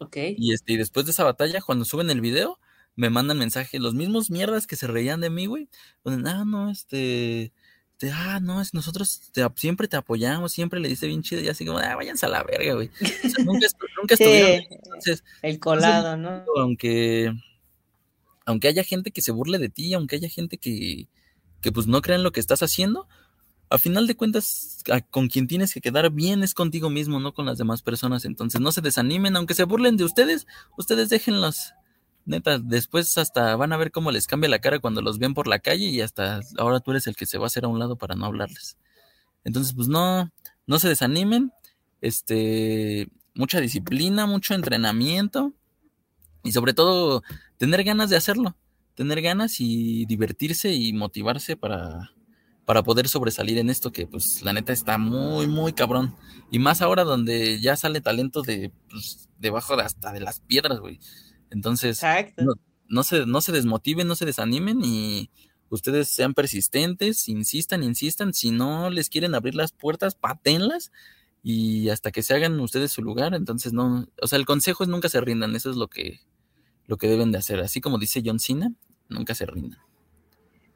Ok. 0.03 0.17
Y, 0.37 0.53
este, 0.53 0.73
y 0.73 0.77
después 0.77 1.05
de 1.05 1.11
esa 1.11 1.23
batalla, 1.23 1.61
cuando 1.61 1.85
suben 1.85 2.09
el 2.09 2.21
video, 2.21 2.59
me 2.95 3.09
mandan 3.09 3.39
mensajes, 3.39 3.81
los 3.81 3.93
mismos 3.93 4.29
mierdas 4.29 4.67
que 4.67 4.75
se 4.75 4.87
reían 4.87 5.21
de 5.21 5.29
mí, 5.29 5.45
güey. 5.47 5.67
Ponen, 6.03 6.27
ah, 6.27 6.43
no, 6.45 6.69
este, 6.69 7.51
este 7.93 8.11
ah, 8.11 8.39
no, 8.41 8.61
es, 8.61 8.73
nosotros 8.73 9.31
siempre 9.55 9.87
te 9.87 9.97
apoyamos, 9.97 10.51
siempre 10.51 10.79
le 10.79 10.89
dice 10.89 11.07
bien 11.07 11.23
chido, 11.23 11.41
y 11.41 11.47
así 11.47 11.65
como, 11.65 11.79
ah, 11.79 11.95
váyanse 11.95 12.25
a 12.25 12.29
la 12.29 12.43
verga, 12.43 12.73
güey. 12.75 12.91
nunca, 13.45 13.67
estuvieron. 14.09 14.63
el 15.41 15.59
colado, 15.59 16.17
¿no? 16.17 16.43
Aunque, 16.57 17.33
aunque 18.45 18.67
haya 18.67 18.83
gente 18.83 19.11
que 19.11 19.21
se 19.21 19.31
burle 19.31 19.57
de 19.57 19.69
ti, 19.69 19.93
aunque 19.93 20.17
haya 20.17 20.29
gente 20.29 20.57
que, 20.57 21.07
que 21.61 21.71
pues 21.71 21.87
no 21.87 22.01
crean 22.01 22.23
lo 22.23 22.31
que 22.31 22.39
estás 22.39 22.61
haciendo, 22.61 23.07
a 23.73 23.79
final 23.79 24.05
de 24.05 24.15
cuentas, 24.15 24.83
con 25.09 25.27
quien 25.29 25.47
tienes 25.47 25.73
que 25.73 25.81
quedar 25.81 26.11
bien 26.11 26.43
es 26.43 26.53
contigo 26.53 26.91
mismo, 26.91 27.19
no 27.19 27.33
con 27.33 27.47
las 27.47 27.57
demás 27.57 27.81
personas. 27.81 28.23
Entonces, 28.23 28.61
no 28.61 28.71
se 28.71 28.81
desanimen, 28.81 29.35
aunque 29.35 29.55
se 29.55 29.63
burlen 29.63 29.97
de 29.97 30.03
ustedes, 30.03 30.45
ustedes 30.77 31.09
déjenlos. 31.09 31.73
Neta, 32.25 32.59
después 32.59 33.17
hasta 33.17 33.55
van 33.55 33.73
a 33.73 33.77
ver 33.77 33.91
cómo 33.91 34.11
les 34.11 34.27
cambia 34.27 34.47
la 34.47 34.59
cara 34.59 34.77
cuando 34.77 35.01
los 35.01 35.17
ven 35.17 35.33
por 35.33 35.47
la 35.47 35.57
calle 35.57 35.87
y 35.87 36.01
hasta 36.01 36.41
ahora 36.59 36.81
tú 36.81 36.91
eres 36.91 37.07
el 37.07 37.15
que 37.15 37.25
se 37.25 37.39
va 37.39 37.45
a 37.45 37.47
hacer 37.47 37.65
a 37.65 37.67
un 37.67 37.79
lado 37.79 37.95
para 37.95 38.13
no 38.13 38.27
hablarles. 38.27 38.77
Entonces, 39.43 39.73
pues 39.73 39.87
no, 39.87 40.31
no 40.67 40.77
se 40.77 40.89
desanimen. 40.89 41.51
Este, 41.99 43.07
mucha 43.33 43.59
disciplina, 43.59 44.27
mucho 44.27 44.53
entrenamiento 44.53 45.51
y 46.43 46.51
sobre 46.51 46.75
todo 46.75 47.23
tener 47.57 47.83
ganas 47.83 48.11
de 48.11 48.17
hacerlo, 48.17 48.55
tener 48.93 49.23
ganas 49.23 49.55
y 49.59 50.05
divertirse 50.05 50.73
y 50.73 50.93
motivarse 50.93 51.57
para, 51.57 52.11
para 52.65 52.83
poder 52.83 53.07
sobresalir 53.07 53.57
en 53.57 53.69
esto 53.69 53.91
que 53.91 54.07
pues 54.07 54.41
la 54.41 54.53
neta 54.53 54.71
está 54.71 54.97
muy, 54.97 55.47
muy 55.47 55.73
cabrón. 55.73 56.15
Y 56.49 56.59
más 56.59 56.81
ahora 56.81 57.03
donde 57.03 57.59
ya 57.59 57.75
sale 57.75 58.01
talento 58.01 58.41
de 58.41 58.71
pues, 58.89 59.29
debajo 59.37 59.75
de 59.75 59.83
hasta 59.83 60.13
de 60.13 60.21
las 60.21 60.39
piedras, 60.39 60.79
güey. 60.79 60.99
Entonces, 61.49 62.01
no, 62.87 63.03
se, 63.03 63.25
no 63.25 63.41
se 63.41 63.51
desmotiven, 63.51 64.07
no 64.07 64.15
se 64.15 64.25
desanimen 64.25 64.81
y 64.83 65.29
ustedes 65.69 66.09
sean 66.09 66.33
persistentes, 66.33 67.27
insistan, 67.27 67.83
insistan. 67.83 68.33
Si 68.33 68.51
no 68.51 68.89
les 68.89 69.09
quieren 69.09 69.35
abrir 69.35 69.55
las 69.55 69.71
puertas, 69.71 70.15
patenlas 70.15 70.91
y 71.43 71.89
hasta 71.89 72.11
que 72.11 72.23
se 72.23 72.33
hagan 72.33 72.59
ustedes 72.59 72.91
su 72.91 73.01
lugar. 73.01 73.33
Entonces, 73.35 73.73
no, 73.73 74.07
o 74.21 74.27
sea, 74.27 74.39
el 74.39 74.45
consejo 74.45 74.83
es 74.83 74.89
nunca 74.89 75.09
se 75.09 75.19
rindan. 75.19 75.55
Eso 75.55 75.69
es 75.69 75.75
lo 75.75 75.89
que, 75.89 76.21
lo 76.87 76.97
que 76.97 77.07
deben 77.07 77.31
de 77.31 77.39
hacer. 77.39 77.59
Así 77.59 77.81
como 77.81 77.97
dice 77.97 78.23
John 78.25 78.39
Cena, 78.39 78.73
nunca 79.09 79.35
se 79.35 79.45
rindan. 79.45 79.79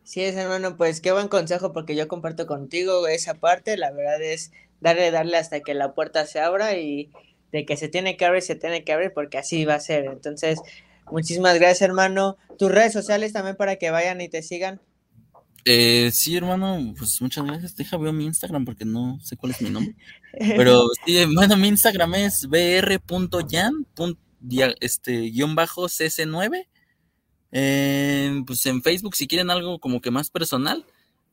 Sí, 0.07 0.21
es 0.21 0.37
hermano, 0.37 0.77
pues 0.77 1.01
qué 1.01 1.11
buen 1.11 1.27
consejo 1.27 1.73
porque 1.73 1.93
yo 1.93 2.07
comparto 2.07 2.47
contigo 2.47 3.09
esa 3.09 3.33
parte, 3.33 3.75
la 3.75 3.91
verdad 3.91 4.21
es 4.21 4.53
darle, 4.79 5.11
darle 5.11 5.35
hasta 5.35 5.59
que 5.59 5.73
la 5.73 5.93
puerta 5.95 6.25
se 6.25 6.39
abra 6.39 6.77
y 6.77 7.11
de 7.51 7.65
que 7.65 7.75
se 7.75 7.89
tiene 7.89 8.15
que 8.15 8.23
abrir, 8.23 8.41
se 8.41 8.55
tiene 8.55 8.85
que 8.85 8.93
abrir 8.93 9.11
porque 9.13 9.37
así 9.37 9.65
va 9.65 9.75
a 9.75 9.81
ser. 9.81 10.05
Entonces, 10.05 10.61
muchísimas 11.11 11.59
gracias 11.59 11.81
hermano. 11.81 12.37
Tus 12.57 12.71
redes 12.71 12.93
sociales 12.93 13.33
también 13.33 13.57
para 13.57 13.75
que 13.75 13.91
vayan 13.91 14.21
y 14.21 14.29
te 14.29 14.43
sigan. 14.43 14.79
Eh, 15.65 16.09
sí, 16.13 16.37
hermano, 16.37 16.93
pues 16.97 17.21
muchas 17.21 17.43
gracias. 17.43 17.75
Deja 17.75 17.97
veo 17.97 18.13
mi 18.13 18.27
Instagram 18.27 18.63
porque 18.63 18.85
no 18.85 19.19
sé 19.21 19.35
cuál 19.35 19.51
es 19.51 19.61
mi 19.61 19.71
nombre. 19.71 19.93
Pero 20.39 20.87
sí, 21.05 21.25
bueno, 21.35 21.57
mi 21.57 21.67
Instagram 21.67 22.15
es 22.15 22.47
br.yan, 22.47 23.85
este, 24.79 25.19
guion 25.31 25.53
bajo 25.53 25.87
cc9 25.87 26.65
eh, 27.59 28.43
pues 28.45 28.63
en 28.67 28.83
Facebook, 28.83 29.15
si 29.15 29.27
quieren 29.27 29.49
algo 29.49 29.79
como 29.79 29.99
que 29.99 30.11
más 30.11 30.29
personal, 30.29 30.85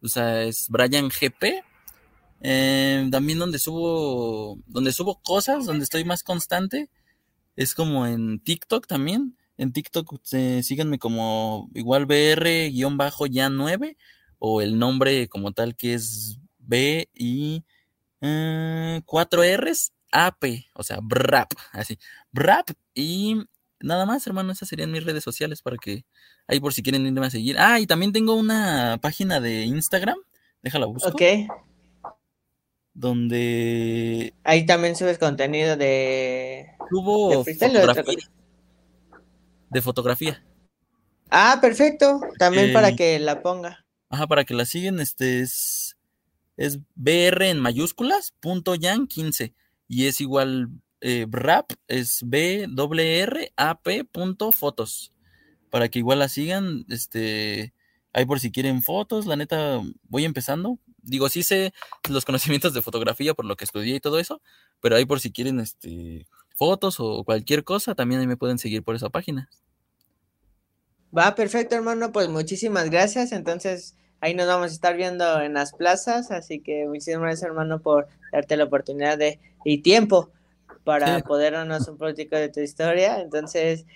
o 0.02 0.08
sea, 0.08 0.42
es 0.44 0.68
Brian 0.70 1.10
GP. 1.10 1.62
Eh, 2.40 3.08
también 3.10 3.38
donde 3.38 3.58
subo, 3.58 4.58
donde 4.66 4.92
subo 4.92 5.20
cosas, 5.22 5.66
donde 5.66 5.84
estoy 5.84 6.04
más 6.04 6.22
constante, 6.22 6.88
es 7.56 7.74
como 7.74 8.06
en 8.06 8.40
TikTok 8.40 8.86
también. 8.86 9.36
En 9.58 9.72
TikTok 9.72 10.18
eh, 10.32 10.62
síganme 10.62 10.98
como 10.98 11.70
igual 11.74 12.06
BR-ya 12.06 13.50
9 13.50 13.96
o 14.38 14.62
el 14.62 14.78
nombre 14.78 15.28
como 15.28 15.52
tal 15.52 15.76
que 15.76 15.92
es 15.92 16.38
B 16.58 17.10
y 17.14 17.64
4 18.20 19.42
R's 19.58 19.92
AP, 20.10 20.70
o 20.72 20.82
sea, 20.82 21.00
BRAP, 21.02 21.52
así, 21.72 21.98
BRAP 22.32 22.70
y 22.94 23.36
Nada 23.84 24.06
más, 24.06 24.26
hermano, 24.26 24.50
esas 24.50 24.68
serían 24.68 24.90
mis 24.90 25.04
redes 25.04 25.22
sociales 25.22 25.60
para 25.60 25.76
que 25.76 26.06
ahí 26.46 26.58
por 26.58 26.72
si 26.72 26.82
quieren 26.82 27.06
irme 27.06 27.26
a 27.26 27.30
seguir. 27.30 27.56
Ah, 27.58 27.78
y 27.80 27.86
también 27.86 28.12
tengo 28.12 28.34
una 28.34 28.98
página 29.02 29.40
de 29.40 29.64
Instagram. 29.64 30.16
Déjala 30.62 30.86
buscar. 30.86 31.12
Ok. 31.12 31.22
Donde. 32.94 34.32
Ahí 34.42 34.64
también 34.64 34.96
subes 34.96 35.18
contenido 35.18 35.76
de. 35.76 36.66
Subo 36.88 37.44
de 37.44 37.54
fotografía. 37.54 38.30
De 39.68 39.82
fotografía. 39.82 40.44
Ah, 41.28 41.58
perfecto. 41.60 42.20
También 42.38 42.72
para 42.72 42.90
eh, 42.90 42.96
que 42.96 43.18
la 43.18 43.42
ponga. 43.42 43.84
Ajá, 44.08 44.26
para 44.26 44.44
que 44.44 44.54
la 44.54 44.64
siguen, 44.64 44.98
este 44.98 45.40
es. 45.40 45.98
Es 46.56 46.78
BR 46.94 47.50
en 47.50 47.60
mayúsculas, 47.60 48.32
punto 48.40 48.76
yan 48.76 49.08
15. 49.08 49.52
Y 49.88 50.06
es 50.06 50.20
igual 50.22 50.70
eh, 51.04 51.26
rap 51.30 51.70
es 51.86 52.22
B 52.24 52.66
R 52.66 53.52
A 53.56 53.80
P 53.80 54.04
punto 54.04 54.50
fotos. 54.50 55.12
Para 55.70 55.88
que 55.88 56.00
igual 56.00 56.18
la 56.18 56.28
sigan. 56.28 56.84
Este. 56.88 57.72
Ahí 58.12 58.24
por 58.24 58.40
si 58.40 58.50
quieren 58.50 58.82
fotos. 58.82 59.26
La 59.26 59.36
neta, 59.36 59.80
voy 60.08 60.24
empezando. 60.24 60.78
Digo, 61.02 61.28
sí 61.28 61.42
sé 61.42 61.74
los 62.08 62.24
conocimientos 62.24 62.72
de 62.72 62.82
fotografía 62.82 63.34
por 63.34 63.44
lo 63.44 63.56
que 63.56 63.64
estudié 63.64 63.96
y 63.96 64.00
todo 64.00 64.18
eso. 64.18 64.40
Pero 64.80 64.96
ahí 64.96 65.04
por 65.04 65.20
si 65.20 65.30
quieren 65.30 65.60
este, 65.60 66.26
fotos 66.56 66.96
o 66.98 67.22
cualquier 67.24 67.62
cosa, 67.62 67.94
también 67.94 68.20
ahí 68.20 68.26
me 68.26 68.36
pueden 68.36 68.58
seguir 68.58 68.82
por 68.82 68.96
esa 68.96 69.10
página. 69.10 69.50
Va, 71.16 71.34
perfecto, 71.34 71.76
hermano. 71.76 72.10
Pues 72.10 72.28
muchísimas 72.28 72.88
gracias. 72.90 73.32
Entonces, 73.32 73.96
ahí 74.20 74.34
nos 74.34 74.46
vamos 74.46 74.70
a 74.70 74.74
estar 74.74 74.96
viendo 74.96 75.42
en 75.42 75.52
las 75.52 75.74
plazas, 75.74 76.30
así 76.30 76.60
que 76.60 76.86
muchísimas 76.86 77.20
gracias 77.20 77.42
hermano 77.42 77.82
por 77.82 78.08
darte 78.32 78.56
la 78.56 78.64
oportunidad 78.64 79.18
de 79.18 79.38
y 79.66 79.82
tiempo 79.82 80.30
para 80.82 81.20
poder 81.20 81.52
darnos 81.52 81.86
un 81.88 81.98
poquito 81.98 82.36
de 82.36 82.48
tu 82.48 82.60
historia. 82.60 83.20
Entonces, 83.20 83.86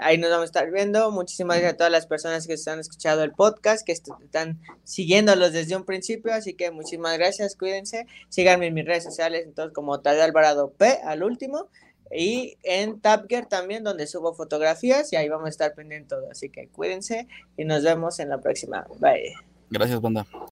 ahí 0.00 0.18
nos 0.18 0.30
vamos 0.30 0.42
a 0.42 0.46
estar 0.46 0.70
viendo. 0.70 1.10
Muchísimas 1.10 1.56
gracias 1.58 1.74
a 1.74 1.76
todas 1.76 1.92
las 1.92 2.06
personas 2.06 2.46
que 2.46 2.54
están 2.54 2.78
escuchando 2.78 3.24
el 3.24 3.32
podcast, 3.32 3.84
que 3.84 3.92
están 3.92 4.58
siguiéndolos 4.84 5.52
desde 5.52 5.76
un 5.76 5.84
principio. 5.84 6.32
Así 6.32 6.54
que 6.54 6.70
muchísimas 6.70 7.16
gracias, 7.18 7.56
cuídense. 7.56 8.06
Síganme 8.28 8.66
en 8.66 8.74
mis 8.74 8.84
redes 8.84 9.04
sociales, 9.04 9.44
entonces 9.44 9.74
como 9.74 10.00
Tadeo 10.00 10.24
Alvarado 10.24 10.70
P 10.70 10.98
al 11.04 11.22
último. 11.22 11.68
Y 12.10 12.56
en 12.62 13.00
Tapger 13.00 13.46
también, 13.46 13.84
donde 13.84 14.06
subo 14.06 14.32
fotografías 14.32 15.12
y 15.12 15.16
ahí 15.16 15.28
vamos 15.28 15.46
a 15.46 15.50
estar 15.50 15.74
pendiente 15.74 16.08
todo. 16.08 16.30
Así 16.30 16.48
que 16.48 16.68
cuídense 16.68 17.28
y 17.56 17.64
nos 17.64 17.82
vemos 17.82 18.18
en 18.18 18.30
la 18.30 18.38
próxima. 18.38 18.86
Bye. 18.98 19.34
Gracias, 19.70 20.00
banda. 20.00 20.26